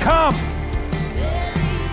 Come. 0.00 0.34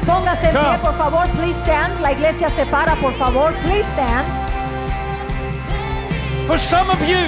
póngase 0.06 0.48
en 0.48 0.54
pie, 0.56 0.78
por 0.80 0.94
favor. 0.94 1.28
Please 1.36 1.60
stand. 1.60 2.00
La 2.02 2.12
iglesia 2.12 2.50
se 2.50 2.66
para, 2.66 2.96
por 2.96 3.14
favor. 3.14 3.54
Please 3.64 3.88
stand. 3.88 4.26
For 6.48 6.58
some 6.58 6.90
of 6.90 7.00
you, 7.08 7.20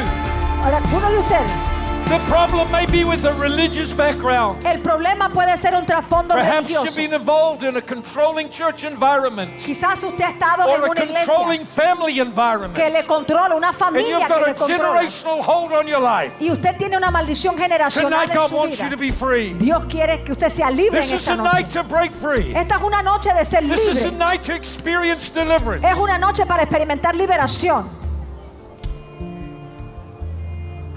uno 0.95 1.11
de 1.11 1.19
ustedes, 1.19 1.77
the 2.09 2.19
problem 2.27 2.69
may 2.71 2.85
be 2.85 3.03
with 3.03 3.23
a 3.25 3.33
religious 3.35 3.91
background. 3.91 4.63
el 4.65 4.81
problema 4.81 5.29
puede 5.29 5.57
ser 5.57 5.73
un 5.75 5.85
trasfondo 5.85 6.35
Perhaps 6.35 6.67
religioso. 6.69 6.85
you've 6.85 6.95
been 6.95 7.13
involved 7.13 7.63
in 7.63 7.75
a 7.77 7.81
controlling 7.81 8.49
church 8.49 8.83
environment 8.83 9.51
Quizás 9.57 10.03
usted 10.03 10.23
ha 10.23 10.29
estado 10.31 10.63
en 10.63 10.81
or 10.81 10.87
a 10.87 10.91
una 10.91 11.03
iglesia 11.03 11.25
controlling 11.25 11.65
family 11.65 12.13
que 12.15 12.21
environment. 12.21 12.77
le 12.77 13.03
controla, 13.05 13.55
una 13.55 13.69
And 13.69 13.75
familia 13.77 14.09
you've 14.19 14.27
que 14.27 14.33
got 14.33 14.45
le 14.45 14.51
a 14.51 14.55
controla. 14.55 14.99
generational 14.99 15.41
hold 15.41 15.71
on 15.73 15.87
your 15.87 15.99
life. 16.01 16.33
Y 16.39 16.51
usted 16.51 16.77
tiene 16.77 16.97
una 16.97 17.09
maldición 17.09 17.57
generacional 17.57 18.11
Tonight, 18.11 18.29
en 18.31 18.37
God 18.37 18.49
su 18.49 18.55
wants 18.55 18.77
vida. 18.77 18.83
you 18.85 18.89
to 18.91 18.97
be 18.97 19.11
free. 19.11 19.53
Dios 19.53 19.83
quiere 19.89 20.23
que 20.23 20.33
usted 20.33 20.49
sea 20.49 20.69
libre 20.69 21.01
This 21.01 21.09
en 21.11 21.15
is 21.17 21.21
esta 21.21 21.33
a 21.33 21.37
noche. 21.37 21.51
night 21.53 21.69
to 21.71 21.83
break 21.83 22.11
free. 22.13 22.53
Esta 22.55 22.75
es 22.75 22.81
una 22.83 23.01
noche 23.01 23.33
de 23.33 23.45
ser 23.45 23.61
This 23.63 23.87
is 23.87 24.05
a 24.05 24.11
night 24.11 24.43
to 24.43 24.53
experience 24.53 25.29
deliverance. 25.31 25.87
Es 25.87 25.97
una 25.97 26.17
noche 26.17 26.45
para 26.45 26.63
experimentar 26.63 27.15
liberación. 27.15 28.02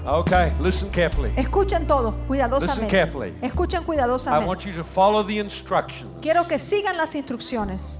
Okay, 0.07 0.53
listen 0.61 0.89
carefully. 0.89 1.31
Escuchen 1.35 1.85
todos 1.85 2.13
Listen 2.13 2.27
cuidadosamente. 2.27 2.87
carefully. 2.89 3.33
Escuchen 3.41 3.81
I 3.81 3.85
cuidadosamente. 3.85 4.47
want 4.47 4.65
you 4.65 4.71
to 4.73 4.83
follow 4.83 5.21
the 5.21 5.37
instructions. 5.37 6.11
Quiero 6.21 6.45
que 6.47 6.57
sigan 6.57 6.95
las 6.95 7.13
instrucciones. 7.13 7.99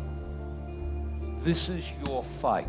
This 1.43 1.67
is 1.67 1.85
your 2.07 2.23
fight. 2.41 2.67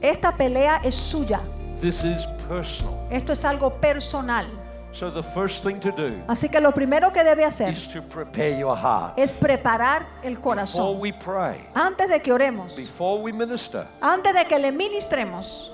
Esta 0.00 0.32
pelea 0.32 0.80
es 0.82 0.94
suya. 0.94 1.40
This 1.80 2.02
is 2.04 2.24
personal. 2.48 3.06
Esto 3.10 3.32
es 3.32 3.44
algo 3.44 3.70
personal. 3.80 4.46
So 4.92 5.10
the 5.10 5.22
first 5.22 5.62
thing 5.62 5.78
to 5.80 5.92
do 5.92 6.20
Así 6.26 6.50
que 6.50 6.60
lo 6.60 6.72
primero 6.72 7.12
que 7.12 7.22
debe 7.22 7.44
hacer 7.44 7.70
is 7.72 7.86
to 7.88 8.02
prepare 8.02 8.58
your 8.58 8.74
heart. 8.74 9.12
es 9.18 9.30
preparar 9.30 10.06
el 10.24 10.36
Before 10.36 10.56
corazón. 10.56 10.98
we 10.98 11.12
pray, 11.12 11.60
Antes 11.74 12.08
de 12.08 12.20
que 12.20 12.32
oremos, 12.32 12.74
before 12.76 13.20
we 13.22 13.30
minister, 13.30 13.86
antes 14.00 14.32
de 14.34 14.46
que 14.46 14.58
le 14.58 14.72
ministremos, 14.72 15.70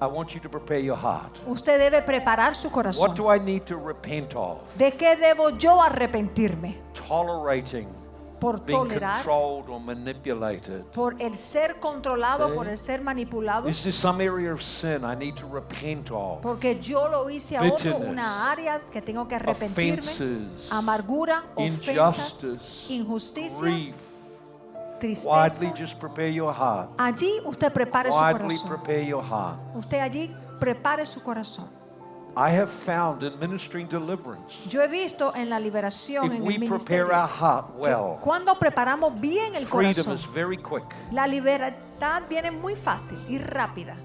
I 0.00 0.06
want 0.06 0.32
you 0.34 0.40
to 0.40 0.48
prepare 0.48 0.78
your 0.80 0.96
heart. 0.96 1.38
usted 1.46 1.78
debe 1.78 2.02
preparar 2.02 2.54
su 2.54 2.68
What 2.68 2.74
corazón. 2.74 3.14
do 3.16 3.32
I 3.34 3.38
need 3.40 3.62
to 3.64 3.76
repent 3.76 4.34
of? 4.36 4.58
¿De 4.76 4.92
qué 4.92 5.16
debo 5.16 5.50
yo 5.58 5.80
arrepentirme? 5.82 6.76
Tolerating 7.08 7.88
Por 8.38 8.60
being 8.64 8.78
tolerar, 8.78 9.24
controlled 9.24 9.68
or 9.68 9.80
manipulated. 9.80 10.84
por 10.94 11.20
el 11.20 11.36
ser 11.36 11.80
controlado, 11.80 12.46
Sí. 12.50 12.54
por 12.54 12.68
el 12.68 12.78
ser 12.78 13.02
manipulado. 13.02 13.68
Is 13.68 13.82
there 13.82 13.92
some 13.92 14.20
area 14.24 14.52
of 14.52 14.62
sin 14.62 15.02
I 15.04 15.16
need 15.16 15.34
to 15.34 15.48
repent 15.52 16.12
of? 16.12 16.40
Porque 16.42 16.78
yo 16.80 17.08
lo 17.08 17.28
hice 17.28 17.56
a 17.56 17.62
otro, 17.64 17.96
una 17.96 18.48
área 18.52 18.80
que 18.92 19.02
tengo 19.02 19.26
que 19.26 19.34
arrepentirme. 19.34 19.98
offenses, 19.98 20.70
Amargura, 20.70 21.42
ofensas, 21.56 22.86
injusticias, 22.88 23.60
grief. 23.60 24.07
Tristeza. 24.98 25.28
Quietly 25.28 25.72
just 25.74 25.98
prepare 25.98 26.30
your 26.30 26.52
heart. 26.52 26.90
Allí 26.98 27.40
usted 27.44 27.72
prepare 27.72 28.10
su 28.10 28.18
corazón. 28.18 28.68
prepare 28.68 29.06
your 29.06 29.22
heart. 29.22 29.58
Usted 29.74 30.00
allí 30.00 30.34
prepare 30.58 31.06
su 31.06 31.20
corazón. 31.20 31.68
I 32.36 32.50
have 32.50 32.70
found 32.70 33.24
in 33.24 33.36
ministering 33.40 33.88
deliverance, 33.88 34.54
Yo 34.68 34.80
he 34.80 34.86
visto 34.86 35.32
en 35.34 35.48
la 35.50 35.58
liberación, 35.58 36.26
if 36.26 36.32
en 36.34 36.42
we 36.44 36.54
el 36.54 36.60
prepare 36.68 37.04
ministerio, 37.04 37.06
our 37.06 37.26
heart 37.26 37.74
well, 37.76 38.18
cuando 38.20 38.54
preparamos 38.54 39.18
bien 39.20 39.56
el 39.56 39.66
freedom 39.66 40.04
corazón, 40.04 40.14
is 40.14 40.24
very 40.26 40.56
quick. 40.56 40.84
la 41.10 41.26
libertad 41.26 42.22
viene 42.28 42.52
muy 42.52 42.76
fácil 42.76 43.18
y 43.28 43.38
rápida. 43.38 43.96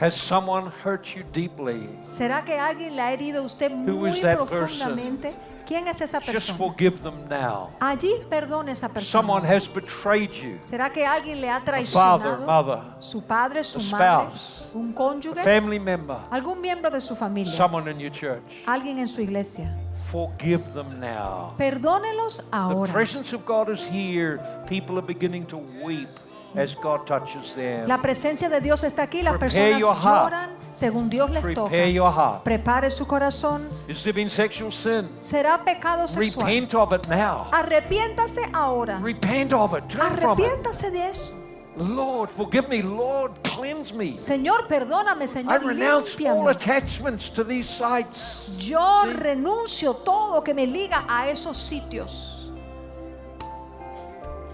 Has 0.00 0.14
someone 0.14 0.70
hurt 0.84 1.16
you 1.16 1.24
deeply? 1.32 1.88
¿Será 2.08 2.44
que 2.44 2.58
alguien 2.58 2.94
le 2.94 3.02
ha 3.02 3.12
herido 3.12 3.40
a 3.40 3.42
usted 3.42 3.70
Who 3.72 3.96
muy 4.00 4.10
is 4.10 4.20
that 4.20 4.36
profundamente? 4.36 5.34
¿Quién 5.68 5.86
es 5.86 6.00
esa 6.00 6.18
Just 6.18 6.32
persona? 6.32 6.56
forgive 6.58 6.98
them 7.02 7.28
now. 7.28 7.68
Allí 7.78 8.10
perdone 8.30 8.70
a 8.70 8.72
esa 8.72 8.88
Someone 9.00 9.42
persona. 9.42 9.56
has 9.56 9.68
betrayed 9.68 10.30
you. 10.32 10.58
¿Será 10.62 10.90
que 10.90 11.04
alguien 11.04 11.40
le 11.42 11.50
ha 11.50 11.60
father, 11.60 11.64
traicionado? 11.84 12.46
mother, 12.46 12.78
Su 13.00 13.20
padre, 13.22 13.62
su 13.62 13.78
a 13.78 13.82
madre, 13.98 14.30
spouse, 14.38 14.64
un 14.74 14.90
A 14.90 14.94
cónyuge, 14.94 15.42
family 15.44 15.78
member, 15.78 16.16
algún 16.30 16.58
miembro 16.62 16.90
de 16.90 17.02
su 17.02 17.14
familia, 17.14 17.52
someone 17.52 17.90
in 17.90 17.98
your 17.98 18.10
church. 18.10 18.42
alguien 18.66 18.98
en 18.98 19.08
su 19.08 19.20
iglesia. 19.20 19.70
Forgive 20.10 20.62
them 20.72 20.98
now. 21.00 21.52
Perdónelos 21.58 22.38
The 22.38 22.44
ahora. 22.56 22.90
presence 22.90 23.34
of 23.34 23.44
God 23.44 23.68
is 23.68 23.86
here. 23.86 24.40
People 24.66 24.96
are 24.98 25.06
beginning 25.06 25.44
to 25.48 25.58
weep 25.84 26.08
as 26.56 26.74
God 26.74 27.04
touches 27.06 27.54
them. 27.54 27.86
La 27.86 27.98
presencia 27.98 28.48
de 28.48 28.60
Dios 28.60 28.82
está 28.84 29.02
aquí, 29.02 29.22
las 29.22 29.34
Prepare 29.38 29.50
personas 29.50 29.80
your 29.80 29.94
heart. 29.94 30.24
lloran 30.32 30.50
según 30.72 31.08
Dios 31.10 31.30
les 31.30 31.42
toca. 31.54 31.70
Prepare 31.70 31.92
your 31.92 32.12
heart. 32.12 32.44
Prepare 32.44 32.90
su 32.90 33.06
corazón. 33.06 33.68
Is 33.88 34.02
there 34.02 34.12
been 34.12 34.30
sexual 34.30 34.72
sin? 34.72 35.08
Será 35.20 35.62
pecado 35.64 36.06
sexual. 36.06 36.46
Repent 36.46 36.74
of 36.74 36.92
it 36.92 37.06
now. 37.08 37.48
Arrepiéntase 37.52 38.48
ahora. 38.52 38.98
Repent 39.00 39.52
of 39.52 39.74
it. 39.74 39.88
Turn 39.88 40.16
from 40.16 40.38
it. 40.38 40.44
Arrepiéntase 40.44 40.90
de 40.90 41.08
eso. 41.10 41.32
Lord, 41.76 42.28
forgive 42.30 42.68
me. 42.68 42.82
Lord, 42.82 43.40
cleanse 43.44 43.92
me. 43.94 44.18
Señor, 44.18 44.66
perdóname, 44.66 45.26
I 45.26 45.28
Señor, 45.28 45.64
renounce 45.64 46.16
all 46.26 46.44
límpiame. 46.44 46.50
attachments 46.50 47.30
to 47.30 47.44
these 47.44 47.68
sites. 47.68 48.50
Yo 48.58 49.04
renuncio 49.14 49.94
todo 49.94 50.42
que 50.42 50.52
me 50.54 50.66
liga 50.66 51.04
a 51.08 51.28
esos 51.28 51.56
sitios. 51.56 52.37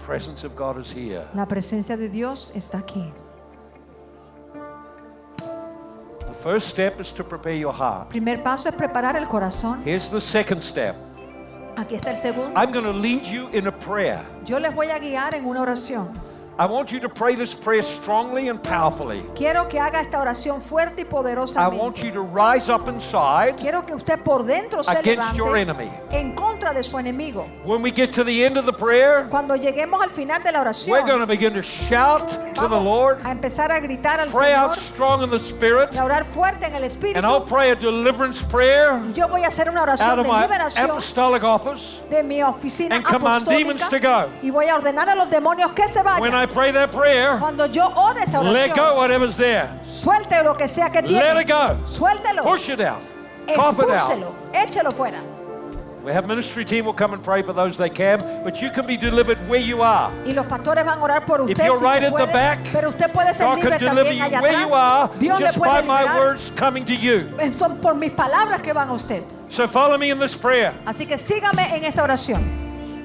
Presence 0.05 0.43
of 0.45 0.55
God 0.55 0.79
is 0.79 0.93
here. 0.93 1.27
La 1.33 1.47
presencia 1.47 1.97
de 1.97 2.07
Dios 2.07 2.51
está 2.53 2.77
aquí. 2.77 3.11
The 6.27 6.33
first 6.43 6.67
step 6.69 7.01
is 7.01 7.11
to 7.13 7.23
prepare 7.23 7.55
your 7.55 7.73
heart. 7.73 8.09
Primer 8.09 8.43
paso 8.43 8.69
es 8.69 8.75
preparar 8.75 9.15
el 9.15 9.27
corazón. 9.27 9.81
Here's 9.83 10.11
the 10.11 10.21
second 10.21 10.61
step. 10.61 10.95
Aquí 11.75 11.95
está 11.95 12.11
el 12.11 12.17
segundo. 12.17 12.53
I'm 12.55 12.71
going 12.71 12.85
to 12.85 12.93
lead 12.93 13.25
you 13.25 13.49
in 13.49 13.65
a 13.65 13.71
prayer. 13.71 14.23
Yo 14.45 14.59
les 14.59 14.73
voy 14.75 14.91
a 14.91 14.99
guiar 14.99 15.33
en 15.33 15.43
una 15.43 15.61
oración. 15.61 16.09
I 16.57 16.65
want 16.65 16.89
you 16.89 17.01
to 17.01 17.09
pray 17.09 17.35
this 17.35 17.53
prayer 17.53 17.81
strongly 17.83 18.47
and 18.47 18.63
powerfully. 18.63 19.21
Quiero 19.35 19.67
que 19.67 19.77
haga 19.77 19.99
esta 19.99 20.19
oración 20.21 20.61
fuerte 20.61 21.01
y 21.01 21.01
I 21.01 21.03
want 21.03 21.11
poderosamente. 21.11 22.03
you 22.05 22.11
to 22.13 22.21
rise 22.21 22.69
up 22.69 22.87
inside. 22.87 23.57
Quiero 23.57 23.85
que 23.85 23.93
usted 23.93 24.19
por 24.23 24.43
dentro 24.45 24.81
se 24.81 24.91
Against 24.97 25.35
your 25.35 25.51
levante 25.57 25.83
enemy. 25.83 25.91
en 26.11 26.33
contra 26.33 26.73
de 26.73 26.81
su 26.81 26.97
enemigo. 26.97 27.45
When 27.65 27.81
we 27.81 27.91
get 27.91 28.13
to 28.13 28.23
the 28.23 28.45
end 28.45 28.55
of 28.57 28.65
the 28.65 28.71
prayer, 28.71 29.27
Cuando 29.29 29.55
lleguemos 29.57 30.01
al 30.01 30.09
final 30.11 30.41
de 30.43 30.53
la 30.53 30.63
we're 30.87 31.01
going 31.01 31.19
to 31.19 31.25
oración, 31.25 31.27
begin 31.27 31.53
to 31.55 31.61
shout 31.61 32.29
to 32.55 32.69
the 32.69 32.79
Lord, 32.79 33.19
a 33.25 33.31
empezar 33.31 33.69
a 33.73 33.79
gritar 33.81 34.21
al 34.21 34.29
pray 34.29 34.53
out 34.53 34.71
Señor 34.75 34.77
strong 34.77 35.23
in 35.23 35.29
the 35.29 35.39
Spirit, 35.39 35.93
y 35.93 35.97
orar 35.97 36.23
fuerte 36.23 36.65
en 36.67 36.75
el 36.75 36.83
Espíritu. 36.85 37.17
and 37.17 37.25
I'll 37.25 37.41
pray 37.43 37.71
a 37.71 37.75
deliverance 37.75 38.41
prayer 38.41 39.01
Yo 39.13 39.27
voy 39.27 39.43
a 39.43 39.47
hacer 39.47 39.69
una 39.69 39.81
out 39.81 39.89
oración 39.89 40.19
of 40.19 40.25
de 40.25 40.31
my 40.31 40.41
liberación 40.43 40.89
apostolic 40.89 41.43
office. 41.43 42.01
de 42.09 42.23
mi 42.23 42.41
oficina 42.41 42.95
and 42.95 43.03
command 43.03 43.45
demons 43.45 43.81
to 43.89 43.97
apostólica 43.97 44.27
go. 44.27 44.31
y 44.41 44.51
voy 44.51 44.69
a 44.69 44.75
ordenar 44.75 45.09
a 45.09 45.15
los 45.15 45.29
demonios 45.29 45.73
que 45.73 45.85
se 45.89 46.01
When 46.21 46.33
I 46.45 46.47
pray 46.47 46.71
that 46.71 46.91
prayer, 46.91 47.39
Cuando 47.39 47.65
yo 47.65 47.91
ore 47.95 48.19
esa 48.21 48.39
let 48.43 48.75
go 48.75 48.81
oración, 48.83 48.97
whatever's 48.97 49.35
there. 49.35 49.79
suelte 49.83 50.43
lo 50.43 50.53
que 50.53 50.67
sea 50.67 50.91
que 50.91 51.01
Let 51.01 51.07
tiene. 51.07 51.41
it 51.41 51.47
go. 51.47 51.79
Suéltelo. 51.87 52.43
Push 52.43 52.69
it 52.69 52.81
out. 52.81 53.01
Cough 53.55 53.79
it 53.79 53.89
out. 53.89 54.53
Échelo 54.53 54.91
fuera. 54.93 55.19
We 56.03 56.13
have 56.13 56.27
ministry 56.27 56.63
team 56.63 56.85
will 56.85 56.93
come 56.93 57.13
and 57.15 57.23
pray 57.23 57.41
for 57.41 57.51
those 57.51 57.77
they 57.77 57.89
can, 57.89 58.19
but 58.43 58.61
you 58.61 58.69
can 58.69 58.85
be 58.85 58.95
delivered 58.95 59.39
where 59.49 59.59
you 59.59 59.81
are. 59.81 60.11
Y 60.23 60.33
los 60.33 60.45
pastores 60.45 60.85
van 60.85 60.99
a 60.99 61.01
orar 61.01 61.25
por 61.25 61.41
If 61.49 61.57
usted 61.57 61.65
you're 61.65 61.79
si 61.79 61.83
right 61.83 62.03
at 62.03 62.15
the 62.15 62.27
back, 62.27 62.59
pero 62.71 62.89
usted 62.89 63.11
puede 63.11 63.33
ser 63.33 63.45
God 63.45 63.55
libre 63.55 63.79
can 63.79 63.95
deliver 63.95 64.11
you 64.13 64.39
where 64.39 64.59
you 64.67 64.73
are 64.75 65.09
atrás. 65.09 65.19
Dios 65.19 65.39
just 65.39 65.59
by 65.59 65.81
my 65.81 66.03
liberar. 66.03 66.19
words 66.19 66.51
coming 66.55 66.85
to 66.85 66.93
you. 66.93 67.27
Son 67.57 67.79
por 67.81 67.95
mis 67.95 68.11
palabras 68.13 68.61
que 68.61 68.71
van 68.71 68.89
a 68.89 68.93
usted. 68.93 69.23
So 69.49 69.67
follow 69.67 69.97
me 69.97 70.11
in 70.11 70.19
this 70.19 70.35
prayer. 70.35 70.75
Así 70.85 71.07
que 71.07 71.17
sígame 71.17 71.75
en 71.75 71.85
esta 71.85 72.03
oración. 72.03 72.43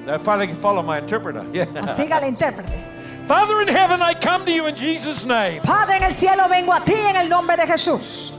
Now 0.05 0.19
finally 0.19 0.53
follow 0.53 0.83
my 0.83 0.99
interpreter. 0.99 1.43
Yeah. 1.51 1.65
Siga 1.87 2.17
al 2.17 2.25
intérprete. 2.25 2.90
Father 3.31 3.61
in 3.61 3.69
heaven, 3.69 4.01
I 4.01 4.13
come 4.13 4.45
to 4.45 4.51
you 4.51 4.65
in 4.65 4.75
Jesus' 4.75 5.23
name. 5.23 5.61
Padre 5.61 5.95
en 5.95 6.03
el 6.03 6.11
cielo, 6.11 6.49
vengo 6.49 6.73
a 6.73 6.83
ti 6.83 6.95
en 6.95 7.15
el 7.15 7.29
nombre 7.29 7.55
de 7.55 7.65
Jesús. 7.65 8.33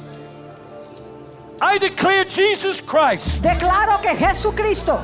I 1.62 1.78
declare 1.78 2.26
Jesus 2.26 2.78
Christ 2.78 3.40
Declaro 3.40 4.02
que 4.02 4.14
Jesucristo 4.14 5.02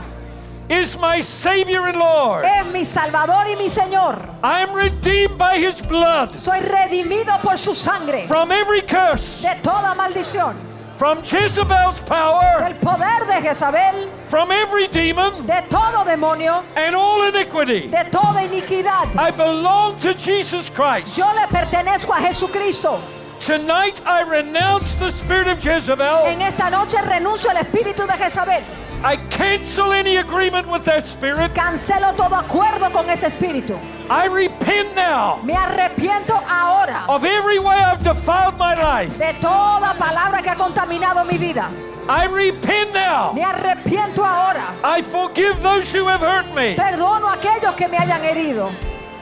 is 0.68 0.98
my 0.98 1.22
Savior 1.22 1.86
and 1.86 1.96
Lord. 1.98 2.44
es 2.44 2.66
mi 2.70 2.84
Salvador 2.84 3.46
y 3.48 3.56
mi 3.56 3.70
Señor. 3.70 4.28
I 4.42 4.60
am 4.60 4.74
redeemed 4.74 5.38
by 5.38 5.56
His 5.56 5.80
blood 5.80 6.34
Soy 6.36 6.60
redimido 6.60 7.40
por 7.40 7.56
su 7.56 7.74
sangre 7.74 8.26
from 8.26 8.52
every 8.52 8.82
curse, 8.82 9.40
de 9.40 9.54
toda 9.62 9.94
maldición, 9.94 10.54
from 10.98 11.22
Jezebel's 11.22 12.00
power, 12.00 12.58
del 12.58 12.74
poder 12.80 13.24
de 13.26 13.40
Jezabel, 13.48 14.08
from 14.26 14.50
every 14.50 14.88
demon 14.88 15.46
de 15.46 15.62
todo 15.70 16.04
demonio, 16.04 16.64
and 16.74 16.96
all 16.96 17.22
iniquity. 17.28 17.86
de 17.88 18.04
toda 18.10 18.42
iniquidad. 18.42 19.14
I 19.16 19.30
belong 19.30 19.96
to 19.98 20.12
Jesus 20.12 20.68
Christ. 20.68 21.16
Yo 21.16 21.26
le 21.32 21.46
pertenezco 21.46 22.12
a 22.12 22.20
Jesucristo. 22.20 23.00
Tonight 23.40 24.02
I 24.04 24.22
renounce 24.22 24.94
the 24.96 25.10
spirit 25.10 25.48
of 25.48 25.58
Jezebel. 25.62 26.26
En 26.26 26.42
esta 26.42 26.70
noche 26.70 26.98
renuncio 27.00 27.50
al 27.50 27.56
espíritu 27.58 28.06
de 28.06 28.12
Jezabel. 28.14 28.62
I 29.04 29.16
cancel 29.30 29.92
any 29.92 30.16
agreement 30.16 30.66
with 30.66 30.84
that 30.84 31.06
spirit. 31.06 31.54
Cancelo 31.54 32.14
todo 32.16 32.34
acuerdo 32.34 32.90
con 32.92 33.08
ese 33.08 33.26
espíritu. 33.28 33.78
I 34.10 34.26
repent 34.26 34.94
now 34.96 35.38
Me 35.44 35.54
arrepiento 35.54 36.34
ahora 36.48 37.04
of 37.08 37.24
every 37.24 37.58
way 37.58 37.76
I've 37.76 38.02
defiled 38.02 38.56
my 38.58 38.74
life. 38.74 39.16
de 39.18 39.32
toda 39.40 39.94
palabra 39.98 40.42
que 40.42 40.50
ha 40.50 40.56
contaminado 40.56 41.24
mi 41.24 41.38
vida. 41.38 41.70
I 42.08 42.24
repent 42.26 42.92
now. 42.92 43.32
Me 43.34 43.42
arrepiento 43.44 44.24
ahora. 44.24 44.74
I 44.82 45.02
forgive 45.02 45.62
those 45.62 45.92
who 45.92 46.06
have 46.08 46.22
hurt 46.22 46.46
me. 46.54 46.74
Perdono 46.74 47.28
a 47.28 47.34
aquellos 47.34 47.76
que 47.76 47.86
me 47.86 47.98
hayan 47.98 48.24
herido. 48.24 48.70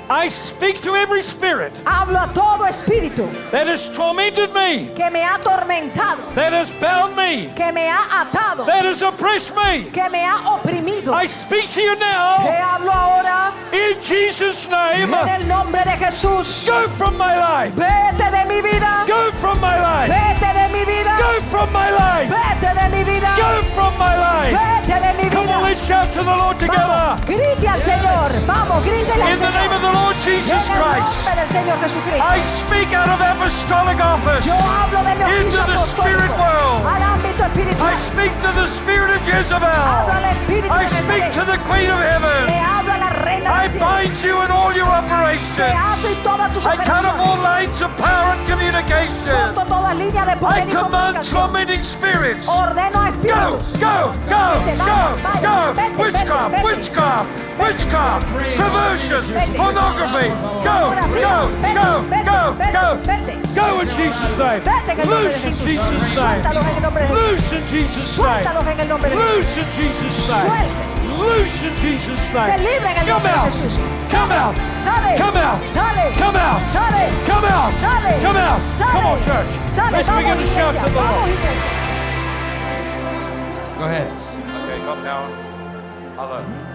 I 0.08 0.28
speak 0.28 0.82
to 0.82 0.94
every 0.94 1.22
spirit 1.22 1.72
Hablo 1.84 2.22
a 2.22 2.32
todo 2.32 2.64
espíritu 2.64 3.26
that 3.50 3.66
has 3.66 3.88
tormented 3.90 4.54
me, 4.54 4.92
que 4.94 5.10
me 5.10 5.20
ha 5.20 5.34
atormentado, 5.38 6.22
that 6.34 6.52
has 6.52 6.70
bound 6.80 7.16
me, 7.16 7.52
que 7.56 7.72
me 7.72 7.88
ha 7.88 8.22
atado, 8.22 8.66
that 8.66 8.84
has 8.84 9.02
oppressed 9.02 9.54
me. 9.56 9.90
que 9.90 10.08
me 10.08 10.22
ha 10.22 10.54
oprimido. 10.54 11.12
I 11.12 11.26
speak 11.26 11.70
to 11.70 11.82
you 11.82 11.94
Te 11.96 12.00
now 12.00 12.38
hablo 12.38 12.92
ahora 12.92 13.52
in 13.72 14.00
Jesus' 14.00 14.68
name. 14.68 15.12
en 15.12 15.28
el 15.28 15.48
nombre 15.48 15.82
de 15.82 15.96
Jesús. 15.98 16.66
Go 16.66 16.86
from 16.90 17.16
my 17.18 17.36
life. 17.36 17.74
Vete 17.74 18.30
de 18.30 18.44
mi 18.46 18.60
vida. 18.60 19.04
Go 19.08 19.32
from 19.32 19.60
my 19.60 19.76
life. 19.76 20.08
Vete 20.08 20.52
de 20.54 20.68
mi 20.72 20.84
vida. 20.84 21.16
Go 21.18 21.40
from 21.50 21.72
my 21.72 21.90
life. 21.90 22.30
Vete 22.30 22.74
de 22.74 22.88
mi 22.90 23.02
vida. 23.04 23.34
Go 23.36 23.62
from 23.74 23.98
my 23.98 24.14
life. 24.16 24.54
Vete 24.54 25.00
de 25.00 25.22
mi 25.22 25.30
Come 25.30 25.48
on, 25.48 25.62
let's 25.64 25.84
shout 25.84 26.12
to 26.12 26.22
the 26.22 26.36
Lord 26.36 26.58
together. 26.58 26.78
Vamos, 26.78 27.26
grite 27.26 27.68
al 27.68 27.80
Señor. 27.80 28.30
Vamos, 28.46 28.84
grítele 28.84 29.22
al 29.22 29.32
In 29.32 29.38
the 29.40 29.50
name 29.50 29.72
of 29.72 29.80
Señor. 29.80 29.95
The 29.96 30.02
Lord 30.02 30.16
Jesus 30.20 30.68
En 30.68 30.76
el 30.76 30.82
Christ, 30.82 31.16
nombre 31.16 31.34
del 31.40 31.48
Señor 31.48 31.76
Jesucristo. 31.80 32.24
I 32.24 32.42
speak 32.60 32.92
out 32.92 33.08
of 33.08 33.20
apostolic 33.20 33.98
office. 34.00 34.44
Yo 34.46 34.54
hablo 34.56 35.00
de 35.04 35.14
mi 35.16 35.22
Into 35.40 35.56
oficio 35.56 35.64
the 35.66 35.72
apostólico 35.72 36.20
spirit 36.20 36.30
world. 36.36 36.86
al 36.86 37.02
ámbito 37.02 37.42
I 37.42 37.46
espiritual. 37.48 37.96
speak 37.96 38.32
to 38.44 38.50
the 38.52 38.66
spirit 38.66 39.10
of 39.10 39.20
Hablo 39.22 39.32
Jezebel. 39.32 40.12
al 40.12 40.24
espíritu 40.36 40.72
I 40.72 40.84
de 40.84 40.88
speak 41.02 41.24
to 41.32 41.40
Jezabel. 41.40 41.46
the 41.46 41.58
queen 41.68 41.88
of 41.90 41.98
Le 42.00 42.06
heaven. 42.12 42.42
Hablo 42.96 43.06
la 43.06 43.10
reina 43.10 43.64
I 43.64 43.68
bind 43.78 44.22
you 44.24 44.42
in 44.42 44.50
all 44.50 44.72
your 44.74 44.86
Te 44.86 44.92
operations. 45.06 45.72
hablo 45.74 46.10
y 46.10 46.14
todas 46.22 46.52
tus 46.52 46.66
I 46.66 46.76
cut 46.76 47.04
off 47.04 47.18
all 47.20 47.42
lines 47.42 47.80
of 47.82 47.90
power 47.96 48.32
and 48.36 48.46
communication. 48.46 49.32
Corto 49.54 49.64
toda 49.66 49.94
línea 49.94 50.24
de 50.24 50.32
I 50.32 50.36
poder 50.36 50.68
y 50.68 50.72
command 50.72 51.16
comunicación. 51.16 51.42
tormenting 51.42 51.84
spirits. 51.84 52.46
Ordeno 52.48 53.00
a 53.00 53.10
Go, 53.10 53.16
espíritus. 53.16 53.76
go, 53.80 54.14
go, 54.28 54.52
Que 54.52 54.60
se 54.60 54.76
go, 54.76 54.84
vayan, 54.84 55.22
vayan. 55.22 55.42
go. 55.42 55.74
Vete, 55.74 55.96
Witchcraft, 56.02 56.50
vete, 56.50 56.62
vete. 56.62 56.76
witchcraft, 56.76 57.28
witchcraft, 57.58 58.26
perversion, 58.56 59.22
pornography. 59.56 60.28
Go, 60.64 60.78
go, 61.16 61.50
go, 61.74 61.88
go, 62.24 62.54
go. 62.72 62.86
Go 63.56 63.80
in 63.80 63.88
Jesus' 63.88 64.36
name. 64.38 64.60
Vete 64.60 64.92
en 64.92 65.00
el 65.00 65.08
nombre 65.08 65.32
Loose 65.32 65.46
in 65.46 65.52
Jesús. 65.56 66.16
Name. 66.16 66.42
Suéltalos 66.42 66.64
en 66.66 66.76
el 66.76 66.82
nombre 66.82 67.02
de 67.02 67.08
Jesús. 67.08 67.32
Loose 67.32 67.52
in 67.56 67.62
Jesus' 67.70 68.18
name. 68.18 68.44
Suéltalos 68.44 68.66
en 68.66 68.80
el 68.80 68.88
nombre 68.88 69.10
de 69.10 69.16
Jesús. 69.16 69.34
Loose 69.36 69.60
in 69.60 69.66
Jesus' 69.76 70.28
name. 70.28 70.95
Suelte. 71.26 71.42
Loose 71.42 71.66
in 71.66 71.76
Jesus' 71.76 72.20
Se 72.20 72.32
name. 72.32 72.58
libre 72.58 72.90
en 72.90 72.96
el 72.98 73.06
Come 73.06 73.26
out. 73.28 73.50
Jesús. 73.52 73.78
Come 74.10 74.32
out. 74.32 74.54
Sale. 74.78 75.16
Come 75.18 75.36
out. 75.36 75.62
Sale. 75.64 76.12
Come 76.18 76.36
out. 76.36 76.60
Sale. 76.72 77.10
Come 77.26 77.44
out. 77.44 77.72
Sale. 77.80 78.20
Come 78.22 78.36
out. 78.36 78.60
Sale. 78.78 78.90
Come 78.92 79.06
on, 79.06 79.18
church. 79.24 79.50
Sale. 79.74 79.90
Let's 79.92 80.08
Vamos, 80.08 80.22
begin 80.22 80.38
to 80.38 80.46
shout 80.46 80.74
to 80.74 80.92
the 80.92 81.00
Lord. 81.00 81.28
iglesia. 81.30 81.70
Go 83.78 83.84
ahead. 83.84 84.08
Okay, 84.64 84.78
got 84.84 85.02
power. 85.02 85.28
Hello. 86.16 86.65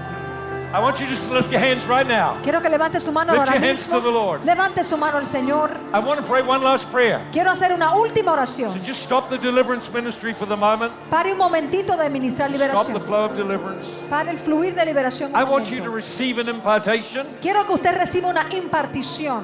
I 0.73 0.79
want 0.79 1.01
you 1.01 1.07
just 1.07 1.27
to 1.27 1.33
lift 1.33 1.51
your 1.51 1.59
hands 1.59 1.85
right 1.85 2.07
now. 2.07 2.37
Quiero 2.43 2.61
que 2.61 2.69
levante 2.69 2.97
su 3.01 3.11
mano 3.11 3.33
Lift 3.33 3.45
ahora 3.49 3.59
your 3.59 3.67
hands 3.67 3.85
mismo. 3.87 3.91
to 3.97 3.99
the 3.99 4.09
Lord. 4.09 4.45
Levante 4.45 4.83
su 4.85 4.95
mano 4.95 5.17
al 5.17 5.25
Señor. 5.25 5.77
I 5.93 5.99
want 5.99 6.21
to 6.21 6.25
pray 6.25 6.41
one 6.41 6.63
last 6.63 6.89
prayer. 6.89 7.21
Quiero 7.33 7.51
hacer 7.51 7.73
una 7.73 7.93
última 7.93 8.31
oración. 8.31 8.71
So 8.71 8.79
just 8.79 9.03
stop 9.03 9.29
the 9.29 9.37
deliverance 9.37 9.91
ministry 9.91 10.31
for 10.33 10.45
the 10.45 10.55
moment. 10.55 10.93
Pare 11.09 11.33
un 11.33 11.37
momentito 11.37 11.97
de 11.97 12.09
ministrar 12.09 12.49
Stop 12.55 12.85
the 12.87 12.93
liberación. 12.93 13.01
flow 13.05 13.25
of 13.25 13.35
deliverance. 13.35 13.85
Pare 14.09 14.29
el 14.31 14.37
fluir 14.37 14.73
de 14.73 14.85
liberación. 14.85 15.31
un 15.33 15.35
I 15.35 15.43
want 15.43 15.65
you 15.69 15.79
to 15.79 15.89
momento. 15.89 15.91
receive 15.95 16.37
an 16.39 16.47
impartation. 16.47 17.27
Quiero 17.41 17.65
que 17.65 17.73
usted 17.73 17.93
reciba 17.97 18.29
una 18.29 18.45
impartición. 18.51 19.43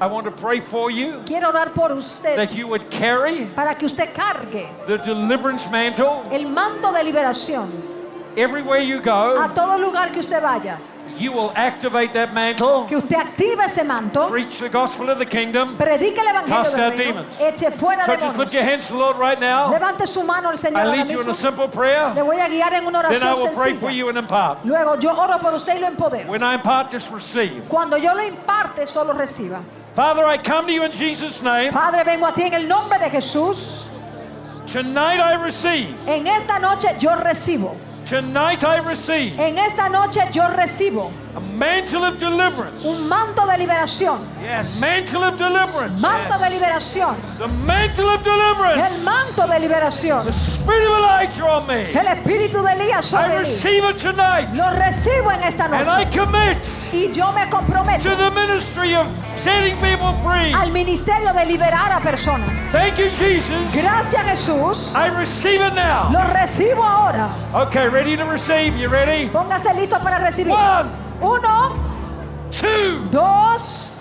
I 0.00 0.06
want 0.06 0.24
to 0.26 0.32
pray 0.32 0.58
for 0.58 0.90
you 0.90 1.22
Quiero 1.24 1.50
orar 1.50 1.72
por 1.72 1.92
usted 1.92 2.34
that 2.34 2.52
you 2.52 2.66
would 2.66 2.90
carry 2.90 3.44
para 3.54 3.76
que 3.76 3.86
usted 3.86 4.12
cargue 4.12 4.66
the 4.88 4.98
deliverance 4.98 5.70
mantle 5.70 6.24
el 6.32 6.46
manto 6.48 6.92
de 6.92 7.04
liberación 7.04 7.70
everywhere 8.36 8.80
you 8.80 8.98
a 8.98 9.02
go. 9.02 9.48
todo 9.54 9.78
lugar 9.78 10.10
que 10.12 10.20
usted 10.20 10.40
vaya. 10.42 10.78
You 11.16 11.30
will 11.30 11.52
activate 11.54 12.12
that 12.14 12.34
mantle, 12.34 12.86
Que 12.88 12.96
usted 12.96 13.14
active 13.16 13.60
ese 13.60 13.84
manto, 13.84 14.28
preach 14.28 14.58
the 14.58 14.68
gospel 14.68 15.08
of 15.10 15.18
the 15.20 15.26
kingdom. 15.26 15.76
predique 15.76 16.18
el 16.18 16.26
evangelio 16.26 16.48
Cast 16.64 16.74
del 16.74 16.84
out 16.90 16.98
reino, 16.98 17.22
demons. 17.22 17.36
eche 17.38 17.70
fuera 17.70 18.04
So 18.04 18.16
just 18.16 18.36
lift 18.36 18.52
your 18.52 18.62
demonios. 18.64 18.68
hands 18.68 18.86
to 18.88 18.92
the 18.94 18.98
Lord 18.98 19.16
right 19.18 19.38
now. 19.38 19.70
Levante 19.70 20.08
su 20.08 20.24
mano 20.24 20.48
al 20.48 20.56
Señor 20.58 20.80
I 20.80 20.86
lead 20.96 21.10
you 21.10 21.20
in 21.20 21.28
a 21.28 21.34
simple 21.34 21.68
prayer. 21.68 22.12
Le 22.16 22.22
voy 22.22 22.40
a 22.40 22.48
guiar 22.48 22.72
en 22.72 22.84
una 22.86 23.02
Then 23.02 23.22
I 23.22 23.26
oración 23.26 23.42
will 23.44 23.54
pray 23.54 23.74
for 23.74 23.90
sencilla. 23.90 23.94
you 23.96 24.08
and 24.08 24.18
impart. 24.18 24.64
Luego 24.64 24.98
yo 24.98 25.12
oro 25.12 25.38
por 25.38 25.54
usted 25.54 25.76
y 25.76 25.78
lo 25.78 25.86
empodero. 25.86 26.26
When 26.28 26.42
I 26.42 26.54
impart, 26.54 26.90
just 26.90 27.12
receive. 27.12 27.62
Cuando 27.68 27.96
yo 27.96 28.12
lo 28.12 28.22
imparte, 28.26 28.84
solo 28.88 29.12
reciba. 29.12 29.62
Father, 29.94 30.24
I 30.24 30.36
come 30.38 30.66
to 30.66 30.72
you 30.72 30.82
in 30.82 30.90
Jesus' 30.90 31.40
name. 31.42 31.70
Padre, 31.72 32.02
vengo 32.02 32.26
a 32.26 32.32
ti 32.34 32.42
en 32.42 32.54
el 32.54 32.66
nombre 32.66 32.98
de 32.98 33.08
Jesús. 33.10 33.88
Tonight 34.66 35.20
I 35.20 35.34
receive. 35.34 35.94
En 36.08 36.26
esta 36.26 36.58
noche 36.58 36.96
yo 36.98 37.10
recibo. 37.14 37.76
Tonight 38.06 38.62
I 38.64 38.78
receive 38.80 39.38
En 39.40 39.56
esta 39.58 39.88
noche 39.88 40.20
yo 40.30 40.46
recibo 40.48 41.10
a 41.34 41.40
mantle 41.40 42.04
of 42.04 42.18
deliverance. 42.18 42.84
un 42.86 43.08
manto 43.08 43.46
de 43.46 43.56
liberación. 43.56 44.18
Yes. 44.42 44.78
Mantle 44.78 45.24
of 45.24 45.38
deliverance. 45.38 46.00
Manto 46.02 46.38
de 46.38 46.50
liberación. 46.50 47.16
The 47.38 47.48
mantle 47.48 48.08
of 48.10 48.18
El 48.18 48.24
deliverance. 48.24 49.02
manto 49.04 49.46
de 49.46 49.58
liberación. 49.58 50.22
The 50.24 50.32
spirit 50.32 50.86
of 50.86 50.98
Elijah 50.98 51.44
on 51.46 51.66
me. 51.66 51.90
El 51.92 52.06
espíritu 52.06 52.62
de 52.62 52.72
Elías 52.72 53.06
I 53.06 53.08
sobre 53.08 53.28
mí. 53.30 53.38
receive 53.38 53.84
it 53.88 53.96
tonight. 53.98 54.48
Lo 54.54 54.70
recibo 54.70 55.32
en 55.32 55.42
esta 55.42 55.64
And 55.64 55.74
I 55.88 56.04
noche. 56.04 56.18
commit 56.18 56.58
Y 56.92 57.10
yo 57.12 57.32
me 57.32 57.48
comprometo 57.48 58.02
to 58.10 58.14
the 58.16 58.30
ministry 58.30 58.94
of 58.94 59.06
setting 59.38 59.76
people 59.78 60.12
free. 60.22 60.52
al 60.52 60.70
ministerio 60.70 61.32
de 61.32 61.46
liberar 61.46 61.90
a 61.90 62.00
personas. 62.00 62.54
Thank 62.70 62.98
you, 62.98 63.08
Jesus. 63.10 63.72
Gracias 63.74 64.22
Jesús. 64.24 64.92
I 64.94 65.08
receive 65.08 65.60
it 65.66 65.74
now. 65.74 66.10
Lo 66.12 66.20
recibo 66.20 66.84
ahora. 66.84 67.28
Okay, 67.54 67.88
ready 67.88 68.03
to 68.04 68.24
receive. 68.24 68.76
You 68.76 68.88
ready? 68.88 69.28
Póngase 69.28 69.72
listo 69.74 69.98
para 70.00 70.18
recibir. 70.18 70.52
One, 70.52 70.88
Uno, 71.20 71.74
two, 72.50 73.08
dos, 73.10 73.93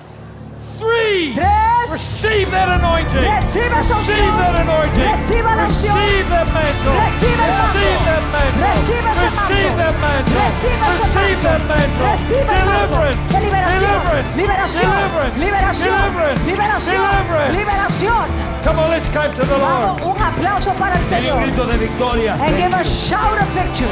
three. 0.84 1.34
tres. 1.34 1.89
Receive 1.93 2.49
that 2.51 2.69
anointing. 2.79 3.21
Recibe 3.21 3.69
esa 3.79 3.95
Receive 3.99 4.34
that 4.41 4.55
anointing. 4.63 5.05
Recibe 5.05 5.43
la 5.55 5.65
unción. 5.67 5.93
Receive 5.95 6.27
that 6.34 6.47
mantle. 6.53 6.93
Recibe 6.93 7.43
esa 7.43 7.63
Receive 7.63 8.03
that 8.09 8.25
mantle. 8.34 8.63
Recibe 8.63 9.09
ese 9.13 9.23
Receive 9.23 9.73
that 9.77 9.95
mantle. 10.01 10.34
Recibe 10.34 10.86
ese 10.89 11.03
Receive 11.03 11.41
that 11.43 11.61
mantle. 11.69 12.03
Recibe 12.03 12.53
el 12.53 12.65
manto 12.65 12.97
Deliverance. 12.97 13.34
de 13.34 13.39
liberación. 13.43 13.91
Deliverance. 13.93 14.31
Liberación. 14.38 14.91
Deliverance. 14.93 15.38
Liberación. 15.38 15.97
Deliverance. 16.01 16.41
Liberación. 16.49 17.01
Deliverance. 17.03 17.53
Liberación. 17.53 18.25
Come 18.63 18.79
on, 18.79 18.89
let's 18.91 19.07
clap 19.09 19.31
to 19.36 19.43
the 19.43 19.57
Vamos, 19.59 20.01
Lord. 20.01 20.15
un 20.15 20.21
aplauso 20.23 20.71
para 20.79 20.95
el 20.95 21.03
Señor. 21.03 21.41
grito 21.43 21.65
de 21.65 21.77
victoria. 21.77 22.34
And 22.39 22.55
give 22.57 22.73
a 22.73 22.84
shout 22.84 23.38
of 23.38 23.47
victory. 23.53 23.91